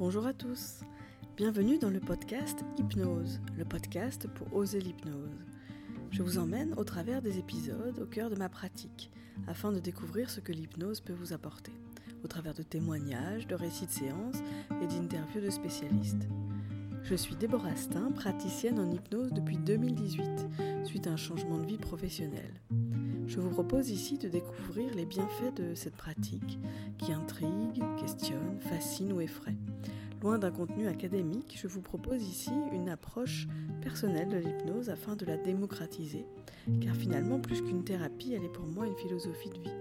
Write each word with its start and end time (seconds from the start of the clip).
Bonjour 0.00 0.26
à 0.26 0.32
tous, 0.32 0.80
bienvenue 1.36 1.78
dans 1.78 1.90
le 1.90 2.00
podcast 2.00 2.64
Hypnose, 2.78 3.38
le 3.58 3.66
podcast 3.66 4.26
pour 4.28 4.56
oser 4.56 4.80
l'hypnose. 4.80 5.44
Je 6.10 6.22
vous 6.22 6.38
emmène 6.38 6.72
au 6.78 6.84
travers 6.84 7.20
des 7.20 7.36
épisodes 7.36 7.98
au 8.00 8.06
cœur 8.06 8.30
de 8.30 8.34
ma 8.34 8.48
pratique, 8.48 9.10
afin 9.46 9.72
de 9.72 9.78
découvrir 9.78 10.30
ce 10.30 10.40
que 10.40 10.52
l'hypnose 10.52 11.02
peut 11.02 11.12
vous 11.12 11.34
apporter, 11.34 11.72
au 12.24 12.28
travers 12.28 12.54
de 12.54 12.62
témoignages, 12.62 13.46
de 13.46 13.54
récits 13.54 13.84
de 13.84 13.90
séances 13.90 14.42
et 14.82 14.86
d'interviews 14.86 15.42
de 15.42 15.50
spécialistes. 15.50 16.28
Je 17.02 17.14
suis 17.14 17.36
Déborah 17.36 17.76
Stein, 17.76 18.10
praticienne 18.10 18.80
en 18.80 18.90
hypnose 18.90 19.34
depuis 19.34 19.58
2018, 19.58 20.24
suite 20.84 21.08
à 21.08 21.10
un 21.10 21.18
changement 21.18 21.58
de 21.58 21.66
vie 21.66 21.76
professionnelle. 21.76 22.54
Je 23.30 23.38
vous 23.38 23.50
propose 23.50 23.90
ici 23.90 24.18
de 24.18 24.28
découvrir 24.28 24.92
les 24.96 25.06
bienfaits 25.06 25.54
de 25.54 25.76
cette 25.76 25.94
pratique 25.94 26.58
qui 26.98 27.12
intrigue, 27.12 27.80
questionne, 27.96 28.58
fascine 28.58 29.12
ou 29.12 29.20
effraie. 29.20 29.54
Loin 30.20 30.36
d'un 30.40 30.50
contenu 30.50 30.88
académique, 30.88 31.56
je 31.62 31.68
vous 31.68 31.80
propose 31.80 32.24
ici 32.24 32.50
une 32.72 32.88
approche 32.88 33.46
personnelle 33.82 34.30
de 34.30 34.38
l'hypnose 34.38 34.90
afin 34.90 35.14
de 35.14 35.24
la 35.26 35.36
démocratiser, 35.36 36.24
car 36.80 36.96
finalement, 36.96 37.38
plus 37.38 37.62
qu'une 37.62 37.84
thérapie, 37.84 38.32
elle 38.32 38.42
est 38.42 38.52
pour 38.52 38.66
moi 38.66 38.88
une 38.88 38.96
philosophie 38.96 39.50
de 39.50 39.60
vie. 39.60 39.76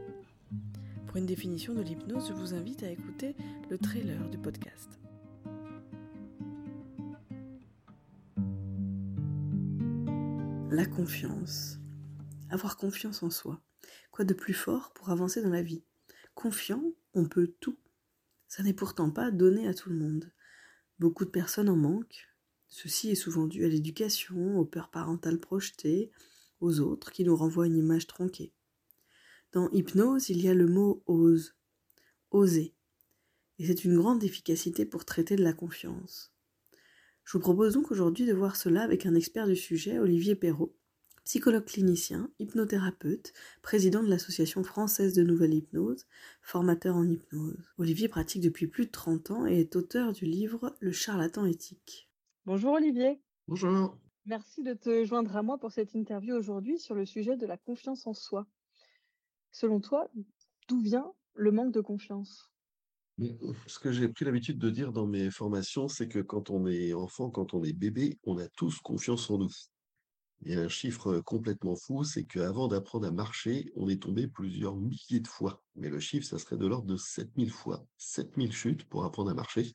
Pour 1.08 1.18
une 1.18 1.26
définition 1.26 1.74
de 1.74 1.82
l'hypnose, 1.82 2.28
je 2.28 2.34
vous 2.34 2.54
invite 2.54 2.84
à 2.84 2.92
écouter 2.92 3.36
le 3.72 3.80
trailer 3.80 4.30
du 4.30 4.38
podcast. 4.38 5.00
La 10.70 10.86
confiance 10.86 11.79
avoir 12.50 12.78
confiance 12.78 13.24
en 13.24 13.30
soi. 13.30 13.62
Quoi 14.12 14.26
de 14.26 14.34
plus 14.34 14.54
fort 14.54 14.92
pour 14.94 15.10
avancer 15.10 15.42
dans 15.42 15.50
la 15.50 15.62
vie? 15.62 15.84
Confiant, 16.36 16.84
on 17.14 17.26
peut 17.26 17.54
tout. 17.60 17.78
Ça 18.48 18.64
n'est 18.64 18.74
pourtant 18.74 19.12
pas 19.12 19.32
donné 19.32 19.68
à 19.68 19.74
tout 19.74 19.90
le 19.90 19.96
monde. 19.96 20.32
Beaucoup 21.00 21.26
de 21.26 21.30
personnes 21.30 21.70
en 21.70 21.76
manquent. 21.76 22.28
Ceci 22.68 23.10
est 23.10 23.16
souvent 23.16 23.48
dû 23.48 23.66
à 23.66 23.68
l'éducation, 23.68 24.60
aux 24.60 24.66
peurs 24.66 24.90
parentales 24.90 25.40
projetées, 25.40 26.12
aux 26.60 26.80
autres 26.80 27.12
qui 27.12 27.24
nous 27.24 27.36
renvoient 27.36 27.68
une 27.68 27.78
image 27.78 28.08
tronquée. 28.08 28.54
Dans 29.52 29.70
hypnose, 29.72 30.30
il 30.30 30.42
y 30.42 30.50
a 30.50 30.54
le 30.54 30.68
mot 30.68 31.04
ose, 31.08 31.56
oser. 32.32 32.76
Et 33.58 33.66
c'est 33.66 33.84
une 33.84 33.98
grande 33.98 34.24
efficacité 34.24 34.86
pour 34.86 35.06
traiter 35.06 35.36
de 35.36 35.44
la 35.44 35.54
confiance. 35.54 36.32
Je 37.24 37.34
vous 37.34 37.42
propose 37.42 37.74
donc 37.74 37.92
aujourd'hui 37.92 38.26
de 38.26 38.34
voir 38.34 38.56
cela 38.56 38.82
avec 38.82 39.06
un 39.06 39.16
expert 39.16 39.48
du 39.48 39.56
sujet, 39.56 40.00
Olivier 40.00 40.36
Perrault, 40.36 40.76
psychologue 41.26 41.66
clinicien, 41.66 42.30
hypnothérapeute, 42.40 43.34
président 43.62 44.04
de 44.04 44.10
l'Association 44.10 44.64
française 44.64 45.14
de 45.14 45.24
nouvelle 45.24 45.54
hypnose, 45.54 46.06
formateur 46.42 46.96
en 46.96 47.08
hypnose. 47.08 47.72
Olivier 47.78 48.08
pratique 48.08 48.42
depuis 48.42 48.68
plus 48.68 48.86
de 48.86 48.92
30 48.92 49.32
ans 49.32 49.48
et 49.48 49.60
est 49.60 49.76
auteur 49.76 50.14
du 50.14 50.26
livre 50.26 50.76
Le 50.80 50.92
charlatan 50.92 51.46
éthique. 51.46 52.10
Bonjour 52.46 52.74
Olivier. 52.74 53.22
Bonjour. 53.48 53.98
Merci 54.26 54.64
de 54.64 54.74
te 54.74 55.04
joindre 55.06 55.36
à 55.36 55.44
moi 55.44 55.58
pour 55.58 55.72
cette 55.72 55.94
interview 55.94 56.36
aujourd'hui 56.36 56.80
sur 56.80 56.96
le 56.96 57.06
sujet 57.06 57.38
de 57.38 57.46
la 57.46 57.58
confiance 57.58 58.06
en 58.06 58.14
soi. 58.14 58.48
Selon 59.52 59.82
toi, 59.82 60.10
d'où 60.68 60.82
vient 60.82 61.12
le 61.34 61.52
manque 61.52 61.74
de 61.74 61.82
confiance? 61.82 62.52
Ce 63.68 63.80
que 63.80 63.92
j'ai 63.92 64.08
pris 64.08 64.24
l'habitude 64.24 64.60
de 64.60 64.70
dire 64.70 64.94
dans 64.94 65.06
mes 65.06 65.30
formations, 65.30 65.88
c'est 65.88 66.08
que 66.08 66.20
quand 66.20 66.50
on 66.50 66.68
est 66.68 66.94
enfant, 66.94 67.30
quand 67.30 67.54
on 67.54 67.64
est 67.64 67.74
bébé, 67.74 68.18
on 68.24 68.38
a 68.38 68.48
tous 68.48 68.80
confiance 68.80 69.30
en 69.30 69.40
nous. 69.40 69.52
Il 70.44 70.58
a 70.58 70.62
un 70.62 70.70
chiffre 70.70 71.20
complètement 71.20 71.76
fou, 71.76 72.04
c'est 72.04 72.24
qu'avant 72.24 72.70
d'apprendre 72.70 73.08
à 73.08 73.12
marcher, 73.12 73.72
on 73.76 73.90
est 73.90 74.02
tombé 74.02 74.28
plusieurs 74.28 74.76
milliers 74.78 75.20
de 75.20 75.28
fois. 75.28 75.62
Mais 75.76 75.90
le 75.90 76.00
chiffre, 76.00 76.26
ça 76.26 76.40
serait 76.40 76.58
de 76.58 76.66
l'ordre 76.66 76.88
de 76.88 76.96
7000 76.96 77.52
fois. 77.52 77.86
7000 77.98 78.54
chutes 78.54 78.86
pour 78.86 79.04
apprendre 79.04 79.32
à 79.32 79.34
marcher. 79.34 79.74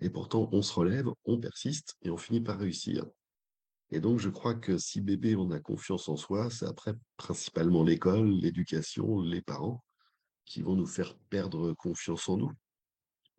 Et 0.00 0.10
pourtant, 0.10 0.50
on 0.52 0.60
se 0.60 0.74
relève, 0.74 1.08
on 1.24 1.38
persiste 1.38 1.96
et 2.02 2.10
on 2.10 2.18
finit 2.18 2.42
par 2.42 2.58
réussir. 2.58 3.06
Et 3.90 4.00
donc, 4.00 4.18
je 4.18 4.28
crois 4.28 4.54
que 4.54 4.76
si 4.76 5.00
bébé, 5.00 5.34
on 5.34 5.50
a 5.50 5.60
confiance 5.60 6.08
en 6.08 6.16
soi, 6.16 6.50
c'est 6.50 6.66
après 6.66 6.94
principalement 7.16 7.82
l'école, 7.82 8.28
l'éducation, 8.28 9.20
les 9.20 9.42
parents 9.42 9.82
qui 10.44 10.60
vont 10.60 10.76
nous 10.76 10.86
faire 10.86 11.16
perdre 11.30 11.72
confiance 11.72 12.28
en 12.28 12.36
nous. 12.36 12.52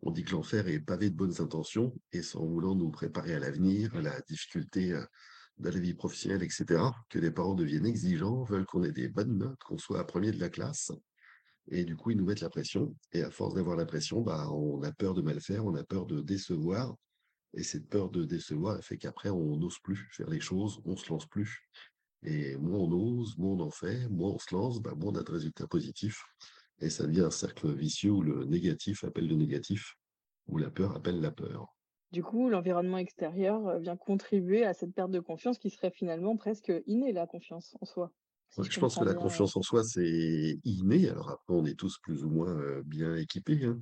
On 0.02 0.10
dit 0.10 0.24
que 0.24 0.32
l'enfer 0.32 0.66
est 0.68 0.80
pavé 0.80 1.10
de 1.10 1.16
bonnes 1.16 1.40
intentions 1.40 1.94
et 2.12 2.22
sans 2.22 2.44
voulant 2.44 2.74
nous 2.74 2.90
préparer 2.90 3.34
à 3.34 3.38
l'avenir, 3.38 3.94
à 3.94 4.02
la 4.02 4.20
difficulté 4.22 4.92
de 5.58 5.70
la 5.70 5.78
vie 5.78 5.94
professionnelle, 5.94 6.42
etc., 6.42 6.82
que 7.08 7.18
les 7.18 7.30
parents 7.30 7.54
deviennent 7.54 7.86
exigeants, 7.86 8.42
veulent 8.44 8.66
qu'on 8.66 8.82
ait 8.82 8.92
des 8.92 9.08
bonnes 9.08 9.38
notes, 9.38 9.62
qu'on 9.64 9.78
soit 9.78 10.06
premier 10.06 10.32
de 10.32 10.40
la 10.40 10.48
classe. 10.48 10.90
Et 11.68 11.84
du 11.84 11.96
coup, 11.96 12.10
ils 12.10 12.16
nous 12.16 12.24
mettent 12.24 12.40
la 12.40 12.50
pression. 12.50 12.94
Et 13.12 13.22
à 13.22 13.30
force 13.30 13.54
d'avoir 13.54 13.76
la 13.76 13.86
pression, 13.86 14.20
bah, 14.20 14.50
on 14.50 14.82
a 14.82 14.92
peur 14.92 15.14
de 15.14 15.22
mal 15.22 15.40
faire, 15.40 15.64
on 15.64 15.74
a 15.74 15.84
peur 15.84 16.06
de 16.06 16.20
décevoir. 16.20 16.94
Et 17.54 17.62
cette 17.62 17.88
peur 17.88 18.10
de 18.10 18.24
décevoir, 18.24 18.82
fait 18.82 18.98
qu'après, 18.98 19.30
on 19.30 19.56
n'ose 19.56 19.78
plus 19.78 20.08
faire 20.10 20.28
les 20.28 20.40
choses, 20.40 20.80
on 20.84 20.96
se 20.96 21.08
lance 21.08 21.26
plus. 21.26 21.60
Et 22.24 22.56
moins 22.56 22.80
on 22.80 22.92
ose, 22.92 23.36
moins 23.38 23.52
on 23.52 23.60
en 23.60 23.70
fait, 23.70 24.08
moins 24.08 24.30
on 24.30 24.38
se 24.38 24.54
lance, 24.54 24.80
bah, 24.82 24.94
moins 24.96 25.12
on 25.12 25.16
a 25.16 25.22
de 25.22 25.30
résultats 25.30 25.68
positifs. 25.68 26.22
Et 26.80 26.90
ça 26.90 27.06
devient 27.06 27.20
un 27.20 27.30
cercle 27.30 27.72
vicieux 27.72 28.10
où 28.10 28.22
le 28.22 28.44
négatif 28.44 29.04
appelle 29.04 29.28
le 29.28 29.36
négatif, 29.36 29.94
où 30.48 30.58
la 30.58 30.70
peur 30.70 30.96
appelle 30.96 31.20
la 31.20 31.30
peur. 31.30 31.73
Du 32.14 32.22
coup, 32.22 32.48
l'environnement 32.48 32.98
extérieur 32.98 33.66
euh, 33.66 33.78
vient 33.80 33.96
contribuer 33.96 34.64
à 34.64 34.72
cette 34.72 34.94
perte 34.94 35.10
de 35.10 35.18
confiance 35.18 35.58
qui 35.58 35.68
serait 35.68 35.90
finalement 35.90 36.36
presque 36.36 36.72
innée, 36.86 37.12
la 37.12 37.26
confiance 37.26 37.76
en 37.80 37.86
soi. 37.86 38.12
je, 38.56 38.78
pense 38.78 38.94
que 38.96 39.04
la 39.04 39.14
confiance 39.14 39.56
en 39.56 39.62
soi, 39.62 39.82
c'est 39.82 40.60
inné. 40.62 41.08
Alors 41.08 41.30
après, 41.30 41.52
on 41.52 41.66
est 41.66 41.76
tous 41.76 41.98
plus 41.98 42.22
ou 42.22 42.30
moins 42.30 42.56
euh, 42.56 42.84
bien 42.86 43.16
équipés. 43.16 43.64
Hein. 43.64 43.80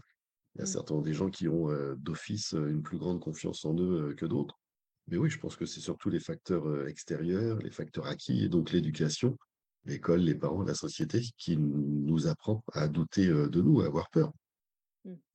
Il 0.54 0.60
y 0.60 0.62
a 0.62 0.64
mmh. 0.64 0.66
certains 0.66 1.02
des 1.02 1.12
gens 1.12 1.28
qui 1.28 1.46
ont 1.46 1.70
euh, 1.70 1.94
d'office 1.96 2.52
une 2.52 2.80
plus 2.80 2.96
grande 2.96 3.20
confiance 3.20 3.66
en 3.66 3.76
eux 3.76 4.14
que 4.14 4.24
d'autres. 4.24 4.58
Mais 5.08 5.18
oui, 5.18 5.28
je 5.28 5.38
pense 5.38 5.56
que 5.56 5.66
c'est 5.66 5.80
surtout 5.80 6.08
les 6.08 6.20
facteurs 6.20 6.88
extérieurs, 6.88 7.58
les 7.58 7.70
facteurs 7.70 8.06
acquis, 8.06 8.44
et 8.44 8.48
donc 8.48 8.72
l'éducation, 8.72 9.36
l'école, 9.84 10.20
les 10.20 10.34
parents, 10.34 10.62
la 10.62 10.74
société, 10.74 11.20
qui 11.36 11.58
nous 11.58 12.28
apprend 12.28 12.64
à 12.72 12.88
douter 12.88 13.26
de 13.26 13.60
nous, 13.60 13.82
à 13.82 13.86
avoir 13.86 14.08
peur. 14.08 14.32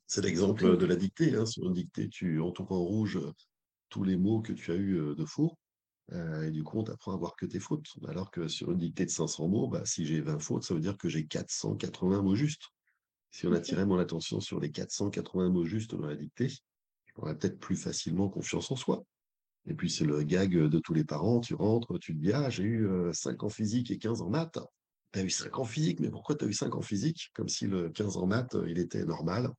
C'est 0.07 0.23
l'exemple 0.23 0.78
de 0.78 0.85
la 0.85 0.95
dictée. 0.95 1.35
Hein. 1.35 1.45
Sur 1.45 1.68
une 1.68 1.73
dictée, 1.73 2.07
tu 2.07 2.40
entoures 2.40 2.72
en 2.72 2.79
rouge 2.79 3.18
euh, 3.18 3.34
tous 3.90 4.06
les 4.06 4.16
mots 4.16 4.41
que 4.41 4.53
tu 4.53 4.72
as 4.72 4.75
eu 4.75 4.97
euh, 4.97 5.16
de 5.16 5.25
faux. 5.25 5.57
Euh, 6.13 6.47
et 6.47 6.51
du 6.51 6.63
coup, 6.63 6.79
on 6.79 6.84
t'apprend 6.84 7.13
à 7.13 7.18
voir 7.18 7.35
que 7.35 7.45
tes 7.45 7.59
fautes. 7.59 7.88
Alors 8.07 8.31
que 8.31 8.47
sur 8.47 8.72
une 8.72 8.78
dictée 8.78 9.06
de 9.06 9.12
500 9.12 9.50
mots, 9.50 9.67
bah, 9.67 9.84
si 9.85 10.06
j'ai 10.06 10.22
20 10.22 10.40
fautes, 10.40 10.63
ça 10.63 10.73
veut 10.73 10.79
dire 10.79 10.97
que 10.97 11.09
j'ai 11.09 11.28
480 11.28 12.22
mots 12.22 12.35
justes. 12.35 12.69
Si 13.31 13.46
on 13.46 13.51
attirait 13.51 13.85
mon 13.85 14.00
attention 14.00 14.40
sur 14.40 14.62
les 14.62 14.72
480 14.72 15.50
mots 15.50 15.66
justes 15.66 15.94
dans 15.94 16.07
la 16.07 16.16
dictée, 16.16 16.47
j'aurais 17.13 17.38
peut-être 17.38 17.59
plus 17.59 17.75
facilement 17.75 18.29
confiance 18.29 18.72
en 18.72 18.78
soi. 18.78 19.03
Et 19.66 19.73
puis, 19.73 19.90
c'est 19.90 20.06
le 20.06 20.23
gag 20.23 20.56
de 20.56 20.79
tous 20.79 20.94
les 20.94 21.03
parents. 21.03 21.41
Tu 21.41 21.53
rentres, 21.53 22.00
tu 22.00 22.16
te 22.16 22.22
dis, 22.22 22.31
ah, 22.31 22.50
j'ai 22.50 22.63
eu 22.63 22.90
5 23.12 23.44
en 23.44 23.50
physique 23.50 23.91
et 23.91 23.97
15 23.97 24.22
en 24.22 24.29
maths. 24.29 24.59
Tu 25.12 25.19
as 25.19 25.23
eu 25.23 25.29
5 25.29 25.59
en 25.59 25.66
physique, 25.66 26.00
mais 26.00 26.09
pourquoi 26.09 26.35
tu 26.35 26.46
as 26.46 26.47
eu 26.47 26.53
5 26.53 26.73
en 26.73 26.81
physique? 26.81 27.31
Comme 27.34 27.50
si 27.50 27.67
le 27.67 27.90
15 27.90 28.16
en 28.16 28.28
maths, 28.28 28.56
il 28.66 28.79
était 28.79 29.03
normal. 29.03 29.51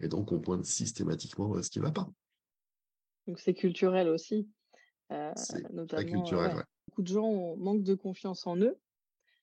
Et 0.00 0.08
donc, 0.08 0.32
on 0.32 0.40
pointe 0.40 0.64
systématiquement 0.64 1.62
ce 1.62 1.70
qui 1.70 1.78
ne 1.78 1.84
va 1.84 1.92
pas. 1.92 2.08
Donc, 3.26 3.38
c'est 3.38 3.54
culturel 3.54 4.08
aussi. 4.08 4.48
Euh, 5.12 5.32
notamment, 5.72 6.10
culturel, 6.10 6.64
Beaucoup 6.88 7.02
de 7.02 7.08
gens 7.08 7.56
manquent 7.56 7.84
de 7.84 7.94
confiance 7.94 8.46
en 8.46 8.56
eux 8.56 8.78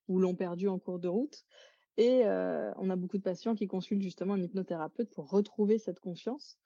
ou 0.08 0.20
l'ont 0.20 0.36
perdu 0.36 0.68
en 0.68 0.80
cours 0.80 1.00
de 1.00 1.08
route. 1.08 1.46
Et 1.98 2.26
euh, 2.26 2.72
on 2.78 2.90
a 2.90 2.96
beaucoup 2.96 3.18
de 3.18 3.24
patients 3.24 3.56
qui 3.56 3.68
consultent 3.68 4.02
justement 4.02 4.34
un 4.34 4.42
hypnothérapeute 4.42 5.10
pour 5.12 5.30
retrouver 5.30 5.78
cette 5.78 6.00
confiance. 6.00 6.58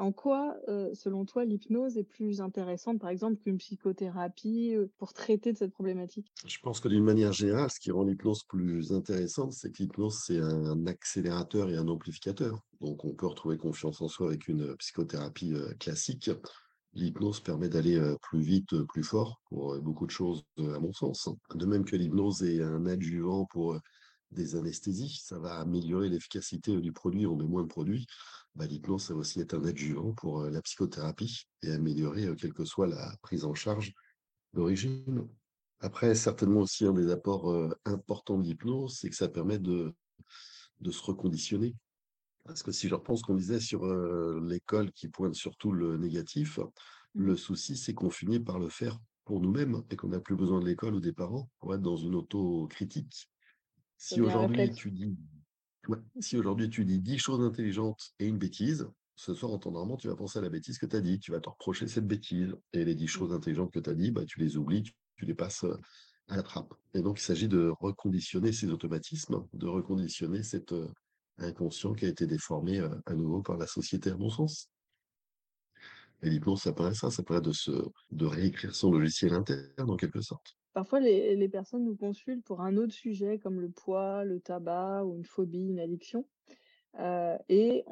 En 0.00 0.12
quoi, 0.12 0.56
selon 0.94 1.26
toi, 1.26 1.44
l'hypnose 1.44 1.98
est 1.98 2.04
plus 2.04 2.40
intéressante, 2.40 2.98
par 2.98 3.10
exemple, 3.10 3.36
qu'une 3.36 3.58
psychothérapie 3.58 4.74
pour 4.96 5.12
traiter 5.12 5.52
de 5.52 5.58
cette 5.58 5.72
problématique? 5.72 6.32
Je 6.46 6.58
pense 6.62 6.80
que 6.80 6.88
d'une 6.88 7.04
manière 7.04 7.34
générale, 7.34 7.70
ce 7.70 7.78
qui 7.78 7.90
rend 7.90 8.04
l'hypnose 8.04 8.44
plus 8.44 8.92
intéressante, 8.92 9.52
c'est 9.52 9.70
que 9.70 9.82
l'hypnose, 9.82 10.22
c'est 10.24 10.38
un 10.38 10.86
accélérateur 10.86 11.68
et 11.68 11.76
un 11.76 11.86
amplificateur. 11.86 12.58
Donc, 12.80 13.04
on 13.04 13.14
peut 13.14 13.26
retrouver 13.26 13.58
confiance 13.58 14.00
en 14.00 14.08
soi 14.08 14.28
avec 14.28 14.48
une 14.48 14.74
psychothérapie 14.76 15.52
classique. 15.78 16.30
L'hypnose 16.94 17.40
permet 17.40 17.68
d'aller 17.68 18.00
plus 18.22 18.40
vite, 18.40 18.82
plus 18.84 19.04
fort 19.04 19.42
pour 19.50 19.78
beaucoup 19.80 20.06
de 20.06 20.10
choses, 20.10 20.44
à 20.56 20.80
mon 20.80 20.94
sens. 20.94 21.28
De 21.54 21.66
même 21.66 21.84
que 21.84 21.96
l'hypnose 21.96 22.42
est 22.42 22.62
un 22.62 22.86
adjuvant 22.86 23.44
pour 23.44 23.78
des 24.30 24.54
anesthésies, 24.54 25.20
ça 25.22 25.40
va 25.40 25.56
améliorer 25.56 26.08
l'efficacité 26.08 26.80
du 26.80 26.92
produit, 26.92 27.26
on 27.26 27.34
met 27.34 27.44
moins 27.44 27.64
de 27.64 27.68
produits. 27.68 28.06
Bah, 28.54 28.66
l'hypnose, 28.66 29.04
ça 29.04 29.14
va 29.14 29.20
aussi 29.20 29.40
être 29.40 29.54
un 29.54 29.64
adjuvant 29.64 30.12
pour 30.12 30.42
la 30.44 30.60
psychothérapie 30.62 31.44
et 31.62 31.70
améliorer 31.70 32.34
quelle 32.36 32.52
que 32.52 32.64
soit 32.64 32.86
la 32.86 33.14
prise 33.22 33.44
en 33.44 33.54
charge 33.54 33.94
d'origine. 34.52 35.28
Après, 35.78 36.14
certainement 36.14 36.60
aussi 36.60 36.84
un 36.84 36.92
des 36.92 37.10
apports 37.10 37.72
importants 37.84 38.38
de 38.38 38.42
l'hypnose, 38.42 38.98
c'est 38.98 39.08
que 39.08 39.16
ça 39.16 39.28
permet 39.28 39.58
de, 39.58 39.94
de 40.80 40.90
se 40.90 41.02
reconditionner. 41.02 41.74
Parce 42.44 42.62
que 42.62 42.72
si 42.72 42.88
je 42.88 42.94
reprends 42.94 43.16
ce 43.16 43.22
qu'on 43.22 43.36
disait 43.36 43.60
sur 43.60 43.86
l'école 44.42 44.90
qui 44.92 45.08
pointe 45.08 45.34
surtout 45.34 45.72
le 45.72 45.96
négatif, 45.96 46.58
mmh. 46.58 47.24
le 47.24 47.36
souci, 47.36 47.76
c'est 47.76 47.94
qu'on 47.94 48.10
finit 48.10 48.40
par 48.40 48.58
le 48.58 48.68
faire 48.68 48.98
pour 49.24 49.40
nous-mêmes 49.40 49.82
et 49.90 49.96
qu'on 49.96 50.08
n'a 50.08 50.20
plus 50.20 50.36
besoin 50.36 50.60
de 50.60 50.66
l'école 50.66 50.94
ou 50.94 51.00
des 51.00 51.12
parents 51.12 51.48
pour 51.60 51.74
être 51.74 51.82
dans 51.82 51.96
une 51.96 52.16
autocritique 52.16 53.30
si 54.00 54.20
aujourd'hui 54.22 54.72
tu 54.72 54.90
dis 54.90 55.14
si 56.20 56.36
aujourd'hui 56.36 56.70
tu 56.70 56.84
dis 56.84 56.98
10 57.00 57.18
choses 57.18 57.40
intelligentes 57.40 58.12
et 58.18 58.26
une 58.26 58.38
bêtise, 58.38 58.88
ce 59.16 59.34
soir, 59.34 59.52
en 59.52 59.58
t'endormant, 59.58 59.96
tu 59.96 60.08
vas 60.08 60.16
penser 60.16 60.38
à 60.38 60.42
la 60.42 60.48
bêtise 60.48 60.78
que 60.78 60.86
tu 60.86 60.96
as 60.96 61.00
dit, 61.02 61.18
tu 61.18 61.30
vas 61.30 61.40
te 61.40 61.48
reprocher 61.50 61.86
cette 61.86 62.06
bêtise. 62.06 62.56
Et 62.72 62.84
les 62.84 62.94
10 62.94 63.04
Mmh. 63.04 63.08
choses 63.08 63.32
intelligentes 63.32 63.70
que 63.70 63.78
tu 63.80 63.90
as 63.90 63.94
dit, 63.94 64.10
bah, 64.10 64.24
tu 64.24 64.40
les 64.40 64.56
oublies, 64.56 64.82
tu, 64.82 64.92
tu 65.16 65.26
les 65.26 65.34
passes 65.34 65.64
à 66.28 66.36
la 66.36 66.42
trappe. 66.42 66.72
Et 66.94 67.02
donc, 67.02 67.20
il 67.20 67.22
s'agit 67.22 67.48
de 67.48 67.70
reconditionner 67.80 68.52
ces 68.52 68.70
automatismes, 68.70 69.46
de 69.52 69.66
reconditionner 69.66 70.42
cet 70.42 70.72
euh, 70.72 70.88
inconscient 71.38 71.92
qui 71.92 72.06
a 72.06 72.08
été 72.08 72.26
déformé 72.26 72.78
euh, 72.78 72.88
à 73.04 73.14
nouveau 73.14 73.42
par 73.42 73.58
la 73.58 73.66
société, 73.66 74.10
à 74.10 74.16
mon 74.16 74.30
sens. 74.30 74.70
Et 76.22 76.30
l'hypnose, 76.30 76.62
ça 76.62 76.72
paraît 76.72 76.94
ça, 76.94 77.10
ça 77.10 77.22
paraît 77.22 77.40
de, 77.40 77.52
se, 77.52 77.70
de 78.10 78.26
réécrire 78.26 78.74
son 78.74 78.90
logiciel 78.90 79.34
interne, 79.34 79.90
en 79.90 79.96
quelque 79.96 80.20
sorte. 80.20 80.56
Parfois, 80.72 81.00
les 81.00 81.48
personnes 81.48 81.84
nous 81.84 81.96
consultent 81.96 82.44
pour 82.44 82.60
un 82.60 82.76
autre 82.76 82.92
sujet 82.92 83.38
comme 83.38 83.60
le 83.60 83.70
poids, 83.70 84.24
le 84.24 84.40
tabac 84.40 85.04
ou 85.04 85.16
une 85.16 85.24
phobie, 85.24 85.68
une 85.68 85.80
addiction. 85.80 86.26
Heu 86.98 87.38
et 87.48 87.84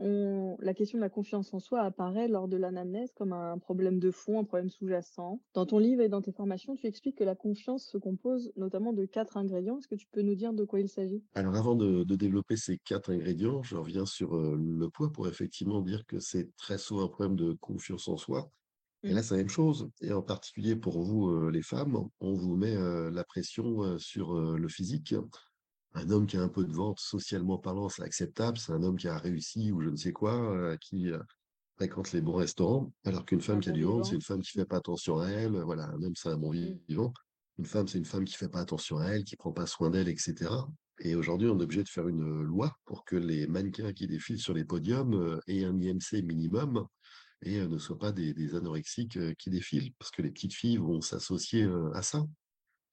la 0.61 0.75
question 0.75 0.99
de 0.99 1.03
la 1.03 1.09
confiance 1.09 1.55
en 1.55 1.61
soi 1.61 1.83
apparaît 1.83 2.29
lors 2.29 2.49
de 2.49 2.57
l'anamnèse 2.57 3.13
comme 3.13 3.33
un 3.33 3.59
problème 3.59 3.99
de 3.99 4.11
fond, 4.11 4.41
un 4.41 4.45
problème 4.45 4.71
sous-jacent. 4.71 5.41
Dans 5.55 5.67
ton 5.67 5.79
livre 5.79 6.03
et 6.03 6.09
dans 6.09 6.23
tes 6.23 6.33
formations, 6.33 6.75
tu 6.75 6.87
expliques 6.87 7.19
que 7.19 7.25
la 7.25 7.37
confiance 7.37 7.87
se 7.87 7.99
compose 7.99 8.53
notamment 8.57 8.93
de 8.93 9.05
4 9.07 9.37
ingrédients. 9.37 9.79
Est-ce 9.79 9.89
que 9.89 9.95
tu 9.95 10.09
peux 10.09 10.23
nous 10.23 10.35
dire 10.35 10.53
de 10.53 10.65
quoi 10.65 10.81
il 10.81 10.89
s'agit? 10.89 11.25
Alors 11.35 11.55
avant 11.57 11.75
de, 11.75 12.05
de 12.05 12.17
développer 12.17 12.57
ces 12.59 12.77
quatre 12.77 13.11
ingrédients, 13.11 13.63
je 13.63 13.77
reviens 13.77 14.05
sur 14.05 14.37
euh, 14.37 14.57
le 14.59 14.91
poids 14.91 15.11
pour 15.11 15.27
effectivement 15.27 15.81
dire 15.81 16.05
que 16.07 16.19
c'est 16.19 16.55
très 16.57 16.77
souvent 16.77 17.05
un 17.05 17.09
problème 17.09 17.37
de 17.37 17.55
confiance 17.55 18.09
en 18.09 18.19
soi. 18.19 18.51
Et 19.05 19.13
Mmh. 19.13 19.15
là, 19.15 19.23
c'est 19.23 19.35
la 19.35 19.39
même 19.39 19.49
chose. 19.49 19.89
Et 20.01 20.13
en 20.13 20.23
particulier 20.23 20.77
pour 20.77 21.03
vous, 21.03 21.29
euh, 21.29 21.51
les 21.51 21.63
femmes, 21.63 21.97
on 22.21 22.35
vous 22.35 22.57
met 22.57 22.77
euh, 22.77 23.11
la 23.11 23.25
pression 23.25 23.83
euh, 23.85 23.99
sur 23.99 24.35
le 24.35 24.69
physique. 24.69 25.15
Un 25.95 26.11
homme 26.11 26.27
qui 26.27 26.37
a 26.37 26.43
un 26.43 26.49
peu 26.49 26.65
de 26.65 26.73
ventre, 26.73 27.01
socialement 27.01 27.59
parlant, 27.59 27.89
c'est 27.89 28.03
acceptable. 28.03 28.59
C'est 28.59 28.73
un 28.73 28.83
homme 28.83 28.97
qui 28.97 29.09
a 29.09 29.17
réussi 29.17 29.73
ou 29.73 29.81
je 29.81 29.89
ne 29.89 29.97
sais 29.97 30.13
quoi, 30.13 30.77
qui 30.79 31.11
fréquente 31.77 32.13
les 32.13 32.21
bons 32.21 32.35
restaurants. 32.35 32.93
Alors 33.05 33.25
qu'une 33.25 33.41
femme 33.41 33.61
qui 33.61 33.71
a 33.71 33.73
du 33.73 33.85
ventre, 33.85 34.07
c'est 34.07 34.15
une 34.15 34.23
femme 34.23 34.43
qui 34.43 34.51
fait 34.51 34.67
pas 34.67 34.77
attention 34.77 35.19
à 35.19 35.29
elle. 35.29 35.57
Voilà, 35.63 35.85
un 35.87 36.03
homme, 36.03 36.15
c'est 36.15 36.29
un 36.29 36.37
bon 36.37 36.53
Mmh. 36.53 36.79
vivant. 36.89 37.13
Une 37.59 37.65
femme, 37.65 37.89
c'est 37.89 37.99
une 37.99 38.05
femme 38.05 38.25
qui 38.25 38.35
fait 38.35 38.49
pas 38.51 38.61
attention 38.61 38.99
à 38.99 39.07
elle, 39.07 39.25
qui 39.25 39.37
prend 39.37 39.53
pas 39.53 39.67
soin 39.67 39.91
d'elle, 39.91 40.09
etc. 40.09 40.51
Et 41.01 41.15
aujourd'hui, 41.15 41.49
on 41.49 41.59
est 41.59 41.63
obligé 41.63 41.83
de 41.83 41.89
faire 41.89 42.07
une 42.07 42.43
loi 42.43 42.73
pour 42.85 43.05
que 43.05 43.17
les 43.17 43.47
mannequins 43.47 43.93
qui 43.93 44.07
défilent 44.07 44.41
sur 44.41 44.53
les 44.55 44.65
podiums 44.65 45.41
aient 45.47 45.65
un 45.65 45.81
IMC 45.81 46.23
minimum 46.23 46.87
et 47.43 47.67
ne 47.67 47.79
soient 47.79 47.99
pas 47.99 48.13
des 48.13 48.55
anorexiques, 48.55 49.19
qui 49.37 49.51
défilent. 49.51 49.93
Parce 49.99 50.11
que 50.11 50.23
les 50.23 50.31
petites 50.31 50.55
filles 50.55 50.79
vont 50.79 51.01
s'associer, 51.01 51.69
à 51.95 52.03
ça. 52.03 52.25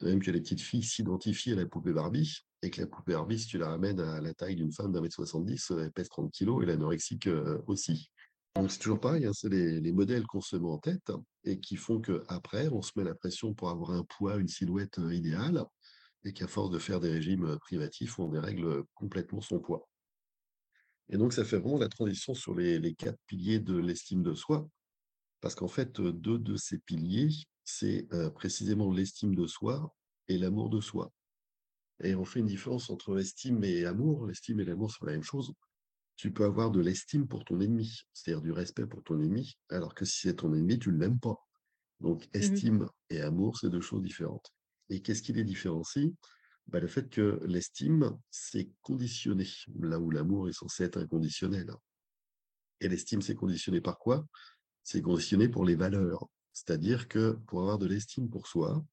De 0.01 0.07
même 0.09 0.21
que 0.21 0.31
les 0.31 0.42
petites 0.42 0.62
filles 0.62 0.83
s'identifient 0.83 1.53
à 1.53 1.56
la 1.56 1.65
poupée 1.65 1.94
Barbie 1.94 2.39
et 2.62 2.69
que 2.69 2.81
la 2.81 2.88
poupée 2.88 3.13
Barbie, 3.13 3.39
si 3.39 3.47
tu 3.47 3.57
la 3.57 3.69
ramènes 3.69 4.00
à 4.00 4.19
la 4.19 4.33
taille 4.33 4.56
d'une 4.57 4.71
femme 4.74 4.92
d'1 4.92 5.03
m 5.03 5.09
70, 5.09 5.71
heu, 5.71 5.80
elle 5.83 5.92
pèse 5.92 6.09
30 6.09 6.31
kilogrammes 6.31 6.63
et 6.63 6.74
l'anorexique, 6.74 7.30
aussi. 7.68 8.12
Donc 8.56 8.71
c'est 8.71 8.80
toujours 8.80 9.00
pareil, 9.00 9.25
hein, 9.25 9.31
c'est 9.33 9.50
les 9.50 9.81
les 9.81 9.92
modèles 9.92 10.25
qu'on 10.27 10.42
se 10.42 10.56
met 10.56 10.68
en 10.68 10.77
tête 10.77 11.12
et 11.44 11.59
qui 11.59 11.75
font 11.75 12.00
qu'après, 12.00 12.69
on 12.69 12.81
se 12.81 12.91
met 12.95 13.03
la 13.03 13.15
pression 13.15 13.53
pour 13.53 13.69
avoir 13.69 13.91
un 13.91 14.03
poids, 14.03 14.38
une 14.38 14.48
silhouette, 14.48 15.00
idéale 15.12 15.63
et 16.24 16.33
qu'à 16.33 16.48
force 16.48 16.71
de 16.71 16.80
faire 16.80 17.00
des 17.00 17.12
régimes, 17.12 17.57
privatifs, 17.59 18.18
on 18.19 18.30
dérègle, 18.30 18.83
complètement 18.95 19.41
son 19.41 19.59
poids. 19.59 19.88
Et 21.09 21.17
donc 21.17 21.33
ça 21.33 21.45
fait 21.45 21.57
vraiment 21.59 21.77
la 21.79 21.89
transition 21.89 22.33
sur 22.33 22.55
les 22.55 22.79
les 22.79 22.95
4 22.95 23.19
piliers 23.27 23.59
de 23.59 23.77
l'estime 23.77 24.23
de 24.23 24.33
soi 24.33 24.69
parce 25.41 25.55
qu'en 25.55 25.67
fait, 25.69 25.99
heu, 25.99 26.13
2 26.13 26.39
de 26.39 26.55
ces 26.57 26.79
piliers, 26.79 27.29
c'est, 27.65 28.07
heu, 28.13 28.31
précisément 28.33 28.91
l'estime 28.91 29.35
de 29.35 29.47
soi 29.47 29.95
et 30.29 30.37
l'amour 30.39 30.69
de 30.69 30.81
soi. 30.81 31.11
Et 32.03 32.15
on 32.15 32.25
fait 32.25 32.39
une 32.41 32.47
différence 32.47 32.89
entre 32.89 33.17
estime 33.19 33.63
et 33.63 33.85
amour. 33.85 34.27
L'estime 34.27 34.59
et 34.61 34.65
l'amour, 34.65 34.91
c'est 34.91 34.99
pas 34.99 35.07
la 35.07 35.13
même 35.13 35.23
chose. 35.23 35.53
Tu 36.17 36.33
peux 36.33 36.45
avoir 36.45 36.71
de 36.71 36.81
l'estime 36.81 37.27
pour 37.27 37.45
ton 37.45 37.59
ennemi, 37.61 37.91
c'est-à-dire 38.13 38.41
du 38.43 38.51
respect 38.53 38.87
pour 38.87 39.03
ton 39.03 39.21
ennemi, 39.21 39.55
alors 39.69 39.95
que 39.95 40.05
si 40.05 40.19
c'est 40.27 40.35
ton 40.37 40.53
ennemi, 40.55 40.79
tu 40.79 40.91
ne 40.91 40.99
l'aimes 40.99 41.19
pas. 41.19 41.37
Donc 42.01 42.27
Mmh 42.39 42.55
mh. 42.55 42.65
estime 42.65 42.89
et 43.09 43.21
amour, 43.21 43.57
c'est 43.59 43.69
2 43.69 43.81
choses 43.81 44.03
différentes. 44.03 44.51
Et 44.89 45.01
qu'est-ce 45.01 45.23
qui 45.23 45.33
les 45.33 45.43
différencie? 45.45 46.13
Bah, 46.67 46.79
le 46.79 46.88
fait 46.88 47.09
que 47.09 47.39
l'estime, 47.45 48.17
c'est 48.29 48.69
conditionné, 48.81 49.47
là 49.79 50.00
où 50.00 50.12
l'amour 50.12 50.50
est 50.50 50.53
censé 50.53 50.83
être 50.83 50.97
inconditionnel. 50.97 51.71
Et 52.81 52.89
l'estime, 52.89 53.21
c'est 53.21 53.35
conditionné 53.35 53.81
par 53.81 53.97
quoi? 53.97 54.25
C'est 54.83 55.01
conditionné 55.01 55.50
pour 55.50 55.65
les 55.65 55.75
valeurs. 55.75 56.27
C'est-à-dire 56.53 57.07
que 57.07 57.33
pour 57.47 57.62
avoir 57.62 57.77
de 57.79 57.88
l'estime 57.88 58.29
pour 58.29 58.47
soi, 58.47 58.85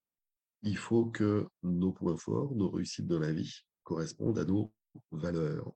il 0.62 0.76
faut 0.78 1.06
que 1.06 1.46
nos 1.62 1.92
points 1.92 2.16
forts, 2.16 2.54
nos 2.54 2.70
réussites 2.70 3.06
dans 3.06 3.20
la 3.20 3.32
vie 3.32 3.54
correspondent 3.84 4.38
à 4.38 4.44
nos 4.44 4.72
valeurs. 5.12 5.72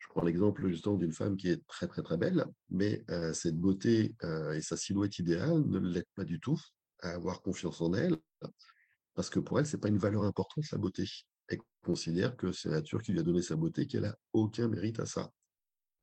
Je 0.00 0.08
prends 0.08 0.24
l'exemple 0.24 0.68
justement 0.68 0.96
d'une 0.96 1.12
femme 1.12 1.36
qui 1.36 1.48
est 1.50 1.66
très, 1.66 1.88
très, 1.88 2.02
très 2.02 2.16
belle, 2.18 2.46
mais 2.70 3.04
heu, 3.10 3.32
cette 3.34 3.58
beauté, 3.58 4.14
heu, 4.24 4.54
et 4.56 4.62
sa 4.62 4.76
silhouette 4.76 5.18
idéale 5.18 5.62
ne 5.66 5.78
l'aident 5.78 6.06
pas 6.14 6.24
du 6.24 6.40
tout 6.40 6.60
à 7.00 7.10
avoir 7.10 7.42
confiance 7.42 7.80
en 7.80 7.94
elle, 7.94 8.16
parce 9.18 9.30
que 9.30 9.40
pour 9.40 9.58
elle, 9.58 9.66
c'est 9.66 9.80
pas 9.80 9.88
une 9.88 9.98
valeur 9.98 10.22
importante 10.22 10.70
la 10.70 10.78
beauté. 10.78 11.02
Elle 11.48 11.58
considère 11.82 12.36
que 12.36 12.52
c'est 12.52 12.68
la 12.68 12.76
nature 12.76 13.02
qui 13.02 13.10
lui 13.10 13.18
a 13.18 13.24
donné 13.24 13.42
sa 13.42 13.56
beauté, 13.56 13.88
qu'elle 13.88 14.04
a 14.04 14.16
aucun 14.32 14.68
mérite 14.68 15.00
à 15.00 15.06
ça. 15.06 15.32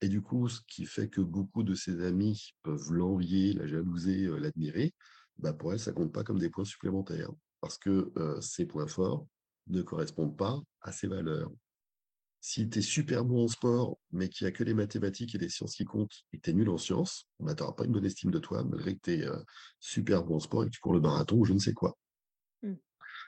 Et 0.01 0.09
du 0.09 0.21
coup, 0.21 0.49
ce 0.49 0.59
qui 0.67 0.85
fait 0.85 1.07
que 1.07 1.21
beaucoup 1.21 1.63
de 1.63 1.75
ses 1.75 2.03
amis 2.03 2.51
peuvent 2.61 2.91
l'envier, 2.91 3.53
la 3.53 3.67
jalouser, 3.67 4.25
heu, 4.25 4.37
l'admirer, 4.37 4.93
bah, 5.37 5.53
pour 5.53 5.71
elle, 5.71 5.79
ça 5.79 5.93
compte 5.93 6.11
pas 6.11 6.25
comme 6.25 6.39
des 6.39 6.49
points 6.49 6.65
supplémentaires 6.65 7.31
parce 7.61 7.77
que, 7.77 8.11
heu, 8.17 8.41
ses 8.41 8.65
points 8.65 8.87
forts 8.87 9.25
ne 9.67 9.81
correspondent 9.81 10.35
pas 10.35 10.61
à 10.81 10.91
ses 10.91 11.07
valeurs. 11.07 11.53
Si 12.41 12.69
tu 12.69 12.79
es 12.79 12.81
super 12.81 13.23
bon 13.23 13.45
en 13.45 13.47
sport, 13.47 13.97
mais 14.11 14.27
qu'il 14.27 14.43
y 14.43 14.47
a 14.49 14.51
que 14.51 14.65
les 14.65 14.73
mathématiques 14.73 15.35
et 15.35 15.37
les 15.37 15.49
sciences 15.49 15.75
qui 15.75 15.85
comptent 15.85 16.25
et 16.33 16.37
que 16.39 16.41
tu 16.43 16.49
es 16.49 16.53
nul 16.53 16.69
en 16.69 16.77
sciences, 16.77 17.29
bah, 17.39 17.55
tu 17.55 17.63
auras 17.63 17.71
pas 17.71 17.85
une 17.85 17.93
bonne 17.93 18.05
estime 18.05 18.31
de 18.31 18.39
toi 18.39 18.65
malgré 18.65 18.95
que 18.95 19.01
tu 19.03 19.11
es, 19.13 19.25
super 19.79 20.25
bon 20.25 20.35
en 20.35 20.39
sport 20.41 20.63
et 20.63 20.65
que 20.65 20.71
tu 20.71 20.81
cours 20.81 20.93
le 20.93 20.99
marathon 20.99 21.37
ou 21.37 21.45
je 21.45 21.53
ne 21.53 21.59
sais 21.59 21.73
quoi. 21.73 21.97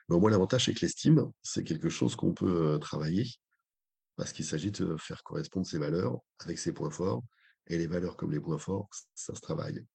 Mais 0.10 0.16
au 0.16 0.20
moins 0.20 0.32
l'avantage, 0.32 0.66
c'est 0.66 0.74
que 0.74 0.82
l'estime, 0.82 1.32
c'est 1.44 1.64
quelque 1.64 1.90
chose 1.90 2.16
qu'on 2.16 2.34
peut, 2.34 2.76
heu, 2.76 2.80
travailler 2.80 3.26
parce 4.16 4.34
qu'il 4.34 4.46
s'agit 4.46 4.72
de 4.72 4.98
faire 4.98 5.24
correspondre 5.24 5.68
ses 5.68 5.80
valeurs 5.80 6.20
avec 6.40 6.60
ses 6.60 6.74
points 6.74 6.92
forts 6.92 7.24
et 7.68 7.78
les 7.78 7.88
valeurs 7.88 8.18
comme 8.18 8.32
les 8.32 8.40
points 8.40 8.58
forts, 8.60 8.90
ça 9.16 9.36
se 9.36 9.42
travaille. 9.42 9.86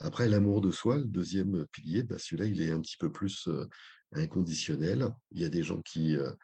Après 0.00 0.28
l'amour 0.28 0.60
de 0.60 0.70
soi, 0.70 0.98
le 0.98 1.04
2e 1.04 1.66
pilier, 1.72 2.02
bah, 2.04 2.16
celui-là, 2.18 2.46
il 2.46 2.60
est 2.62 2.72
un 2.72 2.80
petit 2.80 2.96
peu 2.98 3.12
plus, 3.12 3.48
heu, 3.48 3.68
inconditionnel. 4.12 5.08
Il 5.32 5.40
y 5.42 5.44
a 5.44 5.48
des 5.48 5.62
gens 5.62 5.82
qui, 5.82 6.16
heu, 6.16 6.36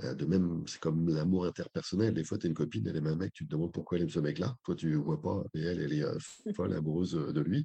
de 0.00 0.24
même 0.24 0.64
c'est 0.66 0.80
comme 0.80 1.08
l'amour 1.08 1.46
interpersonnel. 1.46 2.14
Des 2.14 2.24
fois, 2.24 2.38
tu 2.38 2.46
as 2.46 2.48
une 2.48 2.54
copine, 2.54 2.86
elle 2.86 2.96
aime 2.96 3.06
un 3.06 3.16
mec, 3.16 3.32
tu 3.32 3.44
te 3.46 3.50
demandes 3.50 3.72
pourquoi 3.72 3.98
elle 3.98 4.04
aime 4.04 4.10
ce 4.10 4.20
mec-là. 4.20 4.56
Toi, 4.64 4.74
tu 4.74 4.90
le 4.90 4.96
vois 4.96 5.20
pas 5.20 5.44
et 5.54 5.60
elle, 5.62 5.80
elle 5.80 5.92
est, 5.92 6.02
heu, 6.02 6.18
folle 6.56 6.74
amoureuse, 6.74 7.14
heu, 7.16 7.32
de 7.32 7.40
lui. 7.40 7.64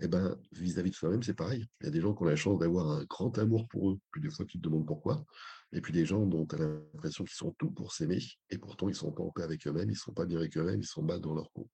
Et 0.00 0.08
ben, 0.08 0.36
vis-à-vis 0.52 0.90
de 0.90 0.94
soi-même, 0.94 1.22
c'est 1.22 1.34
pareil. 1.34 1.66
Il 1.80 1.84
y 1.86 1.88
a 1.88 1.90
des 1.90 2.00
gens 2.00 2.14
qui 2.14 2.22
ont 2.22 2.26
la 2.26 2.36
chance 2.36 2.58
d'avoir 2.58 2.90
un 2.90 3.04
grand 3.04 3.36
amour 3.38 3.68
pour 3.68 3.90
eux, 3.90 3.98
puis 4.12 4.20
des 4.22 4.30
fois, 4.30 4.46
tu 4.46 4.58
te 4.58 4.62
demandes 4.62 4.86
pourquoi. 4.86 5.24
Et 5.72 5.80
puis 5.80 5.92
des 5.92 6.06
gens 6.06 6.26
dont 6.26 6.46
tu 6.46 6.56
as 6.56 6.58
l'impression 6.58 7.24
qu'ils 7.24 7.36
sont 7.36 7.54
tout 7.58 7.70
pour 7.70 7.92
s'aimer 7.92 8.20
et 8.50 8.58
pourtant 8.58 8.88
ils 8.88 8.94
sont 8.94 9.12
pas 9.12 9.22
en 9.22 9.30
paix 9.30 9.42
avec 9.42 9.66
eux-mêmes, 9.66 9.90
ils 9.90 9.96
sont 9.96 10.12
pas 10.12 10.26
bien 10.26 10.38
avec 10.38 10.56
eux-mêmes, 10.56 10.80
ils 10.80 10.86
sont 10.86 11.02
mal 11.02 11.20
dans 11.20 11.34
leur 11.34 11.50
peau. 11.50 11.68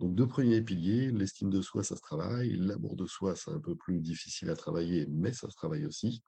Donc 0.00 0.14
2 0.14 0.26
premiers 0.26 0.62
piliers, 0.62 1.10
l'estime 1.10 1.50
de 1.50 1.60
soi, 1.62 1.82
ça 1.84 1.96
se 1.96 2.00
travaille, 2.00 2.56
l'amour 2.56 2.96
de 2.96 3.06
soi, 3.06 3.36
c'est 3.36 3.50
un 3.50 3.60
peu 3.60 3.76
plus 3.76 4.00
difficile 4.00 4.50
à 4.50 4.56
travailler, 4.56 5.06
mais 5.10 5.32
ça 5.32 5.50
se 5.50 5.56
travaille 5.56 5.86
aussi. 5.86 6.22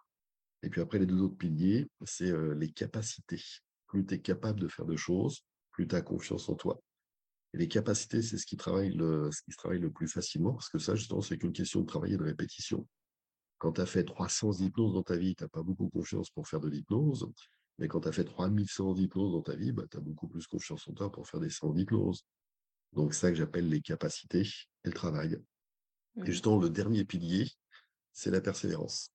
Et 0.62 0.70
puis 0.70 0.80
après 0.80 0.98
les 0.98 1.06
2 1.06 1.20
autres 1.22 1.36
piliers, 1.36 1.88
c'est, 2.04 2.32
les 2.54 2.70
capacités. 2.70 3.42
Plus 3.86 4.04
tu 4.06 4.14
es 4.14 4.20
capable 4.20 4.60
de 4.60 4.68
faire 4.68 4.86
de 4.86 4.96
choses, 4.96 5.44
plus 5.72 5.88
tu 5.88 5.94
as 5.94 6.02
confiance 6.02 6.48
en 6.48 6.54
toi. 6.54 6.80
Et 7.54 7.58
les 7.58 7.68
capacités, 7.68 8.22
c'est 8.22 8.38
ce 8.38 8.46
qui 8.46 8.56
travaille 8.56 8.92
le 8.92 9.30
ce 9.30 9.42
qui 9.42 9.52
se 9.52 9.56
travaille 9.56 9.80
le 9.80 9.90
plus 9.90 10.08
facilement 10.08 10.52
parce 10.52 10.70
que 10.70 10.78
ça 10.78 10.94
justement, 10.94 11.20
c'est 11.20 11.36
qu'une 11.36 11.52
question 11.52 11.80
de 11.80 11.86
travail 11.86 12.14
et 12.14 12.16
de 12.16 12.22
répétition. 12.22 12.86
Quand 13.58 13.72
tu 13.72 13.80
as 13.80 13.86
fait 13.86 14.04
300 14.04 14.54
hypnoses 14.60 14.94
dans 14.94 15.02
ta 15.02 15.16
vie, 15.16 15.34
tu 15.34 15.44
as 15.44 15.48
pas 15.48 15.62
beaucoup 15.62 15.88
confiance 15.88 16.30
pour 16.30 16.48
faire 16.48 16.60
de 16.60 16.68
l'hypnose, 16.68 17.30
mais 17.78 17.88
quand 17.88 18.00
tu 18.00 18.08
as 18.08 18.12
fait 18.12 18.24
3000 18.24 18.68
séances 18.68 18.96
d'hypnose 18.96 19.32
dans 19.32 19.42
ta 19.42 19.54
vie, 19.54 19.72
bah, 19.72 19.84
tu 19.90 19.98
as 19.98 20.00
beaucoup 20.00 20.26
plus 20.26 20.46
confiance 20.46 20.88
en 20.88 20.92
toi 20.92 21.12
pour 21.12 21.28
faire 21.28 21.40
des 21.40 21.50
séances 21.50 21.74
d'hypnose. 21.74 22.24
Donc 22.92 23.14
ça 23.14 23.30
que 23.30 23.36
j'appelle 23.36 23.68
les 23.68 23.80
capacités 23.80 24.42
et 24.84 24.88
le 24.88 24.92
travail. 24.92 25.34
Et 25.34 26.20
Mmh. 26.20 26.26
justement, 26.26 26.58
le 26.58 26.70
dernier 26.70 27.04
pilier, 27.04 27.48
c'est 28.12 28.30
la 28.30 28.40
persévérance. 28.40 29.11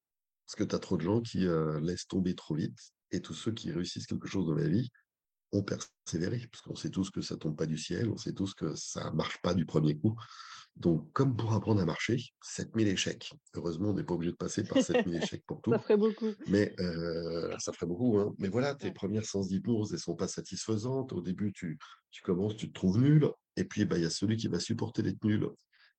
Parce 0.47 0.55
que 0.57 0.63
tu 0.65 0.75
as 0.75 0.79
trop 0.79 0.97
de 0.97 1.03
gens 1.03 1.21
qui, 1.21 1.45
heu, 1.45 1.79
laissent 1.81 2.07
tomber 2.07 2.35
trop 2.35 2.55
vite 2.55 2.77
et 3.11 3.21
tous 3.21 3.33
ceux 3.35 3.53
qui 3.53 3.71
réussissent 3.71 4.07
quelque 4.07 4.27
chose 4.27 4.47
dans 4.47 4.55
la 4.55 4.67
vie 4.69 4.89
ont 5.53 5.63
persévéré. 5.63 6.47
Parce 6.51 6.61
qu'on 6.63 6.75
sait 6.75 6.91
tous 6.91 7.09
que 7.11 7.21
ça 7.21 7.37
tombe 7.37 7.57
pas 7.57 7.65
du 7.67 7.77
ciel, 7.77 8.09
on 8.09 8.17
sait 8.17 8.33
tous 8.33 8.53
que 8.53 8.75
ça 8.75 9.11
marche 9.11 9.41
pas 9.43 9.53
du 9.53 9.65
premier 9.65 9.97
coup. 9.97 10.15
Donc 10.77 11.11
comme 11.13 11.35
pour 11.37 11.53
apprendre 11.53 11.81
à 11.81 11.85
marcher, 11.85 12.17
7000 12.43 12.87
échecs. 12.89 13.31
Heureusement, 13.55 13.89
on 13.91 13.93
n'est 13.95 14.03
pas 14.05 14.15
obligé 14.15 14.31
de 14.33 14.37
passer 14.37 14.65
par 14.65 14.81
7000 14.81 15.15
échecs 15.17 15.43
pour 15.47 15.61
Ça 15.69 15.77
tout, 15.77 15.79
ferait 15.79 15.97
beaucoup. 15.97 16.35
mais 16.45 16.73
heu, 16.79 17.55
ça 17.59 17.73
ferait 17.73 17.87
beaucoup, 17.87 18.17
hein. 18.19 18.33
Mais 18.39 18.47
voilà, 18.49 18.75
tes 18.75 18.91
Ouais. 18.91 18.93
premières 18.93 19.25
séances 19.25 19.49
d'hypnose, 19.49 19.93
elles 19.93 19.99
sont 19.99 20.15
pas 20.15 20.27
satisfaisantes. 20.29 21.13
Au 21.13 21.21
début, 21.21 21.51
tu 21.53 21.77
tu 22.11 22.21
commences, 22.23 22.55
tu 22.57 22.69
te 22.69 22.73
trouves 22.73 22.99
nul 22.99 23.29
et 23.57 23.65
puis, 23.65 23.85
bah, 23.85 23.97
il 23.97 24.03
y 24.03 24.05
a 24.05 24.09
celui 24.11 24.37
qui 24.37 24.47
va 24.47 24.59
supporter 24.59 25.03
d'être 25.03 25.23
nul 25.23 25.47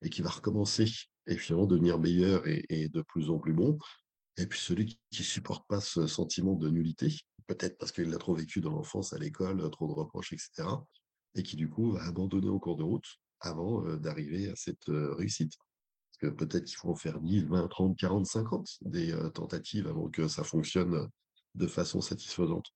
et 0.03 0.11
qui 0.11 0.23
va 0.23 0.31
recommencer 0.31 0.87
et 1.27 1.37
finalement 1.37 1.67
devenir 1.67 1.99
meilleur 1.99 2.47
et 2.49 2.65
et 2.71 2.89
de 2.89 3.03
plus 3.03 3.31
en 3.31 3.39
plus 3.39 3.53
bon. 3.55 3.79
Et 4.39 4.47
puis 4.47 4.59
celui 4.59 4.87
qui 4.87 4.99
qui 5.11 5.25
supporte 5.25 5.67
pas 5.69 5.81
ce 5.81 6.07
sentiment 6.07 6.55
de 6.55 6.71
nullité, 6.71 7.13
peut-être 7.47 7.77
parce 7.77 7.93
qu'il 7.93 8.09
l'a 8.11 8.19
trop 8.19 8.35
vécu 8.35 8.61
dans 8.61 8.71
l'enfance, 8.71 9.13
à 9.13 9.19
l'école, 9.19 9.69
trop 9.71 9.87
de 9.89 9.93
reproches 9.93 10.33
et 10.33 10.39
cetera 10.39 10.87
et 11.35 11.43
qui 11.43 11.57
du 11.57 11.69
coup 11.69 11.93
va 11.93 12.05
abandonner 12.05 12.49
en 12.49 12.59
cours 12.59 12.77
de 12.77 12.83
route 12.83 13.07
avant 13.41 13.83
d'arriver 13.97 14.49
à 14.49 14.57
cette 14.57 14.85
réussite. 14.87 15.53
Parce 15.57 16.19
que 16.19 16.27
peut-être 16.37 16.65
qu'il 16.65 16.77
faut 16.77 16.91
en 16.91 16.97
faire 16.97 17.21
10, 17.21 17.45
20, 17.45 17.69
30, 17.69 17.97
40, 17.97 18.27
50 18.27 18.79
des 18.83 19.17
tentatives 19.35 19.87
avant 19.87 20.09
que 20.09 20.27
ça 20.27 20.43
fonctionne 20.43 21.09
de 21.55 21.67
façon 21.67 22.01
satisfaisante. 22.01 22.67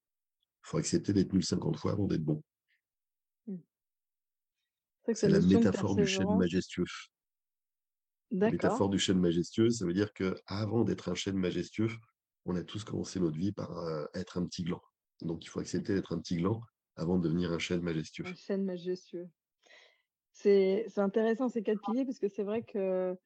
Il 0.64 0.68
faut 0.68 0.78
accepter 0.78 1.12
d'être 1.12 1.32
nul 1.32 1.44
50 1.44 1.76
fois 1.76 1.92
avant 1.92 2.06
d'être 2.06 2.24
bon. 2.24 2.42
Mmh. 3.46 3.56
C'est 5.14 5.28
la 5.28 5.40
métaphore 5.40 5.96
du 5.96 6.06
chêne 6.06 6.36
majestueux. 6.38 6.84
Métaphore 8.40 8.88
du 8.90 8.98
chêne 8.98 9.18
majestueux, 9.20 9.70
ça 9.70 9.84
veut 9.86 9.92
dire 9.94 10.12
qu'avant 10.12 10.84
d'être 10.84 11.08
un 11.10 11.14
chêne 11.14 11.36
majestueux, 11.36 11.88
on 12.44 12.56
a 12.56 12.64
tous 12.64 12.84
commencé 12.84 13.20
notre 13.20 13.36
vie 13.38 13.52
par 13.52 13.70
être 14.14 14.38
un 14.38 14.46
petit 14.46 14.64
gland. 14.64 14.80
Donc 15.20 15.44
il 15.44 15.48
faut 15.48 15.60
accepter 15.60 15.94
d'être 15.94 16.12
un 16.14 16.18
petit 16.20 16.36
gland 16.36 16.60
avant 16.96 17.18
de 17.18 17.22
devenir 17.24 17.52
un 17.52 17.58
chêne 17.58 17.82
majestueux. 17.82 18.24
Un 18.24 18.34
chêne 18.34 18.64
majestueux. 18.64 19.30
C'est 20.32 20.86
intéressant 20.98 21.48
ces 21.48 21.62
4 21.62 21.82
piliers 21.82 22.04
parce 22.04 22.18
que 22.18 22.28
c'est 22.28 22.42
vrai 22.42 22.62
que 22.62 23.16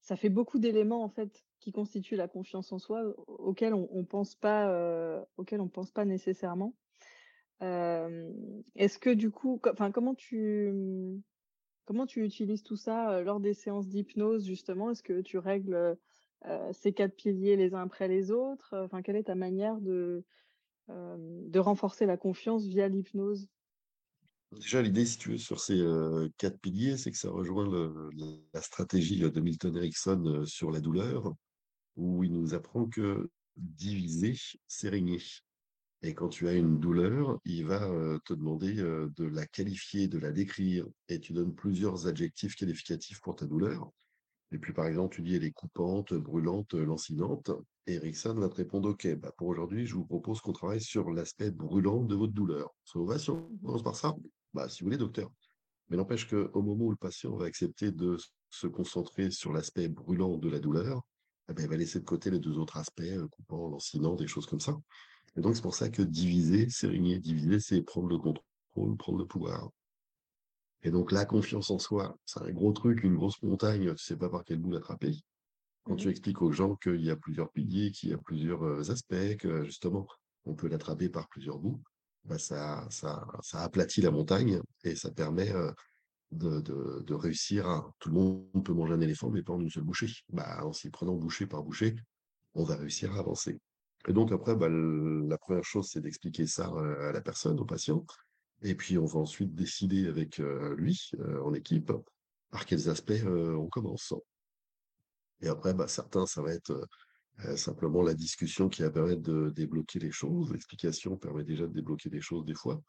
ça 0.00 0.16
fait 0.16 0.30
beaucoup 0.30 0.58
d'éléments 0.58 1.04
en 1.04 1.10
fait 1.10 1.44
qui 1.60 1.72
constituent 1.72 2.16
la 2.16 2.28
confiance 2.28 2.72
en 2.72 2.78
soi 2.78 3.02
au 3.04 3.50
auxquels 3.50 3.74
on 3.74 3.88
on 3.92 4.04
pense 4.04 4.36
pas, 4.36 4.70
heu, 4.72 5.24
auxquels 5.38 5.60
on 5.60 5.68
pense 5.68 5.92
pas 5.92 6.04
nécessairement. 6.04 6.76
Est-ce 7.60 8.98
que 8.98 9.10
du 9.10 9.30
coup, 9.30 9.58
co 9.58 9.72
comment 9.92 10.14
tu, 10.14 10.70
mmh, 10.72 11.22
comment 11.86 12.04
tu 12.04 12.22
utilises 12.24 12.62
tout 12.62 12.76
ça, 12.76 13.22
lors 13.22 13.40
des 13.40 13.54
séances 13.54 13.88
d'hypnose 13.88 14.44
justement? 14.44 14.90
Est-ce 14.90 15.02
que 15.02 15.22
tu 15.22 15.38
règles, 15.38 15.96
ces 16.72 16.92
4 16.92 17.16
piliers 17.16 17.56
les 17.56 17.74
uns 17.74 17.82
après 17.82 18.08
les 18.08 18.30
autres? 18.30 18.76
Enfin, 18.84 19.00
quelle 19.00 19.16
est 19.16 19.24
ta 19.24 19.34
manière 19.34 19.80
de, 19.80 20.22
renforcer 21.54 22.04
la 22.04 22.18
confiance 22.18 22.66
via 22.66 22.88
l'hypnose? 22.88 23.48
Déjà, 24.52 24.82
l'idée, 24.82 25.06
si 25.06 25.18
tu 25.18 25.30
veux, 25.30 25.38
sur 25.38 25.60
ces 25.60 25.82
quatre 26.36 26.58
piliers, 26.60 26.96
c'est 26.96 27.10
que 27.10 27.18
ça 27.18 27.30
rejoint 27.30 27.68
la 28.52 28.60
stratégie 28.60 29.18
de 29.18 29.40
Milton 29.40 29.76
Erickson 29.76 30.44
sur 30.46 30.70
la 30.70 30.80
douleur, 30.80 31.32
où 31.96 32.22
il 32.24 32.32
nous 32.32 32.54
apprend 32.54 32.86
que 32.86 33.30
diviser, 33.56 34.34
c'est 34.66 34.88
régner. 34.88 35.20
Et 36.06 36.14
quand 36.14 36.28
tu 36.28 36.46
as 36.46 36.52
une 36.52 36.78
douleur, 36.78 37.40
il 37.44 37.66
va 37.66 37.82
euh, 37.82 38.20
te 38.24 38.32
demander 38.32 38.78
euh, 38.78 39.10
de 39.16 39.24
la 39.24 39.44
qualifier, 39.44 40.06
de 40.06 40.18
la 40.20 40.30
décrire, 40.30 40.86
et 41.08 41.18
tu 41.18 41.32
donnes 41.32 41.52
plusieurs 41.52 42.06
adjectifs 42.06 42.54
qualificatifs 42.54 43.20
pour 43.20 43.34
ta 43.34 43.44
douleur. 43.44 43.90
Et 44.52 44.58
puis, 44.58 44.72
par 44.72 44.86
exemple, 44.86 45.16
tu 45.16 45.22
dis 45.22 45.34
elle 45.34 45.42
est 45.42 45.50
coupante, 45.50 46.14
brûlante, 46.14 46.74
lancinante. 46.74 47.50
Et 47.88 47.94
Erickson 47.94 48.34
va 48.34 48.48
te 48.48 48.54
répondre, 48.54 48.90
OK, 48.90 49.12
bah, 49.16 49.32
pour 49.36 49.48
aujourd'hui, 49.48 49.84
je 49.84 49.96
vous 49.96 50.04
propose 50.04 50.40
qu'on 50.40 50.52
travaille 50.52 50.80
sur 50.80 51.10
l'aspect 51.10 51.50
brûlant 51.50 52.04
de 52.04 52.14
votre 52.14 52.32
douleur. 52.32 52.70
Ça 52.84 53.00
vous 53.00 53.06
va 53.06 53.18
si 53.18 53.30
on 53.30 53.42
commence 53.64 53.82
par 53.82 53.96
ça? 53.96 54.14
Bah, 54.54 54.68
si 54.68 54.84
vous 54.84 54.86
voulez, 54.86 54.98
docteur. 54.98 55.28
Mais 55.88 55.96
n'empêche 55.96 56.28
qu'au 56.28 56.62
moment 56.62 56.84
où 56.84 56.90
le 56.90 56.96
patient 56.96 57.34
va 57.34 57.46
accepter 57.46 57.90
de 57.90 58.16
se 58.48 58.68
concentrer 58.68 59.32
sur 59.32 59.52
l'aspect 59.52 59.88
brûlant 59.88 60.36
de 60.36 60.48
la 60.48 60.60
douleur, 60.60 61.02
eh 61.48 61.52
ben, 61.52 61.64
il 61.64 61.68
va 61.68 61.76
laisser 61.76 61.98
de 61.98 62.04
côté 62.04 62.30
les 62.30 62.38
deux 62.38 62.58
autres 62.58 62.76
aspects, 62.76 63.00
euh, 63.00 63.26
coupant, 63.26 63.68
lancinant, 63.68 64.14
des 64.14 64.28
choses 64.28 64.46
comme 64.46 64.60
ça. 64.60 64.76
Et 65.36 65.40
donc, 65.40 65.54
c'est 65.56 65.62
pour 65.62 65.74
ça 65.74 65.88
que 65.88 66.02
diviser, 66.02 66.68
c'est 66.70 66.88
régner. 66.88 67.18
Diviser, 67.20 67.60
c'est 67.60 67.82
prendre 67.82 68.08
le 68.08 68.18
contrôle, 68.18 68.96
prendre 68.96 69.18
le 69.18 69.26
pouvoir. 69.26 69.70
Et 70.82 70.90
donc, 70.90 71.12
la 71.12 71.24
confiance 71.24 71.70
en 71.70 71.78
soi, 71.78 72.16
c'est 72.24 72.40
un 72.42 72.50
gros 72.52 72.72
truc, 72.72 73.02
une 73.02 73.16
grosse 73.16 73.42
montagne, 73.42 73.94
tu 73.94 74.04
sais 74.04 74.16
pas 74.16 74.28
par 74.28 74.44
quel 74.44 74.58
bout 74.58 74.70
l'attraper. 74.72 75.14
Quand 75.84 75.96
tu 75.96 76.08
mh. 76.08 76.10
expliques 76.10 76.42
aux 76.42 76.52
gens 76.52 76.76
qu'il 76.76 77.02
y 77.02 77.10
a 77.10 77.16
plusieurs 77.16 77.50
piliers, 77.52 77.92
qu'il 77.92 78.10
y 78.10 78.14
a 78.14 78.18
plusieurs 78.18 78.64
euh, 78.64 78.90
aspects, 78.90 79.36
que 79.38 79.64
justement, 79.64 80.06
on 80.46 80.54
peut 80.54 80.68
l'attraper 80.68 81.08
par 81.10 81.28
plusieurs 81.28 81.58
bouts, 81.58 81.82
bah, 82.24 82.38
ça, 82.38 82.86
ça, 82.90 83.26
ça 83.42 83.62
aplatit 83.62 84.02
la 84.02 84.12
montagne 84.12 84.60
et 84.84 84.96
ça 84.96 85.10
permet 85.12 85.52
euh, 85.52 85.72
de, 86.32 86.60
de, 86.60 87.02
de 87.06 87.14
réussir 87.14 87.68
à. 87.68 87.92
Tout 88.00 88.10
le 88.10 88.16
monde 88.16 88.64
peut 88.64 88.74
manger 88.74 88.94
un 88.94 89.00
éléphant, 89.02 89.30
mais 89.30 89.42
pas 89.42 89.54
en 89.54 89.60
une 89.60 89.70
seule 89.70 89.84
bouchée. 89.84 90.12
Bah, 90.30 90.64
en 90.66 90.72
s'y 90.72 90.90
prenant 90.90 91.14
bouchée 91.16 91.46
par 91.46 91.62
bouchée, 91.64 91.96
on 92.54 92.64
va 92.64 92.76
réussir 92.76 93.14
à 93.14 93.20
avancer. 93.20 93.58
Et 94.08 94.12
donc, 94.12 94.30
après, 94.32 94.54
bah, 94.54 94.68
la 94.68 95.36
première 95.38 95.64
chose, 95.64 95.88
c'est 95.90 96.00
d'expliquer 96.00 96.46
ça 96.46 96.70
euh, 96.72 97.08
à 97.08 97.12
la 97.12 97.20
personne, 97.20 97.58
au 97.58 97.64
patient. 97.64 98.04
Et 98.62 98.74
puis, 98.74 98.98
on 98.98 99.04
va 99.04 99.18
ensuite 99.18 99.54
décider 99.54 100.06
avec 100.06 100.38
euh, 100.38 100.74
lui, 100.76 101.10
euh, 101.18 101.42
en 101.42 101.52
équipe, 101.54 101.92
par 102.50 102.64
quels 102.66 102.88
aspects 102.88 103.24
on 103.26 103.66
commence. 103.68 104.14
Et 105.40 105.48
après, 105.48 105.74
bah, 105.74 105.88
certains, 105.88 106.26
ça 106.26 106.40
va 106.40 106.52
être 106.52 106.88
simplement 107.56 108.00
la 108.00 108.14
discussion 108.14 108.70
qui 108.70 108.80
va 108.80 108.90
permettre 108.90 109.20
de 109.20 109.50
débloquer 109.50 109.98
les 109.98 110.12
choses. 110.12 110.52
L'explication 110.52 111.16
permet 111.18 111.44
déjà 111.44 111.66
de 111.66 111.72
débloquer 111.72 112.08
des 112.08 112.22
choses 112.22 112.46
des 112.46 112.54
fois. 112.54 112.80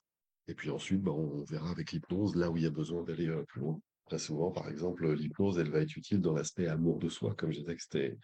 Et 0.47 0.53
puis 0.53 0.69
ensuite, 0.69 1.01
bah, 1.01 1.12
on 1.12 1.43
verra 1.43 1.71
avec 1.71 1.91
l'hypnose 1.91 2.36
là 2.36 2.50
où 2.50 2.55
il 2.55 2.63
y 2.63 2.67
a 2.67 2.69
besoin 2.69 3.03
d'aller 3.03 3.29
plus 3.50 3.62
loin. 3.62 3.77
Très 4.05 4.19
souvent, 4.19 4.51
par 4.51 4.69
exemple, 4.69 5.12
l'hypnose, 5.12 5.57
elle 5.57 5.71
va 5.71 5.81
être 5.81 5.97
utile 5.97 6.21
dans 6.21 6.33
l'aspect 6.33 6.67
amour 6.67 7.00
de 7.00 7.09
soi, 7.09 7.36
comme 7.36 7.51
je 7.51 7.59
disais 7.59 7.75
que 7.75 7.81
c'était 7.81 8.17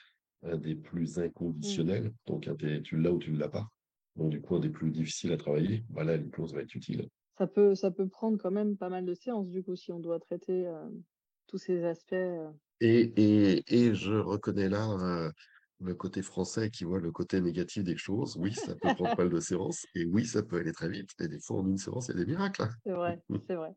un 0.44 0.58
des 0.58 0.76
plus 0.76 1.20
Mmh. 1.62 1.88
inconditionnels. 1.88 2.14
Donc, 2.28 2.48
un 2.48 2.56
des- 2.56 2.82
tu 2.84 2.98
l'as 3.00 3.12
ou 3.14 3.20
tu 3.20 3.32
ne 3.32 3.40
l'as 3.40 3.50
pas. 3.50 3.68
Donc, 4.16 4.32
du 4.32 4.42
coup, 4.42 4.56
un 4.56 4.60
des 4.60 4.70
plus 4.70 4.92
difficiles 4.92 5.32
à 5.34 5.38
travailler. 5.38 5.86
Bah, 5.90 6.04
là, 6.04 6.18
l'hypnose 6.18 6.54
va 6.54 6.62
être 6.62 6.76
utile. 6.76 7.10
Ça 7.38 7.46
peut 7.46 7.76
ça 7.76 7.92
peut 7.92 8.10
prendre 8.10 8.40
quand 8.40 8.50
même 8.50 8.76
pas 8.76 8.90
mal 8.90 9.06
de 9.06 9.14
séances 9.14 9.48
du 9.52 9.64
coup, 9.64 9.76
si 9.76 9.92
on 9.92 10.00
doit 10.00 10.20
traiter, 10.20 10.66
heu, 10.66 11.04
tous 11.46 11.60
ces 11.60 11.84
aspects, 11.86 12.14
heu. 12.14 12.50
Et, 12.80 13.14
et, 13.18 13.64
et 13.90 13.96
je 13.96 14.14
reconnais 14.14 14.68
là 14.70 14.90
euh, 14.92 15.32
le 15.80 15.96
côté 15.96 16.22
français 16.22 16.70
qui 16.70 16.84
voit 16.84 17.00
le 17.00 17.12
côté 17.12 17.40
négatif 17.42 17.84
des 17.84 17.98
choses. 17.98 18.36
Oui, 18.38 18.54
ça 18.54 18.76
peut 18.76 18.92
prendre 18.92 19.14
pas 19.14 19.24
mal 19.24 19.34
de 19.34 19.40
séances. 19.40 19.86
Et 19.96 20.06
oui, 20.06 20.26
ça 20.26 20.44
peut 20.44 20.58
aller 20.60 20.74
très 20.74 20.90
vite. 20.90 21.10
Et 21.20 21.28
des 21.28 21.40
fois, 21.40 21.60
en 21.62 21.68
une 21.68 21.78
séance, 21.78 22.08
il 22.10 22.12
y 22.18 22.22
a 22.22 22.26
des 22.26 22.32
miracles. 22.32 22.68
C'est 22.86 22.94
vrai, 22.94 23.22
c'est 23.40 23.56
vrai. 23.56 23.76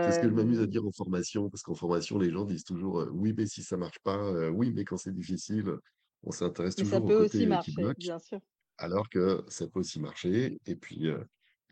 C'est 0.00 0.12
ce 0.12 0.18
que 0.18 0.28
je 0.28 0.34
m'amuse 0.34 0.60
à 0.60 0.66
dire 0.66 0.84
en 0.86 0.92
formation, 0.92 1.48
parce 1.50 1.62
qu'en 1.62 1.74
formation, 1.74 2.18
les 2.18 2.30
gens 2.30 2.44
disent 2.44 2.64
toujours 2.64 3.00
euh, 3.00 3.10
oui, 3.12 3.32
mais 3.36 3.46
si 3.46 3.62
ça 3.62 3.76
marche 3.76 3.98
pas, 4.02 4.18
euh, 4.18 4.48
oui, 4.50 4.72
mais 4.72 4.84
quand 4.84 4.96
c'est 4.96 5.12
difficile, 5.14 5.76
on 6.22 6.30
s'intéresse 6.32 6.76
ça 6.76 7.00
toujours 7.00 7.04
au 7.04 7.12
côté 7.12 7.38
aussi 7.38 7.46
euh, 7.48 7.56
qui 7.56 7.72
marcher, 7.72 7.72
bloque, 7.72 7.96
bien 7.96 8.18
sûr. 8.18 8.40
alors 8.78 9.08
que 9.08 9.44
ça 9.48 9.66
peut 9.68 9.80
aussi 9.80 10.00
marcher. 10.00 10.58
Et 10.66 10.76
puis, 10.76 11.08
euh, 11.08 11.24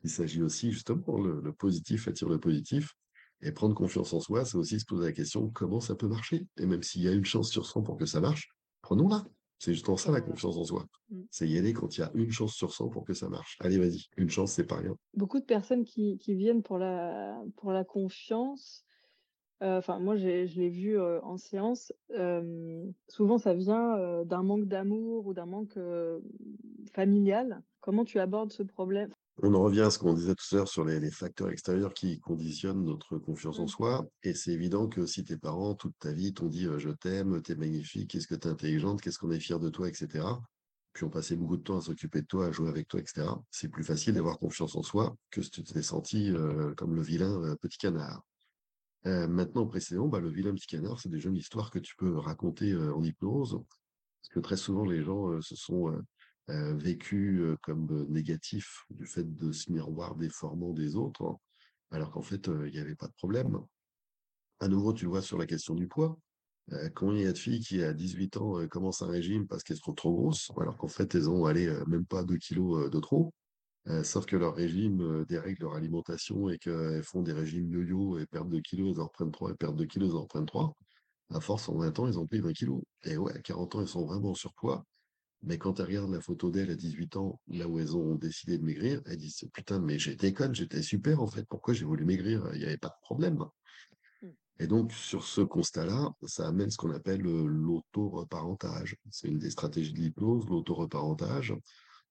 il 0.05 0.11
s'agit 0.11 0.43
aussi, 0.43 0.73
justement, 0.73 1.19
le, 1.21 1.41
le 1.41 1.53
positif 1.53 2.09
attire 2.09 2.29
le 2.29 2.39
positif. 2.41 2.95
Et 3.43 3.53
prendre 3.53 3.75
confiance 3.75 4.13
en 4.13 4.21
soi, 4.21 4.45
c'est 4.45 4.57
aussi 4.59 4.81
se 4.81 4.85
poser 4.87 5.07
la 5.07 5.13
question 5.13 5.51
comment 5.51 5.81
ça 5.81 5.95
peut 5.95 6.09
marcher? 6.09 6.47
Et 6.59 6.67
même 6.67 6.83
s'il 6.83 7.03
y 7.03 7.09
a 7.09 7.13
une 7.13 7.25
chance 7.25 7.51
sur 7.51 7.67
100 7.67 7.83
pour 7.83 7.97
que 7.99 8.07
ça 8.07 8.21
marche, 8.21 8.49
prenons-la. 8.83 9.25
C'est 9.61 9.75
justement 9.75 9.97
ça 9.99 10.11
la 10.13 10.21
Prenons-la. 10.21 10.23
confiance 10.23 10.57
en 10.59 10.65
soi. 10.65 10.87
Mmh. 11.11 11.27
C'est 11.31 11.49
y 11.49 11.59
aller 11.59 11.73
quand 11.75 11.97
il 11.97 12.01
y 12.03 12.05
a 12.05 12.11
une 12.15 12.33
chance 12.33 12.55
sur 12.55 12.75
100 12.75 12.89
pour 12.91 13.05
que 13.05 13.15
ça 13.15 13.29
marche. 13.31 13.57
Allez, 13.61 13.79
vas-y, 13.79 14.07
une 14.19 14.31
chance, 14.31 14.53
c'est 14.55 14.67
pas 14.67 14.79
rien. 14.79 14.97
Beaucoup 15.15 15.41
de 15.41 15.45
personnes 15.45 15.85
qui 15.85 16.19
qui 16.19 16.35
viennent 16.35 16.63
pour 16.63 16.79
la 16.79 17.43
pour 17.57 17.73
la 17.73 17.85
confiance, 17.85 18.85
heu, 19.63 19.79
enfin 19.79 19.99
moi 20.01 20.17
je 20.17 20.27
l'ai 20.29 20.71
vu, 20.71 20.97
heu, 20.99 21.21
en 21.25 21.37
séance, 21.39 21.93
hem, 22.15 22.93
souvent 23.09 23.39
ça 23.39 23.55
vient, 23.55 24.25
d'un 24.25 24.43
manque 24.45 24.67
d'amour 24.67 25.27
ou 25.27 25.35
d'un 25.35 25.47
manque, 25.47 25.79
familial. 26.93 27.63
Comment 27.81 28.05
tu 28.05 28.19
abordes 28.21 28.53
ce 28.53 28.63
problème? 28.63 29.11
On 29.43 29.55
en 29.55 29.63
revient 29.63 29.81
à 29.81 29.91
ce 29.91 29.99
qu'on 29.99 30.13
disait 30.13 30.35
tout 30.35 30.45
à 30.53 30.57
l'heure 30.57 30.69
sur 30.69 30.85
les, 30.85 31.01
les 31.01 31.11
facteurs 31.11 31.49
extérieurs 31.49 31.95
qui 31.95 32.21
conditionnent 32.21 32.85
notre 32.85 33.17
confiance 33.19 33.59
en 33.59 33.65
Mmh. 33.65 33.69
soi. 33.69 34.07
Et 34.23 34.35
c'est 34.35 34.53
évident 34.53 34.87
que 34.87 35.07
si 35.07 35.25
tes 35.25 35.39
parents, 35.39 35.75
toute 35.75 35.95
ta 35.99 36.13
vie, 36.13 36.35
t'ont 36.35 36.49
dit 36.49 36.67
euh, 36.67 36.79
je 36.79 36.91
t'aime, 36.91 37.41
t'es 37.41 37.55
magnifique, 37.55 38.11
qu'est-ce 38.11 38.27
que 38.27 38.35
t'es 38.35 38.49
intelligente, 38.49 39.01
qu'est-ce 39.01 39.19
qu'on 39.19 39.31
est 39.31 39.41
fier 39.41 39.59
de 39.59 39.71
toi, 39.71 39.89
etc. 39.89 40.27
Puis 40.93 41.05
on 41.05 41.11
passait 41.11 41.37
beaucoup 41.37 41.57
de 41.57 41.63
temps 41.63 41.79
à 41.79 41.81
s'occuper 41.81 42.21
de 42.21 42.27
toi, 42.27 42.47
à 42.47 42.53
jouer 42.53 42.69
avec 42.69 42.87
toi, 42.89 43.01
etc. 43.01 43.29
C'est 43.51 43.69
plus 43.69 43.85
facile 43.85 44.15
d'avoir 44.15 44.39
confiance 44.39 44.77
en 44.77 44.83
soi 44.83 45.17
que 45.31 45.41
si 45.41 45.51
tu 45.51 45.63
t'es 45.63 45.83
senti 45.83 46.31
euh, 46.31 46.75
comme 46.75 46.95
le 46.95 47.03
vilain 47.03 47.43
euh, 47.43 47.55
petit 47.57 47.79
canard. 47.79 48.23
Euh, 49.07 49.27
maintenant, 49.27 49.67
précisément, 49.67 50.09
bah, 50.09 50.21
le 50.21 50.29
vilain 50.29 50.53
petit 50.55 50.67
canard, 50.67 51.01
c'est 51.01 51.09
déjà 51.09 51.31
une 51.31 51.37
histoire 51.37 51.71
que 51.71 51.79
tu 51.79 51.97
peux 51.97 52.19
raconter 52.19 52.77
en 52.77 53.03
hypnose. 53.03 53.53
Parce 54.21 54.29
que 54.35 54.41
très 54.41 54.57
souvent, 54.59 54.85
les 54.85 55.03
gens 55.03 55.41
se 55.41 55.57
sont 55.57 55.99
euh, 56.51 56.75
vécus 56.75 57.41
euh, 57.41 57.57
comme 57.63 57.87
euh, 57.93 58.07
négatifs 58.09 58.85
du 58.91 59.07
fait 59.07 59.25
de 59.37 59.53
ce 59.53 59.71
miroir 59.71 60.17
déformant 60.17 60.73
des 60.73 60.97
autres, 60.97 61.23
hein, 61.25 61.37
alors 61.93 62.11
qu'en 62.11 62.23
fait, 62.23 62.49
il 62.49 62.73
n'y 62.73 62.79
avait 62.79 62.97
pas 62.97 63.07
de 63.07 63.13
problème. 63.15 63.59
À 64.61 64.69
nouveau, 64.69 64.93
tu 64.93 65.05
le 65.05 65.11
vois 65.11 65.23
sur 65.23 65.39
la 65.39 65.47
question 65.47 65.75
du 65.75 65.89
poids. 65.89 66.19
Combien 66.95 67.19
il 67.19 67.25
y 67.25 67.27
a 67.27 67.33
de 67.33 67.39
filles 67.39 67.61
qui, 67.61 67.83
à 67.83 67.93
18 67.93 68.37
ans, 68.37 68.69
commencent 68.69 69.03
un 69.03 69.09
régime 69.09 69.49
parce 69.49 69.65
qu'elles 69.65 69.79
sont 69.79 69.95
trop 69.95 70.13
grosses, 70.15 70.53
alors 70.61 70.77
qu'en 70.77 70.89
fait, 70.89 71.15
elles 71.17 71.29
ont 71.29 71.47
allé 71.47 71.67
même 71.89 72.07
pas 72.07 72.23
2 72.23 72.37
kilos 72.37 72.89
de 72.89 73.01
trop. 73.01 73.35
Sauf 74.05 74.25
que 74.27 74.37
leur 74.37 74.55
régime 74.55 75.25
dérègle 75.25 75.63
leur 75.63 75.75
alimentation 75.75 76.49
et 76.49 76.59
qu'elles 76.59 77.03
font 77.03 77.23
des 77.23 77.33
régimes 77.33 77.73
yo-yo 77.73 78.19
et 78.19 78.27
perdent 78.27 78.51
2 78.51 78.61
kilos, 78.61 78.95
elles 78.95 79.01
en 79.01 79.07
reprennent 79.07 79.33
3, 79.33 79.51
et 79.51 79.55
perdent 79.55 79.77
2 79.77 79.87
kilos, 79.87 80.11
elles 80.11 80.17
en 80.17 80.23
reprennent 80.23 80.47
3. 80.47 80.75
À 81.31 81.41
force, 81.41 81.69
en 81.69 81.77
20 81.77 81.99
ans, 81.99 82.07
ils 82.07 82.19
ont 82.19 82.27
pris 82.27 82.41
20 82.41 82.53
kilos. 82.53 82.83
Et 83.05 83.17
ouais, 83.17 83.33
à 83.35 83.41
40 83.41 83.75
ans, 83.75 83.81
ils 83.81 83.89
sont 83.89 84.07
vraiment 84.07 84.31
en 84.31 84.35
surpoids. 84.35 84.85
Mais 85.43 85.57
quand 85.57 85.81
elles 85.81 85.87
regardent 85.87 86.13
la 86.13 86.21
photo 86.21 86.51
d'elles 86.51 86.71
à 86.71 86.75
18 86.75 87.17
ans, 87.17 87.41
là 87.49 87.67
où 87.67 87.79
elles 87.79 87.97
ont 87.97 88.15
décidé 88.15 88.59
de 88.59 88.65
maigrir, 88.65 89.01
elles 89.07 89.17
disent 89.17 89.45
Putain, 89.55 89.81
mais 89.81 89.99
j'étais 89.99 90.33
conne, 90.35 90.55
j'étais 90.55 90.83
super 90.83 91.23
en 91.23 91.27
fait. 91.27 91.47
Pourquoi 91.49 91.73
j'ai 91.73 91.87
voulu 91.87 92.05
maigrir? 92.05 92.51
Il 92.53 92.59
n'y 92.59 92.67
avait 92.67 92.77
pas 92.77 92.89
de 92.89 93.01
problème. 93.03 93.45
Mmh. 94.23 94.29
Et 94.59 94.67
donc, 94.67 94.93
sur 94.93 95.25
ce 95.25 95.41
constat-là, 95.41 96.11
ça 96.27 96.47
amène 96.47 96.71
ce 96.71 96.77
qu'on 96.77 96.91
appelle 96.91 97.25
euh, 97.27 97.47
l'auto-reparentage. 97.47 98.97
C'est 99.11 99.29
une 99.29 99.39
des 99.39 99.51
stratégies 99.51 99.95
de 99.95 100.01
l'hypnose, 100.01 100.47
l'auto-reparentage, 100.47 101.55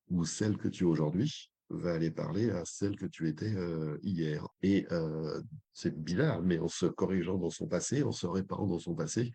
ou 0.09 0.25
celle 0.25 0.57
que 0.57 0.67
tu 0.67 0.85
as 0.85 0.87
aujourd'hui. 0.87 1.51
va 1.69 1.93
aller 1.93 2.09
parler 2.09 2.49
à 2.49 2.65
celle 2.65 2.95
que 2.95 3.05
tu 3.05 3.27
étais 3.27 3.53
euh, 3.55 3.99
hier. 4.01 4.47
Et 4.63 4.87
euh, 4.91 5.39
c'est 5.71 5.95
bizarre, 5.95 6.41
mais 6.41 6.57
en 6.57 6.67
se 6.67 6.87
corrigeant 6.87 7.37
dans 7.37 7.51
son 7.51 7.67
passé, 7.67 8.01
en 8.01 8.11
se 8.11 8.25
réparant 8.25 8.65
dans 8.65 8.79
son 8.79 8.95
passé, 8.95 9.31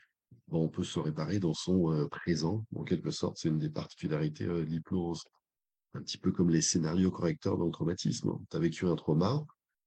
on 0.50 0.68
peut 0.68 0.84
se 0.84 0.98
réparer 0.98 1.38
dans 1.38 1.54
son 1.54 1.92
euh, 1.92 2.08
présent. 2.08 2.64
En 2.74 2.84
quelque 2.84 3.10
sorte, 3.10 3.36
c'est 3.38 3.48
une 3.48 3.58
des 3.58 3.70
particularités 3.70 4.46
de 4.46 4.58
l'hypnose. 4.58 5.22
Un 5.94 6.02
petit 6.02 6.18
peu 6.18 6.32
comme 6.32 6.50
les 6.50 6.62
scénarios 6.62 7.10
correcteurs 7.10 7.56
dans 7.56 7.66
le 7.66 7.72
traumatisme. 7.72 8.32
Tu 8.50 8.56
as 8.56 8.60
vécu 8.60 8.86
un 8.86 8.96
trauma, 8.96 9.44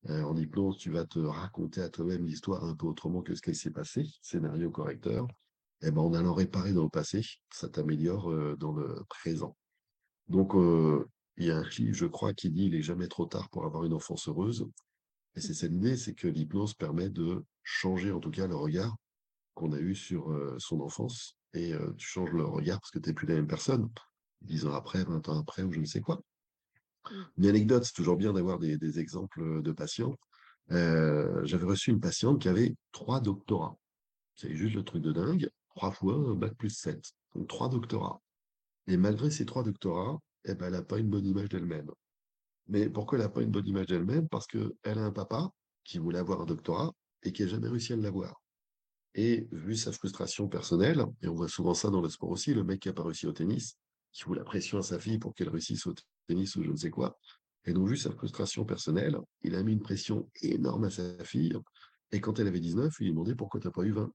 en 0.07 0.37
hypnose, 0.37 0.77
tu 0.77 0.89
vas 0.89 1.05
te 1.05 1.19
raconter 1.19 1.81
à 1.81 1.89
toi-même 1.89 2.25
l'histoire 2.25 2.63
un 2.63 2.75
peu 2.75 2.85
autrement 2.85 3.21
que 3.21 3.35
ce 3.35 3.41
qui 3.41 3.53
s'est 3.53 3.71
passé, 3.71 4.05
scénario 4.21 4.71
correcteur. 4.71 5.27
Et 5.81 5.91
ben, 5.91 6.01
en 6.01 6.13
allant 6.13 6.33
réparer 6.33 6.71
dans 6.71 6.83
le 6.83 6.89
passé, 6.89 7.25
ça 7.51 7.67
t'améliore 7.67 8.55
dans 8.57 8.71
le 8.71 9.03
présent. 9.09 9.57
Donc, 10.29 10.53
il 11.35 11.45
y 11.45 11.51
a 11.51 11.57
un 11.57 11.63
livre, 11.77 11.93
je 11.93 12.05
crois, 12.05 12.33
qui 12.33 12.49
dit 12.49 12.67
il 12.67 12.75
est 12.75 12.81
jamais 12.81 13.09
trop 13.09 13.25
tard 13.25 13.49
pour 13.49 13.65
avoir 13.65 13.83
une 13.83 13.93
enfance 13.93 14.29
heureuse. 14.29 14.65
Et 15.35 15.41
c'est 15.41 15.53
cette 15.53 15.73
idée, 15.73 15.97
c'est 15.97 16.15
que 16.15 16.27
l'hypnose 16.27 16.73
permet 16.73 17.09
de 17.09 17.43
changer 17.63 18.11
en 18.11 18.19
tout 18.19 18.31
cas 18.31 18.47
le 18.47 18.55
regard 18.55 18.95
qu'on 19.57 19.73
a 19.73 19.79
eu 19.79 19.95
sur 19.95 20.31
son 20.59 20.81
enfance. 20.81 21.35
Et 21.53 21.73
tu 21.97 22.07
changes 22.07 22.31
le 22.31 22.45
regard 22.45 22.79
parce 22.79 22.91
que 22.91 22.99
tu 22.99 23.09
n'es 23.09 23.13
plus 23.13 23.27
la 23.27 23.35
même 23.35 23.47
personne, 23.47 23.89
dix 24.41 24.65
ans 24.65 24.73
après, 24.73 25.03
vingt 25.03 25.27
ans 25.29 25.39
après, 25.39 25.63
ou 25.63 25.71
je 25.71 25.79
ne 25.79 25.85
sais 25.85 26.01
quoi. 26.01 26.21
Mmh. 27.09 27.15
Une 27.37 27.45
anecdote, 27.47 27.83
c'est 27.83 27.93
toujours 27.93 28.17
bien 28.17 28.33
d'avoir 28.33 28.59
des, 28.59 28.99
exemples 28.99 29.61
de 29.63 29.71
patients. 29.71 30.15
J'avais 30.69 31.65
reçu 31.65 31.89
une 31.91 31.99
patiente 31.99 32.41
qui 32.41 32.49
avait 32.49 32.75
trois 32.91 33.19
doctorats. 33.19 33.75
C'est 34.35 34.55
juste 34.55 34.75
le 34.75 34.83
truc 34.83 35.01
de 35.01 35.11
dingue. 35.11 35.49
Trois 35.75 35.91
fois 35.91 36.35
bac 36.35 36.53
plus 36.55 36.69
7. 36.69 37.01
Donc 37.35 37.47
trois 37.47 37.69
doctorats. 37.69 38.21
Et 38.87 38.97
malgré 38.97 39.31
ces 39.31 39.45
trois 39.45 39.63
doctorats, 39.63 40.19
eh 40.45 40.55
ben, 40.55 40.67
elle 40.67 40.73
n'a 40.73 40.81
pas 40.81 40.99
une 40.99 41.09
bonne 41.09 41.25
image 41.25 41.49
d'elle-même. 41.49 41.89
Mais 42.67 42.89
pourquoi 42.89 43.17
elle 43.17 43.23
n'a 43.23 43.29
pas 43.29 43.41
une 43.41 43.51
bonne 43.51 43.67
image 43.67 43.87
d'elle-même? 43.87 44.27
Parce 44.29 44.47
qu'elle 44.47 44.73
a 44.83 45.03
un 45.03 45.11
papa 45.11 45.49
qui 45.83 45.97
voulait 45.97 46.19
avoir 46.19 46.41
un 46.41 46.45
doctorat 46.45 46.91
et 47.23 47.31
qui 47.31 47.43
n'a 47.43 47.49
jamais 47.49 47.67
réussi 47.67 47.93
à 47.93 47.95
l'avoir. 47.95 48.41
Et 49.15 49.47
vu 49.51 49.75
sa 49.75 49.91
frustration 49.91 50.47
personnelle, 50.47 51.05
et 51.21 51.27
on 51.27 51.33
voit 51.33 51.47
souvent 51.47 51.73
ça 51.73 51.89
dans 51.89 52.01
le 52.01 52.09
sport 52.09 52.29
aussi, 52.29 52.53
le 52.53 52.63
mec 52.63 52.81
qui 52.81 52.87
n'a 52.87 52.93
pas 52.93 53.03
réussi 53.03 53.25
au 53.27 53.33
tennis, 53.33 53.77
qui 54.11 54.23
fout 54.23 54.37
la 54.37 54.43
pression 54.43 54.77
à 54.77 54.83
sa 54.83 54.99
fille 54.99 55.17
pour 55.17 55.33
qu'elle 55.33 55.49
réussisse 55.49 55.85
au 55.87 55.93
tennis 56.27 56.55
ou 56.55 56.63
je 56.63 56.71
ne 56.71 56.75
sais 56.75 56.89
quoi. 56.89 57.17
Et 57.65 57.73
donc, 57.73 57.89
vu 57.89 57.97
sa 57.97 58.11
frustration 58.11 58.65
personnelle, 58.65 59.17
il 59.41 59.55
a 59.55 59.63
mis 59.63 59.73
une 59.73 59.81
pression 59.81 60.29
énorme 60.41 60.85
à 60.85 60.89
sa 60.89 61.23
fille. 61.23 61.53
Et 62.11 62.21
quand 62.21 62.39
elle 62.39 62.47
avait 62.47 62.59
19, 62.59 62.93
il 62.99 63.03
lui 63.03 63.11
demandait 63.11 63.35
pourquoi 63.35 63.59
tu 63.59 63.67
n'as 63.67 63.73
pas 63.73 63.83
eu 63.83 63.91
20. 63.91 64.11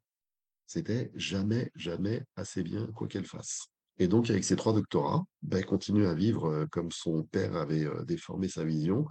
C'était 0.67 1.11
jamais, 1.15 1.71
jamais 1.75 2.25
assez 2.37 2.63
bien, 2.63 2.87
quoi 2.95 3.09
qu'elle 3.09 3.27
fasse. 3.27 3.67
Et 3.99 4.09
donc, 4.09 4.31
avec 4.31 4.45
ses 4.45 4.57
trois 4.57 4.73
doctorats, 4.73 5.23
ben, 5.43 5.59
elle 5.59 5.67
continue 5.67 6.07
à 6.07 6.15
vivre 6.15 6.67
comme 6.71 6.91
son 6.91 7.25
père 7.25 7.57
avait 7.57 7.87
déformé 8.07 8.49
sa 8.49 8.65
vision. 8.65 9.05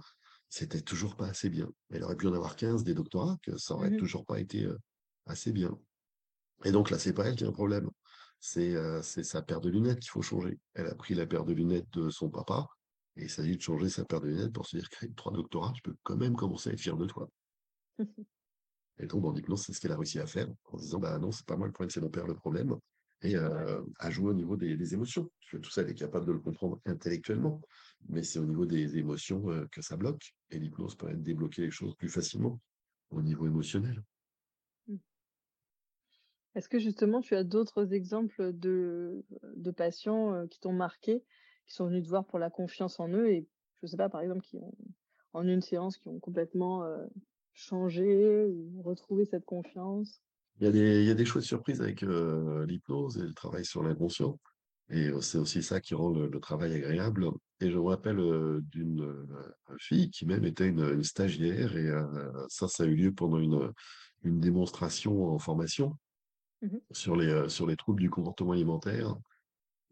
C'était 0.48 0.80
toujours 0.80 1.16
pas 1.16 1.28
assez 1.28 1.48
bien. 1.48 1.70
Elle 1.90 2.02
aurait 2.02 2.16
pu 2.16 2.26
en 2.26 2.34
avoir 2.34 2.56
15 2.56 2.82
des 2.82 2.94
doctorats, 2.94 3.38
que 3.42 3.56
ça 3.56 3.74
aurait 3.74 3.90
mmh 3.90 3.96
toujours 3.96 4.26
pas 4.26 4.40
été 4.40 4.68
assez 5.26 5.52
bien. 5.52 5.78
Et 6.64 6.72
donc 6.72 6.90
là, 6.90 6.98
c'est 6.98 7.12
pas 7.12 7.26
elle 7.26 7.36
qui 7.36 7.44
a 7.44 7.48
un 7.48 7.52
problème. 7.52 7.90
C'est 8.40 9.02
sa 9.02 9.42
paire 9.42 9.60
de 9.60 9.70
lunettes 9.70 10.00
qu'il 10.00 10.10
faut 10.10 10.22
changer. 10.22 10.58
Elle 10.74 10.86
a 10.86 10.94
pris 10.94 11.14
la 11.14 11.26
paire 11.26 11.44
de 11.44 11.52
lunettes 11.52 11.90
de 11.92 12.10
son 12.10 12.28
papa, 12.28 12.66
et 13.16 13.24
il 13.24 13.30
s'agit 13.30 13.56
de 13.56 13.62
changer 13.62 13.88
sa 13.88 14.04
paire 14.04 14.20
de 14.20 14.28
lunettes 14.28 14.52
pour 14.52 14.66
se 14.66 14.76
dire 14.76 14.88
qu'avec 14.88 15.14
trois 15.14 15.32
doctorats, 15.32 15.72
tu 15.74 15.82
peux 15.82 15.94
quand 16.02 16.16
même 16.16 16.34
commencer 16.34 16.70
à 16.70 16.72
être 16.72 16.80
fier 16.80 16.96
de 16.96 17.06
toi. 17.06 17.28
et 18.98 19.06
donc, 19.06 19.24
en 19.24 19.34
hypnose, 19.34 19.62
c'est 19.62 19.72
ce 19.72 19.80
qu'elle 19.80 19.92
a 19.92 19.96
réussi 19.96 20.18
à 20.18 20.26
faire, 20.26 20.48
en 20.64 20.76
disant, 20.78 20.98
bah 20.98 21.18
non, 21.18 21.30
c'est 21.30 21.46
pas 21.46 21.56
moi 21.56 21.66
le 21.66 21.72
problème, 21.72 21.90
c'est 21.90 22.00
mon 22.00 22.10
père 22.10 22.26
le 22.26 22.34
problème 22.34 22.76
et 23.22 23.36
à 23.36 24.10
jouer 24.10 24.30
au 24.30 24.34
niveau 24.34 24.56
des, 24.56 24.94
émotions. 24.94 25.30
tout 25.50 25.70
ça, 25.70 25.82
elle 25.82 25.90
est 25.90 25.94
capable 25.94 26.26
de 26.26 26.32
le 26.32 26.40
comprendre 26.40 26.80
intellectuellement, 26.86 27.60
mais 28.08 28.22
c'est 28.22 28.38
au 28.38 28.44
niveau 28.44 28.66
des 28.66 28.96
émotions 28.96 29.44
que 29.70 29.80
ça 29.80 29.96
bloque. 29.96 30.34
Et 30.50 30.58
l'hypnose 30.58 30.96
permet 30.96 31.14
de 31.14 31.22
débloquer 31.22 31.62
les 31.62 31.70
choses 31.70 31.94
plus 31.94 32.08
facilement 32.08 32.60
au 33.10 33.22
niveau 33.22 33.46
émotionnel. 33.46 34.02
Est-ce 36.54 36.68
que 36.68 36.78
justement 36.78 37.20
tu 37.20 37.34
as 37.34 37.44
d'autres 37.44 37.94
exemples 37.94 38.52
de, 38.52 39.24
de 39.56 39.70
patients 39.70 40.46
qui 40.48 40.60
t'ont 40.60 40.72
marqué, 40.72 41.22
qui 41.66 41.74
sont 41.74 41.86
venus 41.86 42.04
te 42.04 42.08
voir 42.08 42.26
pour 42.26 42.38
la 42.38 42.50
confiance 42.50 43.00
en 43.00 43.08
eux 43.08 43.30
et 43.30 43.46
je 43.80 43.86
ne 43.86 43.90
sais 43.90 43.96
pas, 43.96 44.08
par 44.08 44.20
exemple, 44.20 44.42
qui 44.42 44.56
ont 44.58 44.72
en 45.32 45.46
une 45.48 45.62
séance 45.62 45.96
qui 45.96 46.08
ont 46.08 46.20
complètement 46.20 46.86
changé 47.52 48.44
ou 48.44 48.82
retrouvé 48.82 49.24
cette 49.24 49.44
confiance? 49.44 50.22
Il 50.60 50.64
y 50.64 50.68
a 50.68 50.70
des, 50.70 51.00
il 51.00 51.06
y 51.06 51.10
a 51.10 51.14
des 51.14 51.24
surprises 51.24 51.80
avec 51.80 52.02
l'hypnose 52.02 53.16
et 53.18 53.22
le 53.22 53.34
travail 53.34 53.64
sur 53.64 53.82
l'inconscient. 53.82 54.38
Et 54.90 55.10
c'est 55.20 55.38
aussi 55.38 55.62
ça 55.62 55.80
qui 55.80 55.94
rend 55.94 56.10
le, 56.10 56.38
travail 56.38 56.74
agréable. 56.74 57.26
Et 57.60 57.70
je 57.70 57.78
me 57.78 57.82
rappelle 57.82 58.20
d'une 58.70 59.26
fille 59.78 60.10
qui 60.10 60.26
même 60.26 60.44
était 60.44 60.68
une, 60.68 61.02
stagiaire, 61.02 61.76
et 61.76 61.90
ça, 62.48 62.68
ça 62.68 62.84
a 62.84 62.86
eu 62.86 62.94
lieu 62.94 63.12
pendant 63.12 63.38
une, 63.38 63.72
une 64.22 64.38
démonstration 64.38 65.28
en 65.32 65.38
formation 65.38 65.96
mmh 66.62 66.78
sur, 66.92 67.16
les, 67.16 67.48
sur 67.48 67.66
les 67.66 67.76
troubles 67.76 68.00
du 68.00 68.10
comportement 68.10 68.52
alimentaire. 68.52 69.16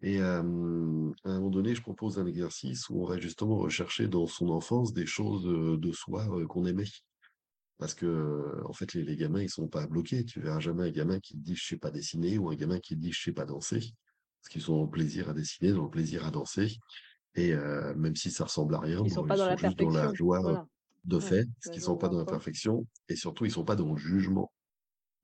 Et 0.02 0.20
à 0.20 0.38
un 0.38 0.42
moment 0.42 1.50
donné, 1.50 1.74
je 1.74 1.82
propose 1.82 2.18
un 2.18 2.26
exercice 2.26 2.88
où 2.88 3.02
on 3.02 3.04
va 3.04 3.18
justement 3.18 3.58
rechercher 3.58 4.08
dans 4.08 4.26
son 4.26 4.48
enfance 4.48 4.94
des 4.94 5.04
choses 5.04 5.44
de 5.44 5.92
soi 5.92 6.26
qu'on 6.48 6.64
aimait. 6.64 6.88
Parce 7.78 7.94
que, 7.94 8.62
en 8.66 8.72
fait, 8.72 8.94
les, 8.94 9.16
gamins, 9.16 9.42
ils 9.42 9.50
sont 9.50 9.68
pas 9.68 9.86
bloqués. 9.86 10.24
Tu 10.24 10.40
verras 10.40 10.60
jamais 10.60 10.84
un 10.84 10.90
gamin 10.90 11.18
qui 11.20 11.34
te 11.34 11.42
dit 11.42 11.54
je 11.54 11.66
sais 11.66 11.76
pas 11.76 11.90
dessiner 11.90 12.38
ou 12.38 12.48
un 12.48 12.54
gamin 12.54 12.78
qui 12.78 12.94
te 12.94 13.00
dit 13.00 13.12
je 13.12 13.22
sais 13.22 13.32
pas 13.32 13.44
danser. 13.44 13.80
Parce 14.40 14.48
qu'ils 14.48 14.70
ont 14.70 14.84
le 14.84 14.90
plaisir 14.90 15.28
à 15.28 15.34
dessiner, 15.34 15.72
ont 15.72 15.84
le 15.84 15.90
plaisir 15.90 16.24
à 16.26 16.30
danser. 16.30 16.76
Et 17.34 17.54
même 17.96 18.16
si 18.16 18.30
ça 18.30 18.44
ressemble 18.44 18.74
à 18.74 18.80
rien, 18.80 19.02
ils 19.04 19.12
sont 19.12 19.26
pas 19.26 19.36
dans 19.36 19.46
la 19.46 19.56
juste 19.56 19.78
dans 19.78 19.90
la 19.90 20.12
joie 20.14 20.66
de 21.04 21.18
fait, 21.18 21.46
parce 21.62 21.74
qu'ils 21.74 21.82
sont 21.82 21.96
pas 21.96 22.08
dans 22.08 22.18
la 22.18 22.24
perfection. 22.24 22.86
Et 23.08 23.16
surtout, 23.16 23.44
ils 23.44 23.50
sont 23.50 23.64
pas 23.64 23.76
dans 23.76 23.92
le 23.92 23.98
jugement. 23.98 24.50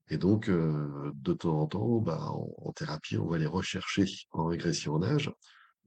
Et 0.09 0.17
donc, 0.17 0.49
de 0.49 1.33
temps 1.33 1.61
en 1.61 1.67
temps, 1.67 1.97
bah, 1.99 2.31
en, 2.31 2.71
thérapie, 2.71 3.17
on 3.17 3.27
va 3.27 3.37
les 3.37 3.45
rechercher 3.45 4.05
en 4.31 4.45
régression 4.45 4.95
en 4.95 5.03
âge 5.03 5.31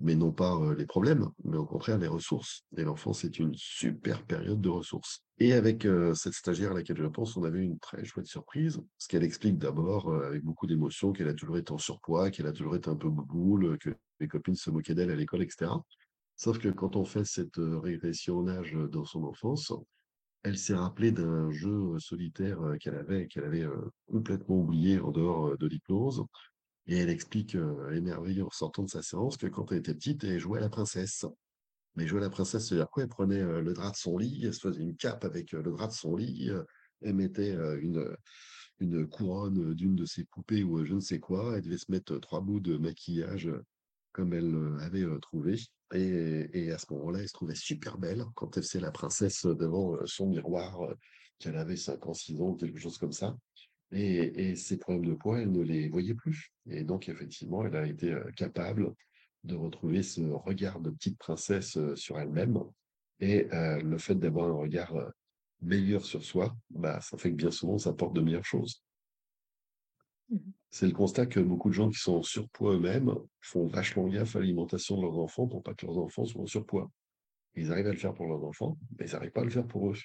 mais 0.01 0.15
non 0.15 0.33
pas 0.33 0.59
les 0.77 0.87
problèmes, 0.87 1.29
mais 1.45 1.59
au 1.59 1.67
contraire 1.67 1.99
les 1.99 2.09
ressources. 2.09 2.65
Et 2.77 2.83
l'enfance 2.83 3.25
est 3.25 3.39
une 3.39 3.55
super 3.55 4.25
période 4.25 4.61
de 4.61 4.69
ressources. 4.69 5.23
Et 5.39 5.53
avec 5.53 5.87
cette 6.15 6.33
stagiaire 6.33 6.73
à 6.73 6.75
laquelle 6.75 6.97
je 6.97 7.07
pense, 7.07 7.37
on 7.37 7.45
avait 7.45 7.63
une 7.63 7.79
très 7.79 8.05
chouette 8.05 8.27
surprise, 8.27 8.81
parce 8.97 9.07
qu'elle 9.09 9.25
explique 9.25 9.59
d'abord, 9.59 10.13
avec 10.15 10.43
beaucoup 10.43 10.67
d'émotion, 10.67 11.13
qu'elle 11.13 11.29
a 11.29 11.35
toujours 11.35 11.59
été 11.59 11.73
en 11.73 11.79
surpoids, 11.79 12.31
qu'elle 12.31 12.47
a 12.47 12.53
toujours 12.53 12.77
été 12.77 12.89
un 12.89 12.97
peu 12.97 13.11
bouboule, 13.11 13.79
que 13.79 13.91
les 14.21 14.29
copines 14.29 14.57
se 14.57 14.71
moquaient 14.71 14.95
d'elle 14.95 15.11
à 15.11 15.17
l'école, 15.17 15.43
etc. 15.43 15.71
Sauf 16.37 16.59
que 16.59 16.69
quand 16.69 16.97
on 16.97 17.05
fait 17.05 17.27
cette 17.27 17.59
régression 17.59 18.39
en 18.39 18.49
âge 18.49 18.77
dans 18.91 19.05
son 19.05 19.25
enfance, 19.25 19.73
elle 20.43 20.59
s'est 20.59 20.75
rappelée 20.75 21.13
d'un 21.13 21.51
jeu 21.51 21.99
solitaire 21.99 22.59
qu'elle 22.81 22.97
avait, 22.97 23.27
qu'elle 23.27 23.45
avait 23.45 23.67
complètement 24.07 24.57
oublié 24.57 24.99
en 25.01 25.11
dehors 25.11 25.57
de 25.57 25.67
l'hypnose, 25.67 26.25
et 26.87 26.97
elle 26.97 27.11
explique, 27.11 27.57
émerveillée 27.93 28.43
en 28.43 28.51
sortant 28.51 28.83
de 28.83 28.91
sa 28.91 29.03
séance, 29.03 29.37
que 29.37 29.47
quand 29.47 29.71
elle 29.71 29.79
était 29.79 29.95
petite, 29.95 30.25
elle 30.25 30.39
jouait 30.39 30.59
à 30.59 30.63
la 30.63 30.71
princesse. 30.71 31.25
Mais 31.97 32.07
jouer 32.07 32.21
à 32.21 32.23
la 32.23 32.31
princesse, 32.31 32.69
c'est-à-dire 32.69 32.89
quoi 32.89 33.03
Elle 33.03 33.09
prenait 33.09 33.43
le 33.43 33.73
drap 33.75 33.91
de 33.91 33.97
son 33.97 34.17
lit, 34.17 34.41
elle 34.45 34.55
se 34.55 34.61
faisait 34.61 34.83
une 34.83 34.97
cape 34.97 35.25
avec 35.25 35.53
le 35.53 35.63
drap 35.63 35.89
de 35.89 35.93
son 35.93 36.17
lit, 36.17 36.51
elle 37.03 37.15
mettait 37.15 37.55
une, 37.81 38.17
une 38.81 39.07
couronne 39.07 39.75
d'une 39.75 39.95
de 39.95 40.07
ses 40.07 40.25
poupées 40.25 40.65
ou 40.65 40.85
je 40.85 40.95
ne 40.95 41.01
sais 41.01 41.21
quoi, 41.21 41.57
elle 41.57 41.63
devait 41.63 41.79
se 41.79 41.91
mettre 41.91 42.19
trois 42.19 42.41
bouts 42.41 42.61
de 42.61 42.77
maquillage 42.77 43.51
comme 44.13 44.33
elle 44.35 44.55
avait 44.81 45.05
trouvé. 45.21 45.57
Et, 45.93 46.71
à 46.71 46.79
ce 46.79 46.93
moment-là, 46.93 47.21
elle 47.21 47.29
se 47.29 47.33
trouvait 47.33 47.55
super 47.55 47.99
belle 47.99 48.25
quand 48.35 48.57
elle 48.57 48.63
faisait 48.63 48.81
la 48.81 48.93
princesse 48.93 49.45
devant 49.45 49.97
son 50.07 50.29
miroir, 50.29 50.81
qu'elle 51.39 51.57
avait 51.57 51.77
5 51.77 52.07
ans, 52.07 52.15
6 52.15 52.41
ans, 52.41 52.55
quelque 52.55 52.79
chose 52.79 52.99
comme 52.99 53.13
ça. 53.13 53.37
Et, 53.93 54.55
ses 54.55 54.79
problèmes 54.79 55.07
de 55.07 55.15
poids, 55.15 55.41
elle 55.41 55.51
ne 55.51 55.63
les 55.63 55.89
voyait 55.89 56.15
plus. 56.15 56.53
Et 56.69 56.85
donc, 56.85 57.09
effectivement, 57.09 57.65
elle 57.65 57.77
a 57.77 57.87
été 57.87 58.17
capable 58.37 58.95
de 59.43 59.57
retrouver 59.57 60.03
ce 60.03 60.21
regard 60.21 60.81
de 60.81 60.91
petite 60.91 61.19
princesse 61.19 61.79
sur 61.95 62.19
elle-même. 62.19 62.59
Et 63.19 63.49
le 63.53 63.99
fait 63.99 64.15
d'avoir 64.15 64.49
un 64.49 64.55
regard 64.55 64.95
meilleur 65.61 66.05
sur 66.05 66.25
soi, 66.25 66.57
bah, 66.71 67.01
ça 67.01 67.19
fait 67.19 67.31
que 67.31 67.37
bien 67.37 67.51
souvent, 67.51 67.79
ça 67.79 67.93
porte 67.93 68.15
de 68.15 68.21
meilleures 68.21 68.45
choses. 68.45 68.83
Mmh 70.31 70.39
C'est 70.71 70.87
le 70.87 70.93
constat 70.93 71.27
que 71.27 71.41
beaucoup 71.41 71.69
de 71.69 71.75
gens 71.75 71.91
qui 71.91 71.99
sont 71.99 72.15
en 72.17 72.23
surpoids 72.23 72.75
eux-mêmes 72.75 73.15
font 73.41 73.67
vachement 73.67 74.07
gaffe 74.09 74.37
à 74.37 74.41
l'alimentation 74.41 74.97
de 74.97 75.03
leurs 75.03 75.19
enfants 75.19 75.47
pour 75.49 75.63
pas 75.63 75.75
que 75.75 75.87
leurs 75.87 75.99
enfants 75.99 76.25
soient 76.25 76.43
en 76.43 76.47
surpoids. 76.47 76.91
Ils 77.57 77.73
arrivent 77.73 77.89
à 77.89 77.93
le 77.93 77.99
faire 77.99 78.15
pour 78.15 78.27
leurs 78.29 78.45
enfants, 78.45 78.79
mais 78.99 79.07
ils 79.07 79.13
n'arrivent 79.13 79.33
pas 79.33 79.43
à 79.43 79.45
le 79.45 79.51
faire 79.51 79.67
pour 79.67 79.91
eux. 79.91 79.97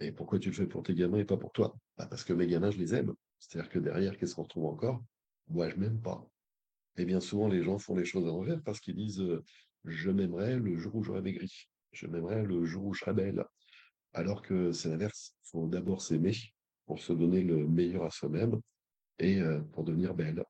Et 0.00 0.12
pourquoi 0.12 0.38
tu 0.38 0.50
le 0.50 0.54
fais 0.54 0.66
pour 0.66 0.82
tes 0.82 0.94
gamins 0.94 1.18
et 1.18 1.24
pas 1.24 1.36
pour 1.38 1.52
toi? 1.52 1.76
Bah, 1.98 2.06
Parce 2.08 2.24
que 2.24 2.32
mes 2.32 2.46
gamins, 2.46 2.70
je 2.70 2.78
les 2.78 2.94
aime. 2.94 3.14
C'est-à-dire 3.38 3.70
que 3.70 3.78
derrière, 3.78 4.16
qu'est-ce 4.18 4.34
qu'on 4.34 4.44
retrouve 4.44 4.66
encore? 4.66 5.02
Moi, 5.48 5.70
je 5.70 5.76
m'aime 5.76 6.00
pas. 6.00 6.26
Et 6.96 7.04
bien 7.04 7.20
souvent, 7.20 7.48
les 7.48 7.62
gens 7.62 7.78
font 7.78 7.96
les 7.96 8.04
choses 8.04 8.24
à 8.24 8.28
l'envers 8.28 8.62
parce 8.62 8.80
qu'ils 8.80 8.96
disent 8.96 9.24
Je 9.84 10.10
m'aimerais 10.10 10.58
le 10.58 10.76
jour 10.78 10.96
où 10.96 11.02
j'aurai 11.04 11.22
maigri. 11.22 11.52
Je 11.92 12.06
m'aimerais 12.06 12.42
le 12.44 12.64
jour 12.64 12.84
où 12.86 12.94
je 12.94 13.00
serai 13.00 13.14
belle. 13.14 13.44
Alors 14.14 14.42
que 14.42 14.72
c'est 14.72 14.88
l'inverse. 14.90 15.36
Il 15.44 15.50
faut 15.50 15.68
d'abord 15.68 16.02
s'aimer 16.02 16.34
pour 16.86 17.00
se 17.00 17.12
donner 17.12 17.42
le 17.42 17.66
meilleur 17.66 18.04
à 18.04 18.10
soi-même 18.10 18.60
et 19.18 19.40
pour 19.72 19.84
devenir 19.84 20.14
belle. 20.14 20.44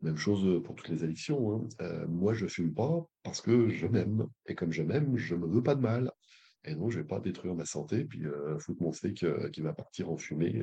Même 0.00 0.16
chose, 0.16 0.62
pour 0.62 0.74
toutes 0.76 0.88
les 0.90 1.02
addictions, 1.04 1.68
hein. 1.80 2.06
Moi, 2.08 2.34
je 2.34 2.46
fume 2.46 2.72
pas 2.74 3.06
parce 3.24 3.40
que 3.40 3.68
je 3.68 3.86
m'aime 3.86 4.26
et 4.46 4.54
comme 4.54 4.72
je 4.72 4.82
m'aime, 4.82 5.16
je 5.16 5.34
me 5.34 5.46
veux 5.46 5.62
pas 5.62 5.74
de 5.74 5.80
mal 5.80 6.10
et 6.64 6.74
donc 6.74 6.90
je 6.90 6.98
vais 7.00 7.06
pas 7.06 7.20
détruire 7.20 7.54
ma 7.54 7.64
santé 7.64 8.04
puis, 8.04 8.24
heu, 8.24 8.58
foutre 8.60 8.82
mon 8.82 8.92
steak, 8.92 9.24
qui 9.52 9.60
va 9.60 9.72
partir 9.72 10.10
en 10.10 10.16
fumée. 10.16 10.62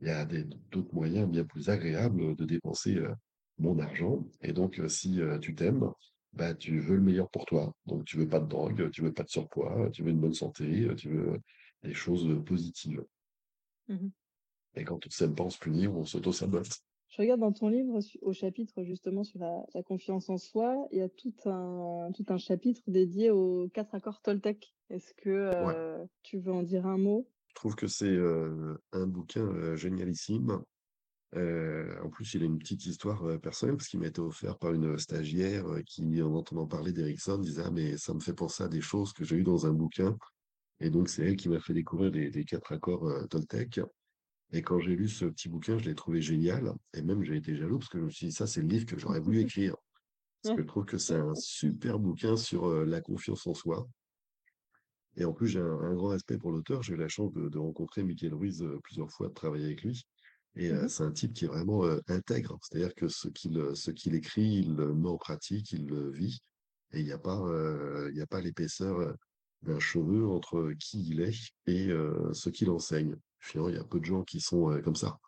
Il 0.00 0.06
y 0.06 0.10
a 0.10 0.24
d'autres 0.24 0.94
moyens 0.94 1.28
bien 1.28 1.44
plus 1.44 1.68
agréables, 1.68 2.36
de 2.36 2.44
dépenser, 2.44 2.98
mon 3.58 3.78
argent 3.80 4.24
et 4.42 4.52
donc, 4.52 4.80
si, 4.88 5.20
tu 5.42 5.54
t'aimes, 5.54 5.90
bah, 6.32 6.54
tu 6.54 6.78
veux 6.80 6.96
le 6.96 7.02
meilleur 7.02 7.28
pour 7.30 7.44
toi. 7.46 7.74
Donc 7.86 8.04
tu 8.04 8.16
veux 8.16 8.28
pas 8.28 8.40
de 8.40 8.46
drogue, 8.46 8.90
tu 8.90 9.02
veux 9.02 9.12
pas 9.12 9.24
de 9.24 9.28
surpoids, 9.28 9.90
tu 9.92 10.02
veux 10.02 10.10
une 10.10 10.20
bonne 10.20 10.34
santé, 10.34 10.88
tu 10.96 11.08
veux 11.10 11.38
des 11.82 11.94
choses, 11.94 12.42
positives 12.44 13.02
Mmh 13.88 14.10
et 14.78 14.84
quand 14.84 15.06
on 15.06 15.10
s'aime 15.10 15.34
pas, 15.34 15.44
on 15.44 15.50
se 15.50 15.58
punit, 15.58 15.88
on 15.88 16.04
s'auto-sabote. 16.04 16.78
Je 17.10 17.22
regarde 17.22 17.40
dans 17.40 17.52
ton 17.52 17.68
livre 17.68 18.00
au 18.20 18.32
chapitre 18.34 18.82
justement 18.84 19.24
sur 19.24 19.38
la 19.38 19.64
la 19.74 19.82
confiance 19.82 20.28
en 20.28 20.36
soi, 20.36 20.86
il 20.92 20.98
y 20.98 21.00
a 21.00 21.08
tout 21.08 21.32
un 21.46 22.10
tout 22.14 22.26
un 22.28 22.36
chapitre 22.36 22.82
dédié 22.86 23.30
aux 23.30 23.68
4 23.70 23.94
accords 23.94 24.20
Toltec. 24.20 24.74
Est-ce 24.90 25.14
que, 25.14 25.28
Ouais. 25.58 25.78
heu, 26.02 26.08
tu 26.22 26.38
veux 26.38 26.52
en 26.52 26.62
dire 26.62 26.86
un 26.86 26.98
mot? 26.98 27.30
Je 27.48 27.54
trouve 27.54 27.74
que 27.76 27.86
c'est, 27.88 28.06
heu, 28.08 28.78
un 28.92 29.06
bouquin, 29.06 29.42
heu, 29.46 29.76
génialissime. 29.76 30.62
En 31.34 32.10
plus, 32.10 32.34
il 32.34 32.42
a 32.42 32.46
une 32.46 32.58
petite 32.58 32.86
histoire, 32.86 33.40
personnelle 33.40 33.76
parce 33.76 33.88
qu'il 33.88 34.00
m'a 34.00 34.06
été 34.08 34.20
offert 34.20 34.58
par 34.58 34.72
une, 34.74 34.98
stagiaire, 34.98 35.64
qui, 35.86 36.22
en 36.22 36.34
entendant 36.34 36.66
parler 36.66 36.92
d'Erikson, 36.92 37.38
disait: 37.38 37.62
«Ah 37.66 37.70
mais 37.72 37.96
ça 37.98 38.14
me 38.14 38.20
fait 38.20 38.34
penser 38.34 38.64
à 38.64 38.68
des 38.68 38.80
choses 38.82 39.12
que 39.12 39.24
j'ai 39.24 39.36
eues 39.36 39.44
dans 39.44 39.66
un 39.66 39.72
bouquin» 39.74 40.16
et 40.80 40.90
donc 40.90 41.08
c'est 41.10 41.24
elle 41.26 41.36
qui 41.36 41.48
m'a 41.50 41.60
fait 41.60 41.74
découvrir 41.74 42.10
les 42.12 42.30
les 42.30 42.44
4 42.44 42.72
accords, 42.72 43.28
Toltec 43.30 43.80
et 44.52 44.62
quand 44.62 44.80
j'ai 44.80 44.96
lu 44.96 45.08
ce 45.08 45.24
petit 45.26 45.48
bouquin, 45.48 45.78
je 45.78 45.84
l'ai 45.86 45.94
trouvé 45.94 46.20
génial 46.22 46.72
et 46.94 47.02
même 47.02 47.22
j'ai 47.24 47.36
été 47.36 47.56
jaloux 47.56 47.78
parce 47.78 47.90
que 47.90 47.98
je 48.00 48.04
me 48.04 48.10
suis 48.10 48.26
dit: 48.28 48.32
«Ça, 48.32 48.46
c'est 48.46 48.62
le 48.62 48.68
livre 48.68 48.86
que 48.86 48.98
j'aurais 48.98 49.20
voulu 49.20 49.40
écrire». 49.40 49.76
Parce 50.42 50.52
que 50.54 50.62
je 50.62 50.66
trouve 50.68 50.86
que 50.86 50.98
c'est 50.98 51.16
un 51.16 51.34
super 51.36 51.98
bouquin 52.00 52.36
sur, 52.36 52.68
heu, 52.68 52.84
la 52.84 53.00
confiance 53.02 53.46
en 53.48 53.54
soi 53.54 53.88
et 55.16 55.24
en 55.24 55.32
plus, 55.32 55.48
j'ai 55.48 55.60
un 55.60 55.78
un 55.80 55.94
grand 55.94 56.08
respect 56.08 56.38
pour 56.38 56.52
l'auteur. 56.52 56.82
J'ai 56.82 56.94
eu 56.94 56.96
la 56.96 57.08
chance 57.08 57.32
de 57.32 57.48
de 57.48 57.58
rencontrer 57.58 58.02
Michael 58.04 58.34
Ruiz, 58.34 58.62
heu, 58.62 58.78
plusieurs 58.84 59.10
fois, 59.10 59.28
de 59.28 59.34
travailler 59.34 59.64
avec 59.66 59.82
lui 59.82 60.02
et 60.56 60.70
Mmh 60.70 60.72
heu, 60.72 60.84
mh. 60.84 60.88
c'est 60.88 61.04
un 61.04 61.12
type 61.12 61.34
qui 61.34 61.44
est 61.44 61.48
vraiment, 61.48 61.84
intègre. 62.08 62.58
C'est-à-dire 62.62 62.94
que 62.94 63.08
ce 63.08 63.28
qu'il, 63.28 63.62
ce 63.74 63.90
qu'il 63.92 64.14
écrit, 64.14 64.60
il 64.60 64.74
le 64.76 64.94
met 64.94 65.08
en 65.08 65.18
pratique, 65.18 65.72
il 65.72 65.86
le 65.86 66.10
vit 66.10 66.40
et 66.92 67.00
il 67.00 67.06
y 67.06 67.12
a 67.12 67.18
pas, 67.18 67.38
il 68.12 68.20
a 68.20 68.26
pas 68.26 68.40
l'épaisseur, 68.40 69.14
d'un 69.62 69.78
cheveu 69.80 70.26
entre 70.28 70.72
qui 70.80 71.06
il 71.10 71.20
est 71.20 71.34
et 71.66 71.88
ce 72.32 72.48
qu'il 72.50 72.70
enseigne. 72.70 73.16
Finalement, 73.40 73.70
il 73.70 73.76
y 73.76 73.78
a 73.78 73.84
peu 73.84 74.00
de 74.00 74.04
gens 74.04 74.24
qui 74.24 74.40
sont, 74.40 74.70
heu, 74.70 74.82
comme 74.82 74.96
ça. 74.96 75.18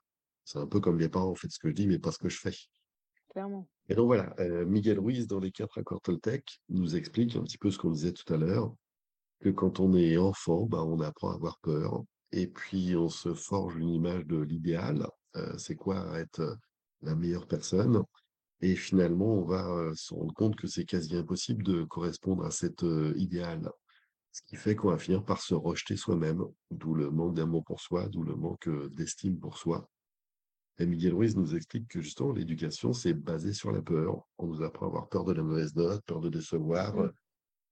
C'est 0.44 0.58
un 0.58 0.66
peu 0.66 0.80
comme 0.80 0.98
les 0.98 1.08
parents: 1.08 1.34
«Faites 1.34 1.52
ce 1.52 1.58
que 1.58 1.68
je 1.68 1.74
dis, 1.74 1.86
mais 1.86 1.98
pas 1.98 2.12
ce 2.12 2.18
que 2.18 2.28
je 2.28 2.38
fais». 2.38 2.54
Clairement. 3.28 3.68
Et 3.88 3.94
donc 3.94 4.06
voilà, 4.06 4.34
heu, 4.38 4.64
Miguel 4.64 5.00
Ruiz, 5.00 5.26
dans 5.26 5.40
les 5.40 5.50
4 5.52 5.78
accords 5.78 6.00
Toltec, 6.02 6.60
nous 6.68 6.96
explique 6.96 7.36
un 7.36 7.42
petit 7.42 7.58
peu 7.58 7.70
ce 7.70 7.78
qu'on 7.78 7.90
disait 7.90 8.12
tout 8.12 8.32
à 8.32 8.36
l'heure, 8.36 8.74
que 9.40 9.48
quand 9.50 9.80
on 9.80 9.94
est 9.94 10.16
enfant, 10.16 10.66
bah, 10.66 10.84
on 10.84 11.00
apprend 11.00 11.30
à 11.32 11.34
avoir 11.34 11.58
peur 11.60 12.04
et 12.32 12.46
puis 12.46 12.96
on 12.96 13.08
se 13.08 13.34
forge 13.34 13.76
une 13.76 13.90
image 13.90 14.26
de 14.26 14.38
l'idéal. 14.38 15.08
Heu, 15.36 15.54
c'est 15.58 15.76
quoi 15.76 16.18
être, 16.18 16.56
la 17.02 17.14
meilleure 17.16 17.46
personne? 17.48 18.02
Et 18.62 18.76
finalement, 18.76 19.34
on 19.34 19.44
va, 19.44 19.92
se 19.94 20.14
rendre 20.14 20.34
compte 20.34 20.56
que 20.56 20.66
c'est 20.68 20.84
quasi 20.84 21.16
impossible 21.16 21.64
de 21.64 21.84
correspondre 21.84 22.44
à 22.44 22.50
cet, 22.50 22.84
idéal. 23.16 23.70
Ce 24.32 24.42
qui 24.46 24.56
fait 24.56 24.74
qu'on 24.76 24.90
va 24.90 24.98
finir 24.98 25.24
par 25.24 25.40
se 25.40 25.54
rejeter 25.54 25.96
soi-même, 25.96 26.44
d'où 26.70 26.94
le 26.94 27.10
manque 27.10 27.34
d'amour 27.34 27.64
pour 27.64 27.80
soi, 27.80 28.08
d'où 28.08 28.22
le 28.22 28.34
manque, 28.36 28.68
heu, 28.68 28.88
d'estime 28.90 29.38
pour 29.38 29.56
soi. 29.58 29.88
Et 30.78 30.86
Miguel 30.86 31.14
Ruiz 31.14 31.36
nous 31.36 31.54
explique 31.56 31.88
que 31.88 32.00
justement 32.00 32.32
l'éducation, 32.32 32.92
c'est 32.92 33.14
basé 33.14 33.52
sur 33.52 33.72
la 33.72 33.82
peur. 33.82 34.24
On 34.38 34.46
nous 34.48 34.62
apprend 34.62 34.86
à 34.86 34.88
avoir 34.88 35.08
peur 35.08 35.24
de 35.24 35.32
la 35.32 35.42
mauvaise 35.42 35.74
note, 35.76 36.02
peur 36.06 36.20
de 36.20 36.28
décevoir, 36.30 36.98
Mmh. 36.98 37.02
heu, 37.02 37.12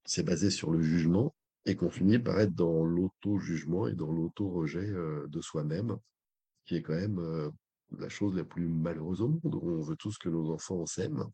c'est 0.06 0.24
basé 0.24 0.50
sur 0.50 0.70
le 0.72 0.82
jugement 0.82 1.34
et 1.66 1.76
qu'on 1.76 1.90
finit 1.90 2.18
par 2.20 2.40
être 2.40 2.54
dans 2.54 2.84
l'auto-jugement 2.84 3.88
et 3.88 3.94
dans 3.94 4.12
l'auto-rejet, 4.12 4.88
heu, 4.90 5.26
de 5.28 5.40
soi-même, 5.42 5.98
qui 6.66 6.76
est 6.76 6.82
quand 6.82 6.94
même, 6.96 7.50
la 7.98 8.08
chose 8.08 8.34
la 8.36 8.44
plus 8.44 8.68
malheureuse 8.68 9.22
au 9.22 9.28
monde. 9.28 9.54
On 9.62 9.80
veut 9.82 9.96
tous 9.96 10.18
que 10.18 10.28
nos 10.28 10.50
enfants 10.52 10.86
s'aiment 10.86 11.30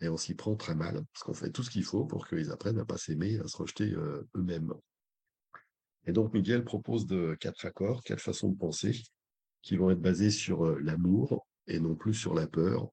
et 0.00 0.08
on 0.08 0.16
s'y 0.16 0.34
prend 0.34 0.56
très 0.56 0.74
mal, 0.74 1.04
parce 1.12 1.24
qu'on 1.24 1.34
fait 1.34 1.50
tout 1.50 1.62
ce 1.62 1.70
qu'il 1.70 1.84
faut 1.84 2.04
pour 2.06 2.26
qu'ils 2.28 2.50
apprennent 2.52 2.78
à 2.78 2.84
pas 2.84 2.98
s'aimer, 2.98 3.38
à 3.40 3.48
se 3.48 3.56
rejeter, 3.56 3.92
heu, 3.92 4.28
eux-mêmes. 4.36 4.74
Et 6.06 6.12
donc 6.12 6.32
Miguel 6.34 6.64
propose 6.64 7.06
de 7.06 7.36
4 7.40 7.66
accords, 7.66 8.02
4 8.02 8.20
façons 8.20 8.48
de 8.50 8.56
penser 8.58 9.00
qui 9.62 9.76
vont 9.76 9.90
être 9.90 10.00
basées 10.00 10.30
sur, 10.30 10.64
heu, 10.66 10.78
l'amour 10.80 11.46
et 11.66 11.80
non 11.80 11.94
plus 11.94 12.14
sur 12.14 12.34
la 12.34 12.46
peur. 12.46 12.88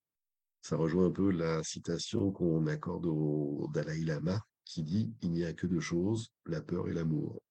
Ça 0.62 0.78
rejoint 0.78 1.08
un 1.08 1.12
peu 1.12 1.32
la 1.32 1.64
citation 1.64 2.32
qu'on 2.32 2.68
accorde 2.68 3.06
au 3.08 3.70
Dalaï 3.74 4.04
Lama 4.06 4.42
qui 4.66 4.84
dit: 4.84 5.14
«Il 5.22 5.32
n'y 5.32 5.46
a 5.46 5.54
que 5.54 5.68
2 5.68 5.80
choses, 5.82 6.32
la 6.48 6.62
peur 6.62 6.90
et 6.90 6.94
l'amour». 6.94 7.42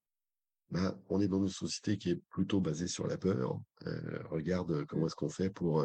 Bah, 0.71 0.99
on 1.09 1.21
est 1.21 1.29
dans 1.29 1.43
une 1.43 1.49
société 1.49 1.99
qui 1.99 2.11
est 2.11 2.23
plutôt 2.31 2.61
basée 2.61 2.89
sur 2.89 3.07
la 3.07 3.17
peur. 3.19 3.61
Heu, 3.87 4.21
regarde, 4.31 4.85
comment 4.87 5.07
est-ce 5.07 5.15
qu'on 5.17 5.29
fait 5.29 5.51
pour, 5.51 5.85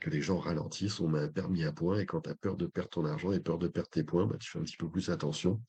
que 0.00 0.10
les 0.10 0.22
gens 0.22 0.38
ralentissent. 0.38 1.00
On 1.00 1.08
met 1.08 1.20
un 1.20 1.28
permis 1.28 1.64
à 1.64 1.72
points 1.72 1.98
et 2.00 2.06
quand 2.06 2.22
tu 2.22 2.30
as 2.30 2.34
peur 2.34 2.56
de 2.56 2.66
perdre 2.66 2.90
ton 2.90 3.04
argent 3.06 3.32
et 3.32 3.40
peur 3.40 3.58
de 3.58 3.68
perdre 3.68 3.90
tes 3.90 4.04
points, 4.04 4.26
bah, 4.26 4.36
tu 4.38 4.50
fais 4.50 4.58
un 4.58 4.62
petit 4.62 4.76
peu 4.76 4.90
plus 4.90 5.10
attention 5.10 5.62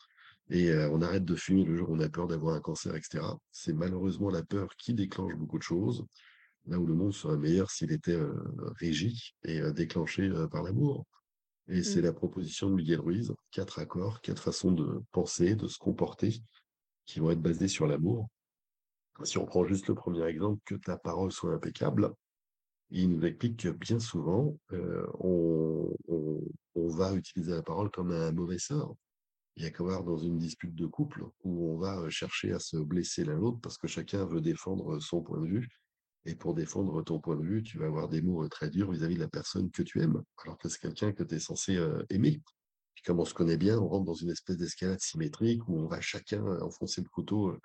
et 0.50 0.70
heu, 0.72 0.90
on 0.92 1.02
arrête 1.02 1.26
de 1.26 1.36
fumer 1.36 1.66
le 1.66 1.76
jour 1.78 1.90
où 1.92 1.96
on 1.96 2.00
a 2.02 2.10
peur 2.10 2.28
d'avoir 2.28 2.56
un 2.56 2.62
cancer 2.62 2.96
et 2.96 3.02
cetera. 3.02 3.38
C'est 3.52 3.74
malheureusement 3.74 4.30
la 4.30 4.44
peur 4.44 4.70
qui 4.78 4.94
déclenche 4.94 5.36
beaucoup 5.36 5.58
de 5.58 5.64
choses, 5.64 6.06
là 6.66 6.80
où 6.80 6.86
le 6.88 6.96
monde 6.96 7.14
serait 7.14 7.38
meilleur 7.38 7.72
s'il 7.72 7.92
était, 7.94 8.14
heu, 8.16 8.36
régi 8.80 9.34
et 9.46 9.62
heu, 9.62 9.74
déclenché, 9.74 10.24
heu, 10.30 10.50
par 10.50 10.64
l'amour. 10.64 11.06
Et 11.68 11.84
c'est 11.84 12.02
Mmh. 12.02 12.04
la 12.04 12.14
proposition 12.14 12.70
de 12.70 12.76
Miguel 12.76 13.00
Ruiz, 13.02 13.34
4 13.52 13.80
accords, 13.80 14.22
4 14.22 14.44
façons 14.44 14.72
de 14.74 15.02
penser, 15.12 15.56
de 15.56 15.68
se 15.68 15.78
comporter, 15.80 16.42
qui 17.06 17.20
vont 17.22 17.32
être 17.32 17.42
basées 17.42 17.68
sur 17.70 17.88
l'amour. 17.88 18.30
Si 19.24 19.38
on 19.38 19.46
prend 19.46 19.66
juste 19.66 19.88
le 19.88 19.96
premier 19.96 20.26
exemple, 20.26 20.62
que 20.66 20.76
ta 20.76 20.98
parole 20.98 21.32
soit 21.32 21.54
impeccable, 21.54 22.12
il 22.92 23.10
nous 23.10 23.26
explique 23.26 23.58
que 23.64 23.70
bien 23.70 24.00
souvent, 24.00 24.58
heu, 24.74 25.08
on 25.20 26.88
va 26.90 27.14
utiliser 27.14 27.52
la 27.52 27.64
parole 27.64 27.90
comme 27.92 28.12
un 28.12 28.32
mauvais 28.32 28.60
sort. 28.60 28.96
Il 29.58 29.64
y 29.64 29.68
a 29.68 29.72
qu'à 29.72 29.84
voir 29.84 30.04
dans 30.04 30.18
une 30.18 30.38
dispute 30.38 30.76
de 30.76 30.86
couple 30.86 31.26
où 31.44 31.72
on 31.72 31.78
va, 31.78 32.02
heu, 32.02 32.10
chercher 32.10 32.54
à 32.54 32.60
se 32.60 32.78
blesser 32.78 33.24
l'un 33.26 33.36
l'autre 33.36 33.60
parce 33.62 33.78
que 33.78 33.88
chacun 33.88 34.26
veut 34.26 34.42
défendre 34.42 35.00
son 35.00 35.22
point 35.22 35.42
de 35.42 35.48
vue 35.48 35.68
et 36.26 36.36
pour 36.36 36.54
défendre 36.54 37.02
ton 37.04 37.20
point 37.20 37.36
de 37.36 37.44
vue, 37.44 37.64
tu 37.64 37.78
vas 37.80 37.88
avoir 37.88 38.10
des 38.10 38.22
mots, 38.22 38.48
très 38.50 38.70
durs 38.70 38.92
vis-à-vis 38.92 39.16
de 39.16 39.22
la 39.22 39.28
personne 39.28 39.72
que 39.72 39.84
tu 39.84 40.02
aimes, 40.02 40.22
alors 40.44 40.58
que 40.58 40.70
c'est 40.70 40.80
quelqu'un 40.80 41.14
que 41.14 41.24
tu 41.24 41.36
es 41.36 41.40
censé, 41.40 41.80
aimer. 42.10 42.42
Puis 42.94 43.04
comme 43.04 43.20
on 43.20 43.26
se 43.26 43.34
connaît 43.34 43.58
bien, 43.58 43.80
on 43.80 43.88
rentre 43.88 44.06
dans 44.06 44.14
une 44.14 44.30
espèce 44.30 44.58
d'escalade 44.58 45.00
symétrique 45.02 45.68
où 45.68 45.80
on 45.80 45.88
va 45.88 46.00
chacun, 46.02 46.46
enfoncer 46.62 47.02
le 47.02 47.10
couteau, 47.10 47.58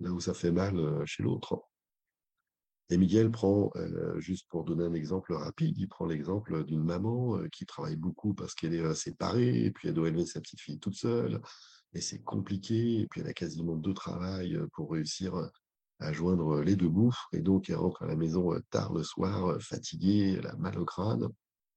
là 0.00 0.12
où 0.12 0.20
ça 0.20 0.34
fait 0.34 0.52
mal, 0.52 0.76
chez 1.06 1.22
l'autre. 1.22 1.62
Et 2.90 2.98
Miguel 2.98 3.30
prend, 3.30 3.70
heu, 3.76 4.20
juste 4.20 4.46
pour 4.48 4.64
donner 4.64 4.84
un 4.84 4.92
exemple 4.94 5.32
rapide, 5.34 5.76
il 5.78 5.88
prend 5.88 6.06
l'exemple, 6.06 6.64
d'une 6.64 6.82
maman, 6.84 7.38
heu, 7.38 7.48
qui 7.48 7.64
travaille 7.66 7.96
beaucoup 7.96 8.34
parce 8.34 8.54
qu'elle 8.54 8.74
est, 8.74 8.94
séparée 8.94 9.64
et 9.64 9.70
puis 9.70 9.88
elle 9.88 9.94
doit 9.94 10.08
élever 10.08 10.26
sa 10.26 10.40
petite 10.40 10.60
fille 10.60 10.78
toute 10.78 10.94
seule 10.94 11.40
et 11.94 12.00
c'est 12.00 12.22
compliqué 12.22 13.00
et 13.00 13.06
puis 13.08 13.20
elle 13.22 13.28
a 13.28 13.32
quasiment 13.34 13.76
2 13.76 13.94
travails, 13.94 14.54
heu, 14.56 14.68
pour 14.74 14.92
réussir, 14.92 15.34
à 16.00 16.12
joindre, 16.12 16.60
les 16.62 16.76
2 16.76 16.88
bouts 16.88 17.14
et 17.32 17.40
donc 17.40 17.70
elle 17.70 17.76
rentre 17.76 18.02
à 18.02 18.06
la 18.06 18.16
maison, 18.16 18.50
tard 18.70 18.92
le 18.92 19.02
soir, 19.04 19.60
fatiguée, 19.62 20.36
elle 20.38 20.46
a 20.46 20.56
mal 20.56 20.78
au 20.78 20.84
crâne 20.84 21.28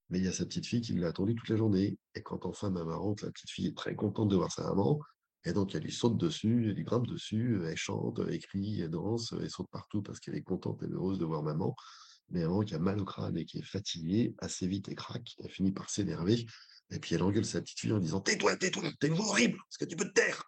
mais 0.10 0.20
il 0.20 0.26
y 0.26 0.28
a 0.28 0.32
sa 0.32 0.46
petite 0.46 0.66
fille 0.66 0.82
qui 0.82 0.94
l'a 0.94 1.10
attendue 1.10 1.36
toute 1.36 1.50
la 1.50 1.58
journée 1.58 1.98
et 2.16 2.22
quand 2.24 2.46
enfin 2.46 2.70
maman 2.70 3.00
rentre, 3.00 3.26
la 3.26 3.32
petite 3.32 3.50
fille 3.52 3.68
est 3.68 3.78
très 3.78 3.96
contente 3.96 4.30
de 4.30 4.36
voir 4.36 4.52
sa 4.52 4.64
maman 4.64 5.00
et 5.46 5.54
donc 5.54 5.76
elle 5.76 5.84
lui 5.84 5.92
saute 5.92 6.18
dessus, 6.18 6.66
elle 6.70 6.76
lui 6.76 6.84
grimpe 6.84 7.08
dessus, 7.08 7.62
elle 7.66 7.78
chante, 7.78 8.20
elle 8.28 8.40
crie, 8.40 8.82
elle 8.82 8.90
danse, 8.90 9.34
elle 9.40 9.50
saute 9.50 9.70
partout 9.72 10.02
parce 10.02 10.20
qu'elle 10.20 10.36
est 10.36 10.44
contente 10.44 10.84
et 10.84 10.88
heureuse 10.88 11.20
de 11.20 11.26
voir 11.26 11.44
maman. 11.44 11.76
Mais 12.30 12.42
maman 12.42 12.62
qui 12.62 12.76
a 12.76 12.80
mal 12.80 13.00
au 13.00 13.06
crâne 13.06 13.38
et 13.38 13.46
qui 13.46 13.60
est 13.60 13.66
fatiguée, 13.66 14.36
assez 14.40 14.68
vite 14.68 14.90
elle 14.90 14.96
craque, 14.96 15.36
elle 15.44 15.50
finit 15.50 15.72
par 15.72 15.90
s'énerver 15.90 16.46
et 16.90 17.00
puis 17.00 17.16
elle 17.16 17.24
engueule 17.24 17.46
sa 17.46 17.62
petite 17.62 17.80
fille 17.80 17.94
en 17.94 18.00
disant: 18.00 18.22
«Tais-toi, 18.22 18.58
tais-toi, 18.58 18.84
tu 19.00 19.08
une 19.08 19.14
voix 19.14 19.28
horrible, 19.28 19.58
est-ce 19.58 19.78
que 19.78 19.86
tu 19.86 19.96
peux 19.96 20.06
te 20.06 20.14
taire?» 20.14 20.44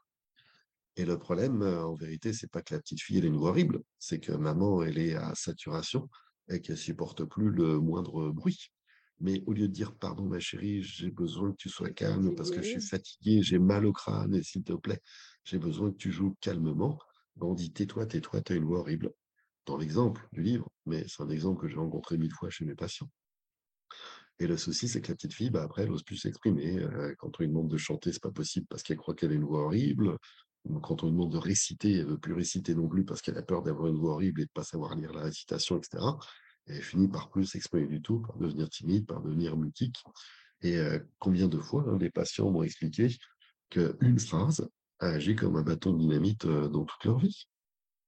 et 0.96 1.06
le 1.06 1.18
problème, 1.18 1.62
heu, 1.64 1.80
en 1.82 1.96
vérité, 1.96 2.34
c'est 2.34 2.52
pas 2.52 2.62
que 2.62 2.74
la 2.74 2.82
petite 2.82 3.02
fille, 3.02 3.20
elle 3.20 3.24
a 3.24 3.28
une 3.28 3.38
voix 3.38 3.52
horrible, 3.52 3.82
c'est 4.00 4.20
que 4.20 4.34
maman, 4.34 4.84
elle 4.84 4.98
est 4.98 5.16
à 5.16 5.34
saturation 5.34 6.10
et 6.50 6.60
qu'elle 6.60 6.78
supporte 6.78 7.24
plus 7.24 7.52
le 7.52 7.80
moindre 7.80 8.32
bruit. 8.32 8.74
Mais 9.20 9.44
au 9.48 9.54
lieu 9.54 9.68
de 9.68 9.74
dire: 9.74 9.96
«Pardon 9.96 10.26
ma 10.26 10.40
chérie, 10.40 10.82
j'ai 10.84 11.12
besoin 11.12 11.52
que 11.52 11.58
tu 11.58 11.70
sois 11.70 11.90
calme 11.90 12.34
parce 12.36 12.52
que 12.52 12.62
je 12.62 12.68
suis 12.68 12.82
fatigué, 12.82 13.42
j'ai 13.44 13.60
mal 13.60 13.86
au 13.86 13.94
crâne 13.94 14.34
et 14.36 14.44
s'il 14.44 14.64
te 14.64 14.74
plaît, 14.74 15.02
j'ai 15.44 15.60
besoin 15.60 15.92
que 15.92 15.98
tu 15.98 16.12
joues 16.12 16.36
calmement», 16.42 17.00
on 17.42 17.54
dit: 17.54 17.72
«Tais-toi, 17.72 18.06
tais-toi, 18.06 18.42
tu 18.42 18.54
as 18.54 18.56
une 18.58 18.66
voix 18.66 18.80
horrible». 18.80 19.12
Dans 19.66 19.78
l'exemple 19.78 20.28
du 20.34 20.42
livre, 20.44 20.70
mais 20.86 21.06
c'est 21.08 21.24
un 21.24 21.30
exemple 21.30 21.62
que 21.62 21.68
j'ai 21.68 21.78
rencontré 21.78 22.18
1000 22.18 22.34
fois 22.34 22.50
chez 22.50 22.66
mes 22.66 22.76
patients. 22.76 23.10
Et 24.40 24.48
le 24.48 24.58
souci, 24.58 24.88
c'est 24.88 25.02
que 25.02 25.10
la 25.10 25.16
petite 25.16 25.34
fille, 25.34 25.50
bah, 25.50 25.64
après, 25.64 25.84
elle 25.84 25.92
ose 25.92 26.04
plus 26.04 26.16
s'exprimer. 26.18 26.80
Heu, 26.80 27.16
quand 27.20 27.40
on 27.40 27.44
lui 27.44 27.50
demande 27.50 27.70
de 27.70 27.78
chanter, 27.78 28.12
c'est 28.14 28.22
pas 28.22 28.32
possible 28.32 28.68
parce 28.70 28.84
qu'elle 28.84 28.98
croit 28.98 29.14
qu'elle 29.16 29.32
a 29.32 29.36
une 29.36 29.44
voix 29.44 29.66
horrible. 29.66 30.18
Quand 30.84 31.04
on 31.04 31.08
lui 31.08 31.14
demande 31.14 31.32
de 31.32 31.38
réciter, 31.38 31.94
elle 31.94 32.06
veut 32.08 32.18
plus 32.18 32.34
réciter 32.34 32.76
non 32.76 32.88
plus 32.88 33.06
parce 33.06 33.22
qu'elle 33.22 33.38
a 33.38 33.44
peur 33.44 33.64
d'avoir 33.64 33.88
une 33.88 33.98
voix 33.98 34.14
horrible 34.14 34.42
et 34.42 34.46
de 34.46 34.52
pas 34.54 34.64
savoir 34.64 34.96
lire 34.96 35.14
la 35.14 35.24
récitation 35.24 35.78
et 35.80 35.84
cetera. 35.84 36.18
Et 36.20 36.49
elle 36.70 36.84
finit 36.84 37.08
par 37.08 37.30
plus 37.30 37.46
s'exprimer 37.46 37.88
du 37.88 38.02
tout, 38.02 38.20
par 38.20 38.38
devenir 38.38 38.70
timide, 38.70 39.06
par 39.06 39.22
devenir 39.22 39.58
mutique. 39.58 40.04
Et 40.62 40.78
euh, 40.78 41.00
combien 41.20 41.48
de 41.48 41.58
fois 41.58 41.86
hein, 41.88 41.98
les 42.00 42.10
patients 42.10 42.52
m'ont 42.52 42.64
expliqué 42.64 43.16
qu'une 43.70 44.20
phrase 44.20 44.68
a 45.00 45.08
agi 45.08 45.36
comme 45.36 45.56
un 45.56 45.62
bâton 45.62 45.94
de 45.94 46.00
dynamite 46.00 46.46
euh, 46.46 46.68
dans 46.68 46.86
toute 46.86 47.04
leur 47.06 47.18
vie. 47.18 47.48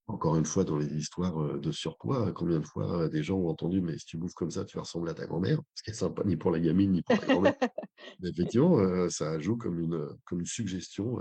Encore 0.08 0.36
une 0.36 0.46
fois, 0.46 0.64
dans 0.64 0.78
les 0.78 0.94
histoires 0.94 1.42
euh, 1.42 1.60
de 1.60 1.72
surpoids, 1.72 2.34
combien 2.34 2.60
de 2.60 2.66
fois 2.66 3.08
des 3.10 3.24
gens 3.24 3.38
ont 3.38 3.50
entendu 3.50 3.82
Mais 3.82 3.98
si 3.98 4.06
tu 4.06 4.18
bouffes 4.18 4.34
comme 4.34 4.52
ça, 4.52 4.66
tu 4.66 4.78
vas 4.78 4.84
ressembler 4.84 5.12
à 5.12 5.16
ta 5.16 5.26
grand-mère, 5.26 5.60
ce 5.74 5.84
qui 5.84 5.92
est 5.92 5.94
sympa 5.94 6.24
ni 6.26 6.36
pour 6.36 6.52
la 6.52 6.60
gamine 6.60 6.92
ni 6.92 7.02
pour 7.02 7.16
la 7.16 7.28
grand-mère. 7.28 7.56
Mais 8.20 8.30
effectivement, 8.30 9.10
ça 9.10 9.40
joue 9.40 9.58
comme 9.58 9.80
une, 9.80 10.08
comme 10.26 10.40
une 10.40 10.46
suggestion 10.46 11.20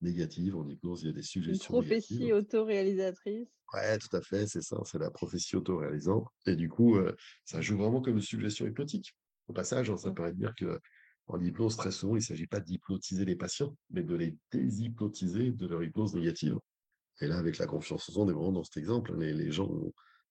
négative. 0.00 0.56
En 0.56 0.68
hypnose, 0.68 1.02
il 1.02 1.06
y 1.06 1.10
a 1.10 1.12
des 1.12 1.22
suggestions. 1.22 1.74
Une 1.74 1.82
prophétie 1.82 2.32
autoréalisatrice. 2.32 3.48
Ouais, 3.72 3.98
tout 3.98 4.16
à 4.16 4.20
fait, 4.22 4.46
c'est 4.46 4.62
ça, 4.62 4.76
c'est 4.84 4.98
la 4.98 5.10
prophétie 5.10 5.56
autoréalisante. 5.56 6.26
Et 6.46 6.54
du 6.54 6.68
coup, 6.68 6.98
ça 7.44 7.60
joue 7.60 7.76
vraiment 7.76 8.00
comme 8.00 8.16
une 8.16 8.22
suggestion 8.22 8.66
hypnotique. 8.66 9.14
Au 9.48 9.52
passage, 9.52 9.90
hein, 9.90 9.96
ça 9.96 10.12
paraît 10.12 10.32
dire 10.32 10.54
que 10.56 10.80
en 11.28 11.40
hypnose, 11.40 11.76
très 11.76 11.90
souvent, 11.90 12.14
il 12.14 12.20
ne 12.20 12.24
s'agit 12.24 12.46
pas 12.46 12.60
d'hypnotiser 12.60 13.24
les 13.24 13.34
patients, 13.34 13.76
mais 13.90 14.04
de 14.04 14.14
les 14.14 14.36
déshypnotiser 14.52 15.50
de 15.50 15.66
leur 15.66 15.82
hypnose 15.82 16.14
négative. 16.14 16.58
Et 17.20 17.26
là, 17.26 17.38
avec 17.38 17.58
la 17.58 17.66
confiance 17.66 18.08
en 18.08 18.12
soi, 18.12 18.24
on 18.24 18.28
est 18.28 18.32
vraiment 18.32 18.52
dans 18.52 18.64
cet 18.64 18.76
exemple. 18.76 19.12
Hein, 19.12 19.18
les, 19.18 19.50
gens 19.50 19.68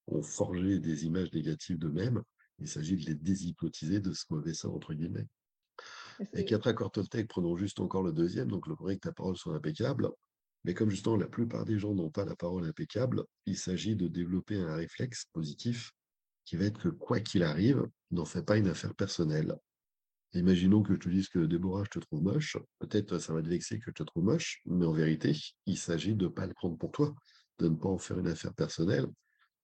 ont, 0.08 0.21
forgé 0.21 0.80
des 0.80 1.06
images 1.06 1.34
négatives 1.34 1.78
d'eux-mêmes. 1.78 2.21
Il 2.60 2.69
s'agit 2.69 2.95
de 2.95 3.06
les 3.06 3.15
déshypnotiser 3.15 3.99
de 3.99 4.13
ce 4.13 4.23
mauvais 4.30 4.54
ça, 4.54 4.69
entre 4.69 4.93
guillemets. 4.93 5.28
Et 6.34 6.45
qu'après 6.45 6.73
Cortoltec, 6.73 7.28
prenons 7.28 7.58
juste 7.58 7.80
encore 7.80 8.04
le 8.04 8.13
deuxième, 8.13 8.47
donc 8.47 8.67
le 8.67 8.75
premier 8.75 8.95
que 8.95 9.08
ta 9.08 9.12
parole 9.12 9.38
soit 9.38 9.56
impeccable. 9.56 10.10
Mais 10.63 10.73
comme 10.73 10.89
justement 10.89 11.15
la 11.15 11.28
plupart 11.28 11.65
des 11.65 11.78
gens 11.78 11.93
n'ont 11.93 12.10
pas 12.10 12.25
la 12.25 12.36
parole 12.36 12.65
impeccable, 12.65 13.23
il 13.45 13.58
s'agit 13.58 13.95
de 13.95 14.08
développer 14.08 14.56
un 14.58 14.75
réflexe 14.75 15.25
positif 15.32 15.91
qui 16.45 16.56
va 16.56 16.65
être 16.65 16.80
que 16.80 16.89
quoi 16.89 17.19
qu'il 17.19 17.43
arrive, 17.43 17.88
n'en 18.12 18.25
fais 18.25 18.43
pas 18.43 18.58
une 18.58 18.67
affaire 18.67 18.95
personnelle. 18.95 19.56
Imaginons 20.34 20.84
que 20.84 20.93
je 20.93 20.99
te 20.99 21.10
dise 21.10 21.30
que 21.30 21.39
Déborah, 21.39 21.84
je 21.86 21.91
te 21.91 21.99
trouve 21.99 22.21
moche. 22.21 22.58
Peut-être 22.80 23.19
ça 23.19 23.34
va 23.34 23.41
te 23.41 23.47
vexer 23.47 23.80
que 23.80 23.86
je 23.88 23.91
te 23.91 24.04
trouve 24.04 24.25
moche, 24.25 24.62
mais 24.65 24.86
en 24.86 24.91
vérité, 24.91 25.38
il 25.65 25.78
s'agit 25.78 26.15
de 26.15 26.25
ne 26.25 26.30
pas 26.30 26.45
le 26.45 26.54
prendre 26.54 26.78
pour 26.78 26.91
toi, 26.91 27.15
de 27.60 27.69
ne 27.69 27.75
pas 27.75 27.89
en 27.89 27.97
faire 27.97 28.19
une 28.19 28.28
affaire 28.28 28.54
personnelle. 28.54 29.08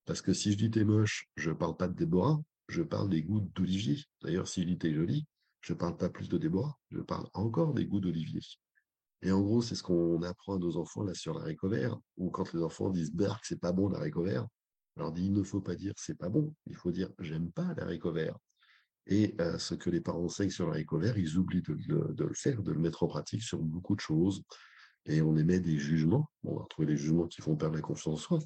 Parce 0.06 0.22
que 0.22 0.34
si 0.34 0.52
je 0.52 0.58
dis 0.58 0.72
t'es 0.72 0.84
moche, 0.84 1.26
je 1.36 1.50
ne 1.50 1.56
parle 1.56 1.76
pas 1.76 1.88
de 1.88 1.94
Déborah, 1.94 2.42
je 2.68 2.84
parle 2.84 3.10
des 3.10 3.22
goûts 3.22 3.42
d'Olivier. 3.54 4.04
D'ailleurs, 4.22 4.48
si 4.48 4.62
je 4.62 4.68
dis 4.68 4.78
t'es 4.78 4.94
jolie, 4.94 5.26
je 5.62 5.74
ne 5.74 5.78
parle 5.78 5.98
pas 5.98 6.10
plus 6.10 6.30
de 6.30 6.38
Déborah, 6.38 6.78
je 6.90 7.02
parle 7.02 7.28
encore 7.34 7.74
des 7.74 7.86
goûts 7.86 8.00
d'Olivier. 8.00 8.42
Et 9.24 9.32
en 9.32 9.42
gros, 9.42 9.62
c'est 9.62 9.76
ce 9.76 9.84
qu'on 9.84 10.22
apprend 10.24 10.56
à 10.56 10.60
nos 10.60 10.78
enfants 10.78 11.04
là 11.04 11.14
sur 11.14 11.38
la 11.38 11.54
vert, 11.64 11.98
ou 12.18 12.32
quand 12.32 12.54
les 12.54 12.62
enfants 12.62 12.90
disent 12.90 13.14
Berk, 13.14 13.46
c'est 13.46 13.60
pas 13.60 13.72
bon 13.72 13.90
la 13.90 14.00
vert, 14.00 14.48
alors 14.98 15.14
il 15.18 15.32
ne 15.32 15.44
faut 15.44 15.62
pas 15.62 15.76
dire 15.76 15.94
c'est 15.96 16.18
pas 16.18 16.30
bon, 16.30 16.54
il 16.66 16.76
faut 16.76 16.92
dire 16.92 17.10
j'aime 17.20 17.52
pas 17.52 17.74
la 17.76 17.86
vert. 17.86 18.38
Et 19.08 19.36
euh, 19.42 19.58
ce 19.58 19.74
que 19.74 19.90
les 19.90 20.02
parents 20.02 20.26
enseignent 20.26 20.50
sur 20.52 20.70
la 20.70 20.82
vert, 20.84 21.18
ils 21.18 21.38
oublient 21.38 21.64
de, 21.64 22.24
le 22.24 22.34
faire, 22.34 22.62
de 22.62 22.72
le 22.72 22.80
mettre 22.80 23.04
en 23.04 23.08
pratique 23.08 23.42
sur 23.42 23.60
beaucoup 23.60 23.96
de 23.96 24.02
choses. 24.02 24.44
Et 25.06 25.22
on 25.22 25.36
émet 25.36 25.60
des 25.60 25.80
jugements. 25.80 26.30
on 26.44 26.60
va 26.60 26.66
trouver 26.70 26.88
des 26.88 26.98
jugements 26.98 27.28
qui 27.28 27.42
font 27.42 27.56
perdre 27.56 27.76
la 27.76 27.82
confiance 27.82 28.14
en 28.14 28.18
soi. 28.18 28.40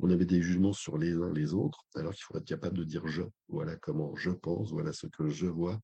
On 0.00 0.10
avait 0.10 0.24
des 0.24 0.40
jugements 0.40 0.72
sur 0.72 0.96
les 0.96 1.12
uns 1.14 1.32
les 1.32 1.52
autres, 1.52 1.84
alors 1.94 2.14
qu'il 2.14 2.22
faut 2.22 2.36
être 2.38 2.46
capable 2.46 2.78
de 2.78 2.84
dire 2.84 3.06
je. 3.06 3.22
Voilà 3.48 3.76
comment 3.76 4.14
je 4.16 4.30
pense, 4.30 4.70
voilà 4.70 4.92
ce 4.92 5.08
que 5.08 5.28
je 5.28 5.46
vois, 5.46 5.78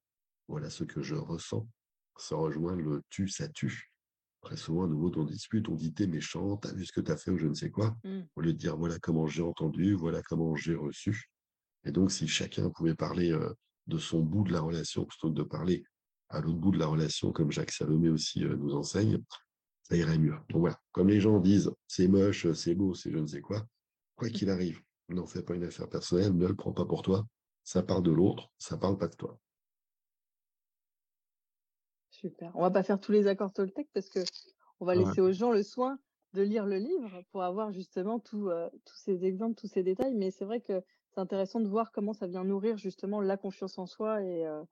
voilà 0.48 0.70
ce 0.70 0.85
que 0.85 1.02
je 1.02 1.14
ressens. 1.14 1.66
Ça 2.16 2.37
rejoint 2.37 2.76
le 2.76 3.02
tu, 3.11 3.28
ça 3.28 3.48
tue. 3.48 3.90
Très 4.40 4.57
souvent, 4.57 4.85
à 4.85 4.87
nouveau, 4.87 5.11
on 5.16 5.24
dispute, 5.24 5.68
on 5.68 5.74
dit 5.74 5.94
t'es 5.94 6.07
méchant, 6.07 6.57
t'as 6.59 6.72
vu 6.72 6.85
ce 6.85 6.92
que 6.92 7.00
t'as 7.00 7.16
fait 7.16 7.30
ou 7.30 7.38
je 7.38 7.46
ne 7.46 7.54
sais 7.54 7.70
quoi, 7.70 7.96
mmh. 8.04 8.20
au 8.37 8.40
lieu 8.42 8.52
de 8.52 8.59
dire 8.59 8.76
voilà 8.76 8.98
comment 8.98 9.26
j'ai 9.26 9.42
entendu, 9.42 9.94
voilà 9.94 10.22
comment 10.22 10.54
j'ai 10.54 10.74
reçu. 10.74 11.30
Et 11.85 11.92
donc, 11.92 12.11
si 12.11 12.28
chacun 12.28 12.70
pouvait 12.70 12.94
parler 12.94 13.33
euh, 13.33 13.52
de 13.87 13.98
son 13.98 14.20
bout 14.20 14.44
de 14.44 14.52
la 14.52 14.61
relation 14.61 15.04
plutôt 15.04 15.30
que 15.30 15.37
de 15.37 15.42
parler 15.42 15.85
à 16.28 16.40
l'autre 16.40 16.59
bout 16.59 16.70
de 16.72 16.78
la 16.78 16.87
relation, 16.87 17.33
comme 17.33 17.50
Jacques 17.50 17.72
Salomé 17.72 18.09
aussi 18.11 18.44
euh, 18.44 18.57
nous 18.57 18.74
enseigne, 18.74 19.18
ça 19.83 19.96
irait 19.96 20.18
mieux. 20.18 20.37
Donc 20.50 20.61
voilà, 20.61 20.78
comme 20.92 21.09
les 21.09 21.20
gens 21.20 21.38
disent 21.40 21.70
c'est 21.87 22.09
moche, 22.09 22.50
c'est 22.52 22.74
beau, 22.74 22.94
c'est 22.94 23.11
je 23.11 23.18
ne 23.18 23.26
sais 23.26 23.40
quoi, 23.40 23.66
quoi 24.16 24.28
qu'il 24.30 24.50
arrive, 24.50 24.80
n'en 25.09 25.26
fais 25.26 25.42
pas 25.42 25.54
une 25.54 25.64
affaire 25.64 25.88
personnelle, 25.88 26.37
ne 26.37 26.46
le 26.46 26.54
prends 26.54 26.72
pas 26.72 26.87
pour 26.87 27.02
toi, 27.02 27.26
ça 27.62 27.83
parle 27.83 28.02
de 28.02 28.11
l'autre, 28.11 28.50
ça 28.59 28.76
parle 28.76 28.98
pas 28.98 29.09
de 29.09 29.16
toi. 29.16 29.38
Super. 32.24 32.50
On 32.54 32.62
va 32.62 32.70
pas 32.70 32.82
faire 32.82 32.98
tous 32.98 33.12
les 33.12 33.26
accords 33.26 33.52
Toltec 33.52 33.87
parce 33.92 34.08
que 34.08 34.20
on 34.80 34.87
va 34.87 34.94
laisser 34.94 35.20
aux 35.20 35.32
gens 35.32 35.52
le 35.52 35.62
soin 35.62 35.98
de 36.32 36.40
lire 36.40 36.64
le 36.64 36.78
livre 36.78 37.22
pour 37.30 37.42
avoir 37.42 37.70
justement 37.70 38.22
euh, 38.32 38.70
tous 38.87 38.96
ces 38.96 39.26
exemples, 39.26 39.60
tous 39.60 39.66
ces 39.66 39.82
détails. 39.82 40.14
Mais 40.14 40.30
c'est 40.30 40.46
vrai 40.46 40.62
que 40.62 40.82
c'est 41.10 41.20
intéressant 41.20 41.60
de 41.60 41.68
voir 41.68 41.92
comment 41.92 42.14
ça 42.14 42.26
vient 42.26 42.42
nourrir 42.42 42.78
justement 42.78 43.20
la 43.20 43.37
confiance 43.37 43.76
en 43.76 43.84
soi. 43.84 44.22
Et 44.22 44.46
euh, 44.46 44.62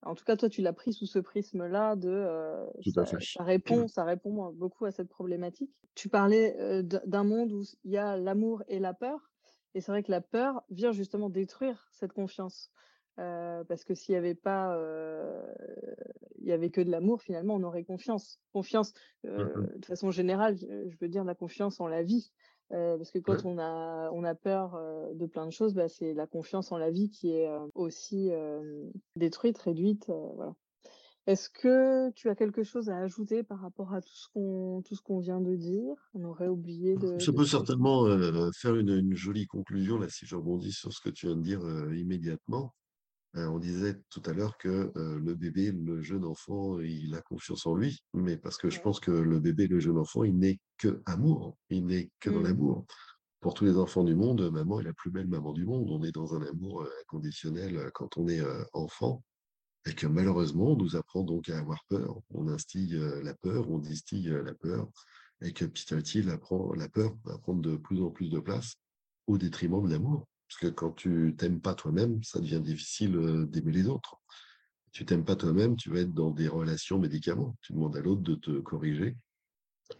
en 0.00 0.14
tout 0.14 0.24
cas, 0.24 0.38
toi, 0.38 0.48
tu 0.48 0.62
l'as 0.62 0.72
pris 0.72 0.94
sous 0.94 1.04
ce 1.04 1.18
prisme-là 1.18 1.94
de 1.94 2.08
euh, 2.08 2.64
ça, 2.94 3.44
répond, 3.44 3.86
ça 3.86 4.04
répond 4.04 4.50
beaucoup 4.52 4.86
à 4.86 4.90
cette 4.90 5.10
problématique. 5.10 5.70
Tu 5.94 6.08
parlais 6.08 6.82
d'un 6.82 7.24
monde 7.24 7.52
où 7.52 7.64
il 7.84 7.90
y 7.90 7.98
a 7.98 8.16
l'amour 8.16 8.62
et 8.68 8.78
la 8.78 8.94
peur. 8.94 9.30
Et 9.74 9.82
c'est 9.82 9.92
vrai 9.92 10.02
que 10.02 10.10
la 10.10 10.22
peur 10.22 10.62
vient 10.70 10.92
justement 10.92 11.28
détruire 11.28 11.86
cette 11.92 12.14
confiance. 12.14 12.70
Parce 13.16 13.84
que 13.84 13.94
s'il 13.94 14.12
n'y 14.12 14.18
avait 14.18 14.34
pas, 14.34 14.78
il 16.40 16.48
y 16.48 16.52
avait 16.52 16.70
que 16.70 16.80
de 16.80 16.90
l'amour, 16.90 17.22
finalement, 17.22 17.54
on 17.54 17.62
aurait 17.62 17.84
confiance. 17.84 18.40
Confiance, 18.52 18.92
mmh 19.24 19.78
de 19.78 19.86
façon 19.86 20.10
générale, 20.10 20.56
je 20.58 20.96
veux 21.00 21.08
dire 21.08 21.24
la 21.24 21.34
confiance 21.34 21.80
en 21.80 21.86
la 21.86 22.02
vie. 22.02 22.32
parce 22.70 23.10
que 23.10 23.18
quand 23.18 23.44
on, 23.44 23.58
a, 23.58 24.10
on 24.12 24.24
a 24.24 24.34
peur 24.34 24.78
de 25.14 25.26
plein 25.26 25.46
de 25.46 25.52
choses, 25.52 25.74
bah, 25.74 25.88
c'est 25.88 26.14
la 26.14 26.26
confiance 26.26 26.72
en 26.72 26.78
la 26.78 26.90
vie 26.90 27.10
qui 27.10 27.30
est 27.30 27.48
aussi 27.74 28.30
détruite, 29.16 29.58
réduite. 29.58 30.06
voilà. 30.08 30.54
Est-ce 31.26 31.48
que 31.48 32.10
tu 32.10 32.28
as 32.28 32.34
quelque 32.34 32.64
chose 32.64 32.90
à 32.90 32.98
ajouter 32.98 33.42
par 33.42 33.58
rapport 33.58 33.94
à 33.94 34.02
tout 34.02 34.14
ce 34.14 34.28
qu'on 34.34 34.82
tout 34.84 34.94
ce 34.94 35.00
qu'on 35.00 35.20
vient 35.20 35.40
de 35.40 35.56
dire? 35.56 35.94
On 36.12 36.22
aurait 36.24 36.48
oublié 36.48 36.96
de. 36.96 37.18
Je 37.18 37.30
peux 37.30 37.46
certainement 37.46 38.04
faire 38.52 38.76
une, 38.76 38.90
une, 38.90 39.14
jolie 39.14 39.46
conclusion 39.46 39.98
là 39.98 40.08
si 40.10 40.26
je 40.26 40.36
rebondis 40.36 40.72
sur 40.72 40.92
ce 40.92 41.00
que 41.00 41.08
tu 41.08 41.26
viens 41.26 41.36
de 41.36 41.42
dire 41.42 41.62
immédiatement. 41.94 42.74
Euh, 43.36 43.46
on 43.48 43.58
disait 43.58 44.00
tout 44.10 44.22
à 44.26 44.32
l'heure 44.32 44.56
que 44.58 44.92
euh, 44.96 45.18
le 45.18 45.34
bébé, 45.34 45.72
le 45.72 46.02
jeune 46.02 46.24
enfant, 46.24 46.78
il 46.80 47.14
a 47.16 47.20
confiance 47.20 47.66
en 47.66 47.74
lui, 47.74 48.00
mais 48.12 48.36
parce 48.36 48.56
que 48.56 48.70
je 48.70 48.80
pense 48.80 49.00
que 49.00 49.10
le 49.10 49.40
bébé, 49.40 49.66
le 49.66 49.80
jeune 49.80 49.98
enfant, 49.98 50.22
il 50.22 50.38
n'est 50.38 50.60
que 50.78 51.02
amour, 51.04 51.56
il 51.68 51.84
n'est 51.86 52.10
que 52.20 52.30
dans 52.30 52.40
mmh. 52.40 52.44
l'amour. 52.44 52.86
Pour 53.40 53.54
tous 53.54 53.64
les 53.64 53.76
enfants 53.76 54.04
du 54.04 54.14
monde, 54.14 54.50
maman 54.50 54.80
est 54.80 54.84
la 54.84 54.92
plus 54.92 55.10
belle 55.10 55.26
maman 55.26 55.52
du 55.52 55.66
monde. 55.66 55.90
On 55.90 56.02
est 56.04 56.12
dans 56.12 56.34
un 56.34 56.42
amour 56.42 56.82
euh, 56.82 56.90
inconditionnel 57.02 57.90
quand 57.92 58.16
on 58.16 58.28
est 58.28 58.40
enfant, 58.72 59.22
et 59.86 59.94
que 59.94 60.06
malheureusement, 60.06 60.72
on 60.72 60.76
nous 60.76 60.96
apprend 60.96 61.24
donc 61.24 61.48
à 61.48 61.58
avoir 61.58 61.84
peur. 61.88 62.20
On 62.30 62.48
instille 62.48 62.98
la 63.22 63.34
peur, 63.34 63.68
on 63.68 63.78
distille 63.78 64.30
la 64.30 64.54
peur, 64.54 64.88
et 65.42 65.52
que 65.52 65.64
petit 65.64 65.92
à 65.92 65.96
petit, 65.98 66.22
la 66.22 66.38
peur 66.38 67.16
va 67.24 67.36
prendre 67.38 67.60
de 67.60 67.76
plus 67.76 68.00
en 68.00 68.10
plus 68.10 68.30
de 68.30 68.38
place 68.38 68.76
au 69.26 69.36
détriment 69.36 69.84
de 69.84 69.90
l'amour. 69.90 70.26
Parce 70.48 70.60
que 70.60 70.66
quand 70.68 70.92
tu 70.92 71.34
t'aimes 71.36 71.60
pas 71.60 71.74
toi-même, 71.74 72.22
ça 72.22 72.40
devient 72.40 72.60
difficile 72.60 73.46
d'aimer 73.48 73.72
les 73.72 73.88
autres. 73.88 74.16
Tu 74.92 75.04
t'aimes 75.04 75.24
pas 75.24 75.36
toi-même, 75.36 75.76
tu 75.76 75.90
vas 75.90 76.00
être 76.00 76.14
dans 76.14 76.30
des 76.30 76.48
relations 76.48 76.98
médicaments. 76.98 77.56
Tu 77.62 77.72
demandes 77.72 77.96
à 77.96 78.00
l'autre 78.00 78.22
de 78.22 78.34
te 78.36 78.60
corriger. 78.60 79.16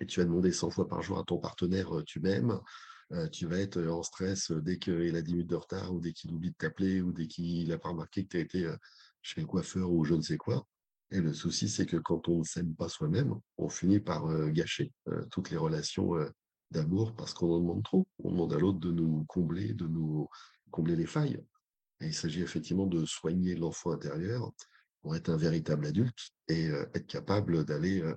Et 0.00 0.07
tu 0.07 0.20
vas 0.20 0.26
demander 0.26 0.52
100 0.52 0.70
fois 0.70 0.88
par 0.88 1.02
jour 1.02 1.18
à 1.18 1.24
ton 1.24 1.38
partenaire, 1.38 1.90
tu 2.07 2.20
m'aimes. 2.20 2.61
tu 3.33 3.46
vas 3.46 3.59
être 3.59 3.80
en 3.87 4.02
stress 4.02 4.50
dès 4.50 4.78
qu'il 4.78 5.16
a 5.16 5.22
10 5.22 5.33
minutes 5.33 5.50
de 5.50 5.57
retard 5.57 5.92
ou 5.94 6.00
dès 6.00 6.12
qu'il 6.12 6.33
oublie 6.33 6.50
de 6.50 6.57
t'appeler 6.57 7.00
ou 7.00 7.12
dès 7.12 7.26
qu'il 7.26 7.68
n'a 7.68 7.78
pas 7.78 7.90
remarqué 7.90 8.24
que 8.24 8.28
tu 8.28 8.37
as 8.38 8.40
été 8.40 8.70
chez 9.22 9.40
le 9.40 9.46
coiffeur 9.46 9.90
ou 9.90 10.04
je 10.04 10.14
ne 10.14 10.22
sais 10.22 10.37
quoi. 10.37 10.66
Et 11.11 11.20
le 11.20 11.33
souci, 11.33 11.68
c'est 11.68 11.87
que 11.87 11.96
quand 11.96 12.28
on 12.28 12.38
ne 12.38 12.44
s'aime 12.44 12.74
pas 12.74 12.88
soi-même, 12.88 13.35
on 13.59 13.68
finit 13.68 14.00
par 14.00 14.26
gâcher 14.50 14.92
toutes 15.30 15.50
les 15.50 15.57
relations 15.57 16.14
parce 17.16 17.34
qu'on 17.34 17.52
en 17.52 17.60
demande 17.60 17.84
trop. 17.84 18.06
On 18.22 18.30
demande 18.30 18.52
à 18.52 18.58
l'autre 18.58 18.80
de 18.80 18.90
nous 18.90 19.24
combler, 19.28 19.72
de 19.74 19.87
nous 19.87 20.28
combler 20.70 20.96
les 20.96 21.06
failles. 21.06 21.40
Il 22.00 22.14
s'agit 22.14 22.42
effectivement 22.42 22.87
de 22.87 23.04
soigner 23.04 23.54
l'enfant 23.54 23.92
intérieur 23.92 24.52
pour 25.00 25.14
être 25.16 25.28
un 25.28 25.37
véritable 25.37 25.87
adulte 25.87 26.32
et 26.48 26.68
euh, 26.68 26.87
être 26.94 27.06
capable 27.06 27.64
d'aller 27.64 28.00
euh, 28.00 28.14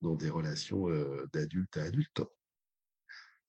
dans 0.00 0.14
des 0.14 0.30
relations 0.30 0.88
euh, 0.88 1.26
d'adulte 1.32 1.76
à 1.76 1.84
adulte. 1.84 2.22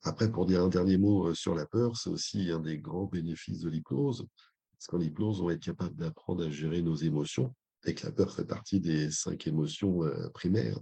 Après, 0.03 0.31
pour 0.31 0.45
dire 0.45 0.61
un 0.61 0.67
dernier 0.67 0.97
mot 0.97 1.33
sur 1.33 1.55
la 1.55 1.65
peur, 1.65 1.95
c'est 1.95 2.09
aussi 2.09 2.51
un 2.51 2.59
des 2.59 2.79
grands 2.79 3.05
bénéfices 3.05 3.59
de 3.59 3.69
l'hypnose. 3.69 4.27
Parce 4.73 4.87
qu'en 4.87 4.99
hypnose, 4.99 5.41
on 5.41 5.47
va 5.47 5.53
être 5.53 5.63
capable 5.63 5.95
d'apprendre 5.95 6.43
à 6.45 6.49
gérer 6.49 6.81
nos 6.81 6.95
émotions 6.95 7.53
et 7.85 7.93
que 7.93 8.05
la 8.07 8.11
peur 8.11 8.33
fait 8.33 8.45
partie 8.45 8.79
des 8.79 9.11
cinq 9.11 9.45
émotions 9.45 10.01
primaires. 10.33 10.79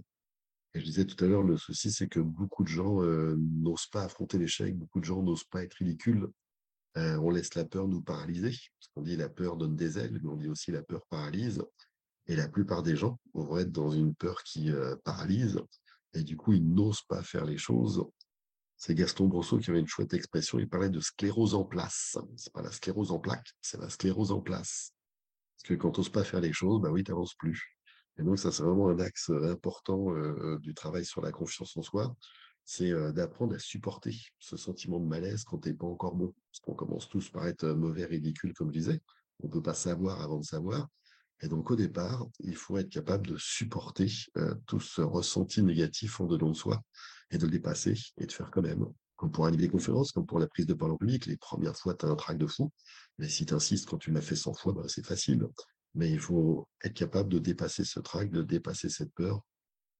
Et 0.74 0.80
je 0.80 0.84
disais 0.84 1.04
tout 1.04 1.22
à 1.24 1.28
l'heure, 1.28 1.42
le 1.42 1.56
souci, 1.56 1.90
c'est 1.90 2.08
que 2.08 2.20
beaucoup 2.20 2.62
de 2.62 2.68
gens 2.68 3.02
euh, 3.02 3.36
n'osent 3.36 3.88
pas 3.88 4.04
affronter 4.04 4.38
l'échec, 4.38 4.76
beaucoup 4.76 5.00
de 5.00 5.04
gens 5.04 5.22
n'osent 5.22 5.44
pas 5.44 5.64
être 5.64 5.74
ridicules. 5.74 6.28
Euh, 6.96 7.16
on 7.18 7.30
laisse 7.30 7.54
la 7.54 7.64
peur 7.64 7.88
nous 7.88 8.02
paralyser. 8.02 8.50
Parce 8.50 8.88
qu'on 8.94 9.02
dit 9.02 9.16
la 9.16 9.28
peur 9.28 9.56
donne 9.56 9.76
des 9.76 9.98
ailes, 9.98 10.20
mais 10.22 10.28
on 10.28 10.36
dit 10.36 10.48
aussi 10.48 10.70
la 10.70 10.82
peur 10.82 11.04
paralyse. 11.06 11.62
Et 12.26 12.36
la 12.36 12.48
plupart 12.48 12.82
des 12.82 12.96
gens 12.96 13.18
vont 13.34 13.58
être 13.58 13.72
dans 13.72 13.90
une 13.90 14.14
peur 14.14 14.42
qui 14.44 14.70
euh, 14.70 14.94
paralyse. 15.04 15.60
Et 16.14 16.22
du 16.22 16.36
coup, 16.36 16.52
ils 16.52 16.64
n'osent 16.64 17.02
pas 17.02 17.22
faire 17.22 17.44
les 17.44 17.58
choses. 17.58 18.04
C'est 18.76 18.94
Gaston 18.94 19.26
Brosseau 19.26 19.58
qui 19.58 19.70
avait 19.70 19.80
une 19.80 19.88
chouette 19.88 20.14
expression. 20.14 20.58
Il 20.58 20.68
parlait 20.68 20.88
de 20.88 21.00
sclérose 21.00 21.54
en 21.54 21.64
place. 21.64 22.16
C'est 22.36 22.52
pas 22.52 22.62
la 22.62 22.72
sclérose 22.72 23.10
en 23.10 23.18
plaque, 23.18 23.52
c'est 23.60 23.78
la 23.80 23.90
sclérose 23.90 24.32
en 24.32 24.40
place. 24.40 24.94
Parce 25.56 25.68
que 25.68 25.74
quand 25.74 25.90
tu 25.90 26.00
n'oses 26.00 26.08
pas 26.08 26.24
faire 26.24 26.40
les 26.40 26.52
choses, 26.52 26.80
bah 26.80 26.90
oui, 26.90 27.04
tu 27.04 27.10
n'avances 27.10 27.34
plus. 27.34 27.76
Et 28.18 28.22
donc, 28.22 28.38
ça, 28.38 28.52
c'est 28.52 28.62
vraiment 28.62 28.88
un 28.88 28.98
axe 28.98 29.30
important 29.30 30.08
du 30.58 30.74
travail 30.74 31.04
sur 31.04 31.22
la 31.22 31.32
confiance 31.32 31.76
en 31.76 31.82
soi. 31.82 32.14
C'est 32.64 32.92
d'apprendre 33.12 33.54
à 33.54 33.58
supporter 33.58 34.14
ce 34.38 34.56
sentiment 34.56 35.00
de 35.00 35.06
malaise 35.06 35.44
quand 35.44 35.58
tu 35.58 35.70
n'es 35.70 35.74
pas 35.74 35.86
encore 35.86 36.14
bon. 36.14 36.34
Parce 36.50 36.60
qu'on 36.60 36.74
commence 36.74 37.08
tous 37.08 37.30
par 37.30 37.46
être 37.46 37.66
mauvais, 37.68 38.04
ridicule, 38.04 38.52
comme 38.54 38.68
je 38.68 38.78
disais. 38.78 39.00
On 39.42 39.46
ne 39.46 39.52
peut 39.52 39.62
pas 39.62 39.74
savoir 39.74 40.20
avant 40.20 40.38
de 40.38 40.44
savoir. 40.44 40.86
Et 41.40 41.48
donc, 41.48 41.70
au 41.70 41.76
départ, 41.76 42.26
il 42.40 42.54
faut 42.54 42.76
être 42.76 42.90
capable 42.90 43.26
de 43.26 43.36
supporter 43.38 44.08
tout 44.66 44.80
ce 44.80 45.00
ressenti 45.00 45.62
négatif 45.62 46.20
en 46.20 46.26
dedans 46.26 46.50
de 46.50 46.56
soi 46.56 46.82
et 47.30 47.38
de 47.38 47.44
le 47.46 47.50
dépasser 47.50 47.94
et 48.18 48.26
de 48.26 48.32
faire 48.32 48.50
quand 48.50 48.62
même. 48.62 48.84
Comme 49.16 49.30
pour 49.30 49.46
un 49.46 49.50
livre 49.50 49.62
de 49.62 49.68
conférence, 49.68 50.12
comme 50.12 50.26
pour 50.26 50.38
la 50.38 50.46
prise 50.46 50.66
de 50.66 50.74
parole 50.74 50.94
en 50.94 50.98
public, 50.98 51.26
les 51.26 51.38
premières 51.38 51.76
fois, 51.76 51.94
tu 51.94 52.06
as 52.06 52.08
un 52.08 52.16
trac 52.16 52.36
de 52.36 52.46
fou. 52.46 52.70
Mais 53.18 53.28
si 53.28 53.46
tu 53.46 53.54
insistes, 53.54 53.88
quand 53.88 53.98
tu 53.98 54.10
l'as 54.10 54.20
fait 54.20 54.36
100 54.36 54.54
fois, 54.54 54.72
bah, 54.74 54.82
c'est 54.86 55.04
facile. 55.04 55.46
Mais 55.94 56.10
il 56.10 56.20
faut 56.20 56.68
être 56.84 56.94
capable 56.94 57.28
de 57.28 57.38
dépasser 57.38 57.84
ce 57.84 58.00
trac, 58.00 58.30
de 58.30 58.42
dépasser 58.42 58.88
cette 58.88 59.12
peur. 59.12 59.42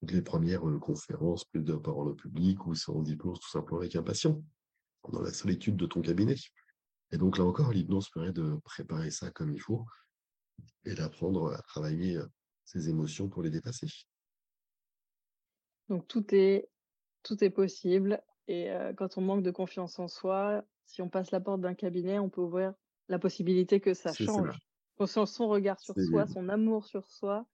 Les 0.03 0.22
premières 0.22 0.62
conférences, 0.81 1.44
prise 1.44 1.64
de 1.64 1.74
parole 1.74 2.09
au 2.09 2.14
public, 2.14 2.66
ou 2.66 2.74
sans 2.74 3.03
diplôme, 3.03 3.37
tout 3.38 3.50
simplement 3.50 3.81
avec 3.81 3.96
un 3.96 4.03
patient, 4.03 4.42
dans 5.12 5.20
la 5.20 5.33
solitude 5.33 5.76
de 5.76 5.87
ton 5.87 6.00
cabinet. 6.00 6.37
Et 7.12 7.18
donc 7.18 7.38
là 7.38 7.44
encore, 7.44 7.72
l'hypnose 7.72 8.09
permet 8.11 8.33
de 8.33 8.57
préparer 8.64 9.11
ça 9.11 9.31
comme 9.31 9.53
il 9.53 9.61
faut 9.61 9.85
et 10.85 10.94
d'apprendre 10.94 11.53
à 11.53 11.61
travailler 11.62 12.20
ses 12.64 12.88
émotions 12.88 13.29
pour 13.29 13.42
les 13.42 13.50
dépasser. 13.50 13.88
Donc 15.88 16.07
tout 16.07 16.35
est, 16.35 16.68
tout 17.22 17.42
est 17.42 17.50
possible. 17.50 18.22
Et 18.46 18.70
quand 18.96 19.18
on 19.18 19.22
manque 19.22 19.42
de 19.42 19.50
confiance 19.50 19.98
en 19.98 20.09
soi, 20.09 20.64
si 20.87 21.03
on 21.03 21.09
passe 21.09 21.31
la 21.31 21.40
porte 21.40 21.61
d'un 21.61 21.74
cabinet, 21.74 22.18
on 22.18 22.31
peut 22.31 22.40
ouvrir 22.40 22.74
la 23.09 23.18
possibilité 23.18 23.81
que 23.81 23.92
ça 23.92 24.12
change. 24.12 24.57
Son, 25.07 25.27
son 25.27 25.49
regard 25.49 25.81
sur 25.81 25.95
soi, 25.99 26.27
son 26.27 26.49
amour 26.49 26.85
sur 26.85 27.07
soi. 27.07 27.47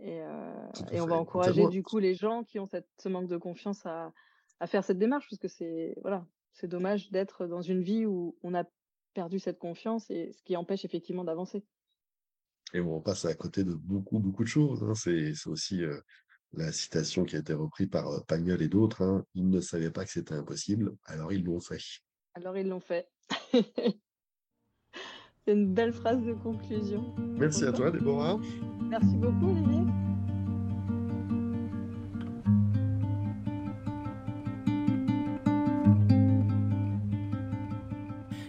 Et, 0.00 0.22
et 0.90 1.00
on 1.00 1.06
va 1.06 1.16
encourager 1.16 1.68
du 1.68 1.82
coup 1.82 1.98
les 1.98 2.14
gens 2.14 2.44
qui 2.44 2.58
ont 2.58 2.66
cette, 2.66 2.88
ce 2.98 3.08
manque 3.08 3.28
de 3.28 3.36
confiance 3.36 3.84
à, 3.86 4.12
à 4.58 4.66
faire 4.66 4.84
cette 4.84 4.98
démarche, 4.98 5.26
parce 5.28 5.38
que 5.38 5.48
c'est 5.48 5.94
voilà, 6.02 6.26
c'est 6.52 6.68
dommage 6.68 7.10
d'être 7.10 7.46
dans 7.46 7.62
une 7.62 7.82
vie 7.82 8.06
où 8.06 8.36
on 8.42 8.54
a 8.54 8.64
perdu 9.14 9.38
cette 9.38 9.58
confiance 9.58 10.10
et 10.10 10.32
ce 10.32 10.42
qui 10.42 10.56
empêche 10.56 10.84
effectivement 10.84 11.24
d'avancer. 11.24 11.64
Et 12.72 12.80
on 12.80 13.00
passe 13.00 13.24
à 13.24 13.34
côté 13.34 13.64
de 13.64 13.74
beaucoup, 13.74 14.18
beaucoup 14.18 14.44
de 14.44 14.48
choses. 14.48 14.82
Hein. 14.82 14.94
C'est 14.94 15.34
aussi 15.46 15.82
la 16.52 16.72
citation 16.72 17.24
qui 17.24 17.36
a 17.36 17.40
été 17.40 17.52
reprise 17.52 17.88
par 17.88 18.24
Pagnol 18.26 18.62
et 18.62 18.68
d'autres. 18.68 19.02
Hein. 19.02 19.26
Ils 19.34 19.48
ne 19.48 19.60
savaient 19.60 19.90
pas 19.90 20.04
que 20.04 20.10
c'était 20.10 20.34
impossible, 20.34 20.96
alors 21.04 21.32
ils 21.32 21.44
l'ont 21.44 21.60
fait. 21.60 21.80
Alors 22.34 22.56
ils 22.56 22.68
l'ont 22.68 22.80
fait. 22.80 23.08
C'est 25.44 25.54
une 25.54 25.74
belle 25.74 25.92
phrase 25.92 26.22
de 26.22 26.34
conclusion. 26.34 27.04
Merci 27.36 27.64
à 27.64 27.72
toi, 27.72 27.90
Déborah. 27.90 28.38
Merci 28.88 29.16
beaucoup, 29.16 29.50
Olivier. 29.50 29.80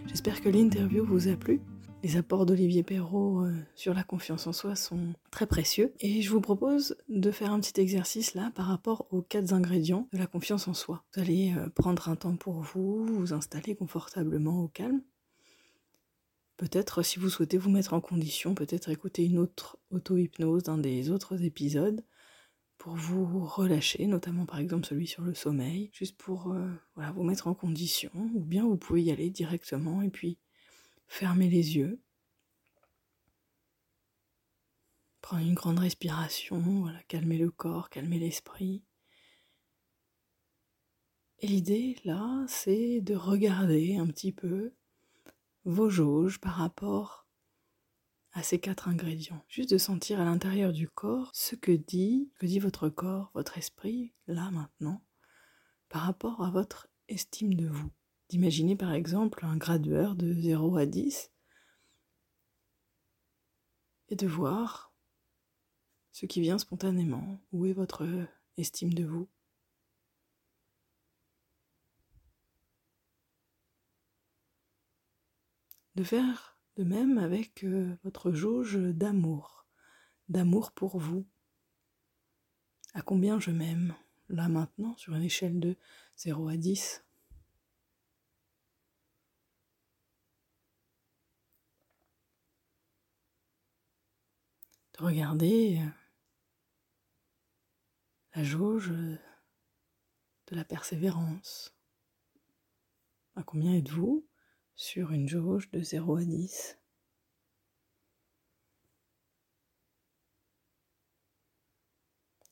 J'espère 0.06 0.40
que 0.40 0.48
l'interview 0.48 1.04
vous 1.04 1.26
a 1.26 1.34
plu. 1.34 1.60
Les 2.04 2.16
apports 2.16 2.46
d'Olivier 2.46 2.84
Perrault 2.84 3.40
euh, 3.40 3.52
sur 3.74 3.92
la 3.92 4.04
confiance 4.04 4.46
en 4.46 4.52
soi 4.52 4.76
sont 4.76 5.14
très 5.32 5.46
précieux 5.46 5.92
et 6.00 6.22
je 6.22 6.30
vous 6.30 6.40
propose 6.40 6.96
de 7.08 7.30
faire 7.30 7.50
un 7.50 7.58
petit 7.58 7.80
exercice 7.80 8.34
là 8.34 8.52
par 8.54 8.66
rapport 8.66 9.06
aux 9.10 9.22
quatre 9.22 9.52
ingrédients 9.52 10.06
de 10.12 10.18
la 10.18 10.26
confiance 10.26 10.68
en 10.68 10.74
soi. 10.74 11.02
Vous 11.14 11.22
allez 11.22 11.54
euh, 11.56 11.68
prendre 11.70 12.08
un 12.08 12.14
temps 12.14 12.36
pour 12.36 12.60
vous, 12.60 13.04
vous 13.04 13.32
installer 13.32 13.74
confortablement 13.74 14.62
au 14.62 14.68
calme. 14.68 15.00
Peut-être 16.56 17.02
si 17.02 17.18
vous 17.18 17.30
souhaitez 17.30 17.58
vous 17.58 17.70
mettre 17.70 17.94
en 17.94 18.00
condition, 18.00 18.54
peut-être 18.54 18.88
écouter 18.88 19.24
une 19.24 19.38
autre 19.38 19.78
auto-hypnose 19.90 20.64
d'un 20.64 20.78
des 20.78 21.10
autres 21.10 21.42
épisodes 21.42 22.04
pour 22.78 22.94
vous 22.94 23.44
relâcher, 23.44 24.06
notamment 24.06 24.46
par 24.46 24.58
exemple 24.58 24.86
celui 24.86 25.06
sur 25.06 25.22
le 25.22 25.34
sommeil, 25.34 25.90
juste 25.92 26.16
pour 26.16 26.52
euh, 26.52 26.68
vous 26.96 27.22
mettre 27.22 27.48
en 27.48 27.54
condition, 27.54 28.10
ou 28.34 28.44
bien 28.44 28.64
vous 28.64 28.76
pouvez 28.76 29.02
y 29.02 29.10
aller 29.10 29.30
directement 29.30 30.02
et 30.02 30.10
puis 30.10 30.38
Fermez 31.06 31.48
les 31.48 31.76
yeux. 31.76 32.00
Prenez 35.20 35.46
une 35.46 35.54
grande 35.54 35.78
respiration, 35.78 36.60
voilà, 36.60 37.02
calmez 37.04 37.38
le 37.38 37.50
corps, 37.50 37.88
calmez 37.88 38.18
l'esprit. 38.18 38.82
Et 41.38 41.46
l'idée, 41.46 41.96
là, 42.04 42.44
c'est 42.48 43.00
de 43.00 43.14
regarder 43.14 43.96
un 43.96 44.06
petit 44.06 44.32
peu 44.32 44.74
vos 45.64 45.88
jauges 45.88 46.40
par 46.40 46.54
rapport 46.54 47.26
à 48.32 48.42
ces 48.42 48.58
quatre 48.58 48.88
ingrédients. 48.88 49.44
Juste 49.48 49.70
de 49.70 49.78
sentir 49.78 50.20
à 50.20 50.24
l'intérieur 50.24 50.72
du 50.72 50.88
corps 50.88 51.30
ce 51.34 51.54
que 51.54 51.72
dit, 51.72 52.32
que 52.38 52.46
dit 52.46 52.58
votre 52.58 52.88
corps, 52.88 53.30
votre 53.34 53.58
esprit, 53.58 54.12
là 54.26 54.50
maintenant, 54.50 55.04
par 55.88 56.02
rapport 56.02 56.42
à 56.42 56.50
votre 56.50 56.88
estime 57.08 57.54
de 57.54 57.68
vous 57.68 57.90
d'imaginer 58.28 58.76
par 58.76 58.92
exemple 58.92 59.44
un 59.44 59.56
gradueur 59.56 60.14
de 60.14 60.32
0 60.32 60.76
à 60.76 60.86
10 60.86 61.30
et 64.08 64.16
de 64.16 64.26
voir 64.26 64.92
ce 66.12 66.26
qui 66.26 66.40
vient 66.40 66.58
spontanément, 66.58 67.40
où 67.52 67.66
est 67.66 67.72
votre 67.72 68.06
estime 68.56 68.94
de 68.94 69.04
vous? 69.04 69.28
De 75.94 76.02
faire 76.02 76.58
de 76.76 76.84
même 76.84 77.18
avec 77.18 77.62
euh, 77.64 77.96
votre 78.02 78.32
jauge 78.32 78.76
d'amour, 78.76 79.66
d'amour 80.28 80.72
pour 80.72 80.98
vous. 80.98 81.26
À 82.94 83.02
combien 83.02 83.38
je 83.38 83.50
m'aime, 83.50 83.94
là 84.28 84.48
maintenant, 84.48 84.96
sur 84.96 85.14
une 85.14 85.22
échelle 85.22 85.60
de 85.60 85.76
0 86.16 86.48
à 86.48 86.56
10 86.56 87.04
de 94.98 95.04
regarder 95.04 95.80
euh, 95.80 95.88
la 98.34 98.44
jauge 98.44 98.90
de 98.90 99.18
la 100.50 100.64
persévérance. 100.64 101.74
À 103.36 103.42
combien 103.42 103.74
êtes-vous? 103.74 104.24
Sur 104.76 105.12
une 105.12 105.28
jauge 105.28 105.70
de 105.70 105.82
0 105.82 106.16
à 106.16 106.24
10 106.24 106.78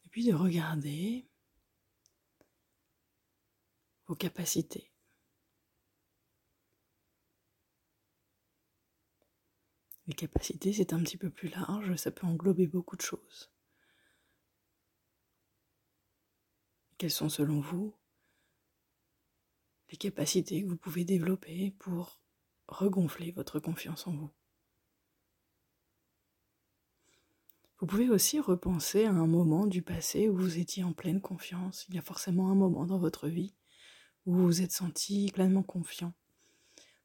Et 0.04 0.08
puis 0.08 0.26
de 0.26 0.34
regarder 0.34 1.26
vos 4.06 4.14
capacités. 4.14 4.92
Les 10.06 10.14
capacités, 10.14 10.72
c'est 10.72 10.92
un 10.92 11.02
petit 11.02 11.16
peu 11.16 11.30
plus 11.30 11.48
large, 11.48 11.94
ça 11.96 12.10
peut 12.10 12.26
englober 12.26 12.66
beaucoup 12.66 12.96
de 12.96 13.02
choses. 13.02 13.52
Quelles 16.98 17.10
sont 17.10 17.28
selon 17.28 17.60
vous 17.60 17.96
les 19.92 19.98
capacités 19.98 20.62
que 20.62 20.68
vous 20.68 20.76
pouvez 20.76 21.04
développer 21.04 21.72
pour 21.78 22.18
regonfler 22.66 23.30
votre 23.30 23.60
confiance 23.60 24.06
en 24.06 24.12
vous 24.12 24.30
Vous 27.78 27.86
pouvez 27.86 28.08
aussi 28.08 28.40
repenser 28.40 29.04
à 29.04 29.10
un 29.10 29.26
moment 29.26 29.66
du 29.66 29.82
passé 29.82 30.28
où 30.28 30.36
vous 30.36 30.58
étiez 30.58 30.82
en 30.82 30.92
pleine 30.92 31.20
confiance. 31.20 31.84
Il 31.88 31.94
y 31.94 31.98
a 31.98 32.02
forcément 32.02 32.48
un 32.50 32.54
moment 32.54 32.86
dans 32.86 32.98
votre 32.98 33.28
vie 33.28 33.54
où 34.24 34.34
vous 34.34 34.46
vous 34.46 34.62
êtes 34.62 34.72
senti 34.72 35.30
pleinement 35.34 35.64
confiant. 35.64 36.14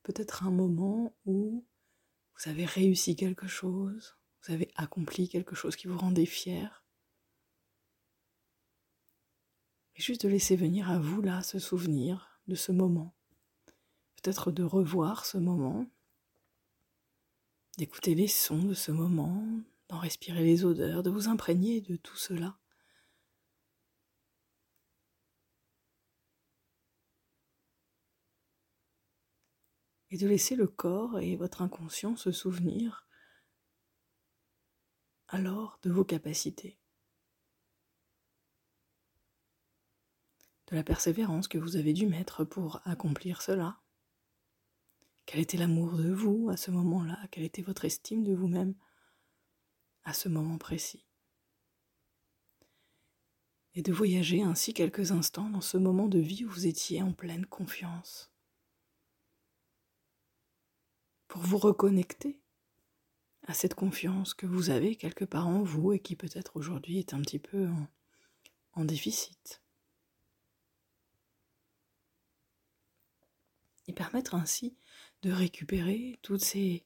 Peut-être 0.03 0.45
un 0.45 0.51
moment 0.51 1.13
où 1.25 1.65
vous 2.37 2.49
avez 2.49 2.63
réussi 2.63 3.15
quelque 3.15 3.47
chose, 3.47 4.17
vous 4.43 4.53
avez 4.53 4.71
accompli 4.75 5.27
quelque 5.27 5.55
chose 5.55 5.75
qui 5.75 5.87
vous 5.87 5.97
rendait 5.97 6.25
fier. 6.27 6.85
Et 9.95 10.01
juste 10.01 10.23
de 10.23 10.29
laisser 10.29 10.55
venir 10.55 10.89
à 10.89 10.99
vous 10.99 11.21
là 11.21 11.41
ce 11.41 11.59
souvenir 11.59 12.26
de 12.47 12.55
ce 12.55 12.71
moment. 12.71 13.13
Peut-être 14.15 14.51
de 14.51 14.63
revoir 14.63 15.25
ce 15.25 15.37
moment, 15.37 15.85
d'écouter 17.77 18.15
les 18.15 18.27
sons 18.27 18.63
de 18.63 18.73
ce 18.73 18.91
moment, 18.91 19.45
d'en 19.89 19.99
respirer 19.99 20.43
les 20.43 20.65
odeurs, 20.65 21.03
de 21.03 21.09
vous 21.09 21.27
imprégner 21.27 21.81
de 21.81 21.95
tout 21.95 22.17
cela. 22.17 22.57
et 30.09 30.17
de 30.17 30.27
laisser 30.27 30.55
le 30.55 30.67
corps 30.67 31.19
et 31.19 31.35
votre 31.35 31.61
inconscient 31.61 32.15
se 32.15 32.31
souvenir 32.31 33.07
alors 35.27 35.79
de 35.83 35.91
vos 35.91 36.05
capacités, 36.05 36.79
de 40.67 40.75
la 40.75 40.83
persévérance 40.83 41.47
que 41.47 41.57
vous 41.57 41.77
avez 41.77 41.93
dû 41.93 42.07
mettre 42.07 42.43
pour 42.43 42.81
accomplir 42.85 43.41
cela, 43.41 43.79
Quel 45.25 45.41
était 45.41 45.57
l'amour 45.57 45.97
de 45.97 46.09
vous 46.09 46.49
à 46.49 46.55
ce 46.55 46.71
moment-là? 46.71 47.19
Quelle 47.31 47.43
était 47.43 47.61
votre 47.61 47.83
estime 47.83 48.23
de 48.23 48.33
vous-même 48.33 48.75
à 50.05 50.13
ce 50.13 50.29
moment 50.29 50.57
précis? 50.57 51.05
Et 53.73 53.81
de 53.81 53.91
voyager 53.91 54.41
ainsi 54.41 54.73
quelques 54.73 55.11
instants 55.11 55.49
dans 55.49 55.61
ce 55.61 55.77
moment 55.77 56.07
de 56.07 56.17
vie 56.19 56.45
où 56.45 56.49
vous 56.49 56.65
étiez 56.65 57.03
en 57.03 57.11
pleine 57.11 57.45
confiance. 57.45 58.31
Pour 61.27 61.41
vous 61.41 61.57
reconnecter 61.57 62.39
à 63.47 63.53
cette 63.53 63.75
confiance 63.75 64.33
que 64.33 64.47
vous 64.47 64.69
avez 64.69 64.95
quelque 64.95 65.25
part 65.25 65.47
en 65.47 65.61
vous 65.61 65.91
et 65.91 65.99
qui 65.99 66.15
peut-être 66.15 66.55
aujourd'hui 66.55 66.99
est 66.99 67.13
un 67.13 67.21
petit 67.21 67.39
peu 67.39 67.67
en, 67.67 67.87
en 68.73 68.85
déficit. 68.85 69.61
Et 73.87 73.93
permettre 73.93 74.35
ainsi 74.35 74.77
de 75.21 75.31
récupérer 75.31 76.19
toutes 76.21 76.43
ces 76.43 76.85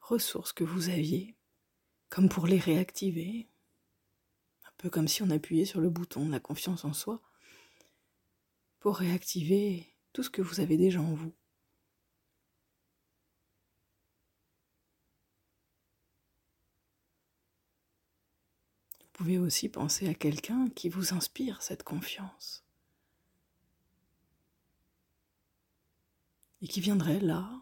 ressources 0.00 0.52
que 0.52 0.64
vous 0.64 0.90
aviez, 0.90 1.34
comme 2.10 2.28
pour 2.28 2.46
les 2.46 2.58
réactiver, 2.58 3.48
un 4.64 4.72
peu 4.76 4.90
comme 4.90 5.08
si 5.08 5.22
on 5.22 5.30
appuyait 5.30 5.64
sur 5.64 5.80
le 5.80 5.90
bouton 5.90 6.26
de 6.26 6.30
la 6.30 6.40
confiance 6.40 6.84
en 6.84 6.92
soi, 6.92 7.22
pour 8.80 8.96
réactiver 8.96 9.94
tout 10.12 10.22
ce 10.22 10.30
que 10.30 10.42
vous 10.42 10.60
avez 10.60 10.76
déjà 10.76 11.00
en 11.00 11.14
vous. 11.14 11.34
Vous 19.00 19.24
pouvez 19.24 19.38
aussi 19.38 19.68
penser 19.68 20.08
à 20.08 20.14
quelqu'un 20.14 20.68
qui 20.70 20.88
vous 20.88 21.14
inspire 21.14 21.62
cette 21.62 21.84
confiance. 21.84 22.63
Et 26.64 26.66
qui 26.66 26.80
viendraient 26.80 27.20
là 27.20 27.60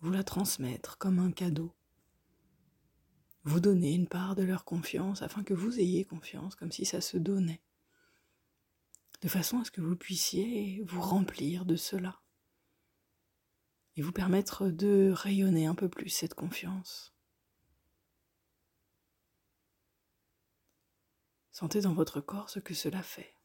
vous 0.00 0.10
la 0.10 0.24
transmettre 0.24 0.98
comme 0.98 1.20
un 1.20 1.30
cadeau, 1.30 1.72
vous 3.44 3.60
donner 3.60 3.94
une 3.94 4.08
part 4.08 4.34
de 4.34 4.42
leur 4.42 4.64
confiance 4.64 5.22
afin 5.22 5.44
que 5.44 5.54
vous 5.54 5.78
ayez 5.78 6.04
confiance 6.04 6.56
comme 6.56 6.72
si 6.72 6.84
ça 6.84 7.00
se 7.00 7.16
donnait, 7.16 7.62
de 9.20 9.28
façon 9.28 9.60
à 9.60 9.64
ce 9.64 9.70
que 9.70 9.80
vous 9.80 9.94
puissiez 9.94 10.82
vous 10.84 11.00
remplir 11.00 11.64
de 11.64 11.76
cela 11.76 12.20
et 13.94 14.02
vous 14.02 14.12
permettre 14.12 14.66
de 14.66 15.12
rayonner 15.14 15.66
un 15.66 15.76
peu 15.76 15.88
plus 15.88 16.10
cette 16.10 16.34
confiance. 16.34 17.14
Sentez 21.52 21.82
dans 21.82 21.94
votre 21.94 22.20
corps 22.20 22.50
ce 22.50 22.58
que 22.58 22.74
cela 22.74 23.02
fait. 23.02 23.37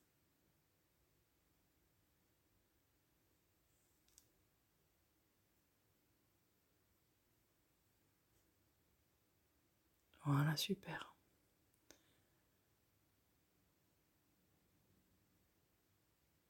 Voilà, 10.34 10.56
super. 10.56 11.16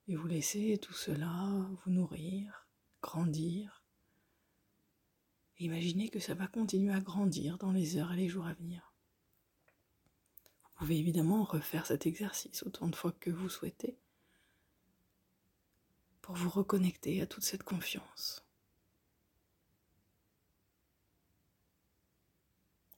Et 0.07 0.15
vous 0.15 0.27
laissez 0.27 0.77
tout 0.77 0.93
cela 0.93 1.67
vous 1.83 1.91
nourrir, 1.91 2.67
grandir. 3.01 3.83
imaginez 5.59 6.09
que 6.09 6.19
ça 6.19 6.33
va 6.33 6.47
continuer 6.47 6.93
à 6.93 7.01
grandir 7.01 7.57
dans 7.57 7.71
les 7.71 7.97
heures 7.97 8.13
et 8.13 8.17
les 8.17 8.29
jours 8.29 8.45
à 8.45 8.53
venir. 8.53 8.93
Vous 10.63 10.69
pouvez 10.75 10.97
évidemment 10.97 11.43
refaire 11.43 11.85
cet 11.85 12.05
exercice 12.05 12.63
autant 12.63 12.87
de 12.87 12.95
fois 12.95 13.11
que 13.11 13.31
vous 13.31 13.49
souhaitez 13.49 13.97
pour 16.21 16.35
vous 16.35 16.49
reconnecter 16.49 17.21
à 17.21 17.27
toute 17.27 17.43
cette 17.43 17.63
confiance. 17.63 18.45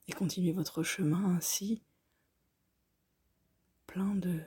Et 0.08 0.14
continuez 0.14 0.52
votre 0.52 0.84
chemin 0.84 1.36
ainsi, 1.36 1.82
plein 3.88 4.16
de 4.16 4.42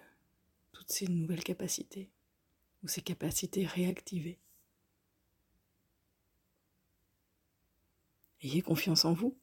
toutes 0.72 0.90
ces 0.90 1.09
nouvelles 1.09 1.44
capacités 1.44 2.11
ou 2.82 2.88
ces 2.88 3.02
capacités 3.02 3.66
réactivées. 3.66 4.38
Ayez 8.40 8.62
confiance 8.62 9.04
en 9.04 9.14
vous. 9.14 9.36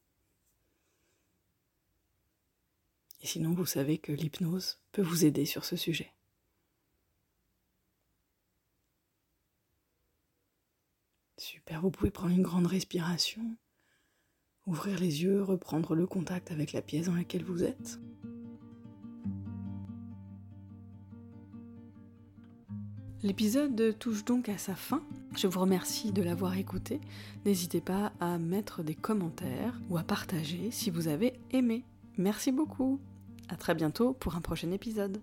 Et 3.20 3.26
sinon, 3.26 3.52
vous 3.52 3.66
savez 3.66 3.98
que 3.98 4.12
l'hypnose 4.12 4.78
peut 4.92 5.02
vous 5.02 5.24
aider 5.24 5.44
sur 5.44 5.64
ce 5.64 5.76
sujet. 5.76 6.12
Super, 11.36 11.82
vous 11.82 11.90
pouvez 11.90 12.10
prendre 12.10 12.32
une 12.32 12.42
grande 12.42 12.66
respiration 12.66 13.56
Ouvrir 14.66 14.98
les 14.98 15.22
yeux, 15.22 15.42
reprendre 15.42 15.94
le 15.94 16.06
contact 16.06 16.50
avec 16.50 16.72
la 16.72 16.82
pièce 16.82 17.06
dans 17.06 17.14
laquelle 17.14 17.44
vous 17.44 17.62
êtes. 17.62 18.00
L'épisode 23.22 23.96
touche 23.98 24.24
donc 24.24 24.48
à 24.48 24.58
sa 24.58 24.74
fin. 24.74 25.02
Je 25.36 25.46
vous 25.46 25.60
remercie 25.60 26.12
de 26.12 26.22
l'avoir 26.22 26.56
écouté. 26.56 27.00
N'hésitez 27.44 27.80
pas 27.80 28.12
à 28.20 28.38
mettre 28.38 28.82
des 28.82 28.94
commentaires 28.94 29.80
ou 29.88 29.98
à 29.98 30.02
partager 30.02 30.70
si 30.70 30.90
vous 30.90 31.08
avez 31.08 31.32
aimé. 31.50 31.84
Merci 32.18 32.52
beaucoup. 32.52 33.00
À 33.48 33.56
très 33.56 33.74
bientôt 33.74 34.12
pour 34.14 34.36
un 34.36 34.40
prochain 34.40 34.70
épisode. 34.70 35.20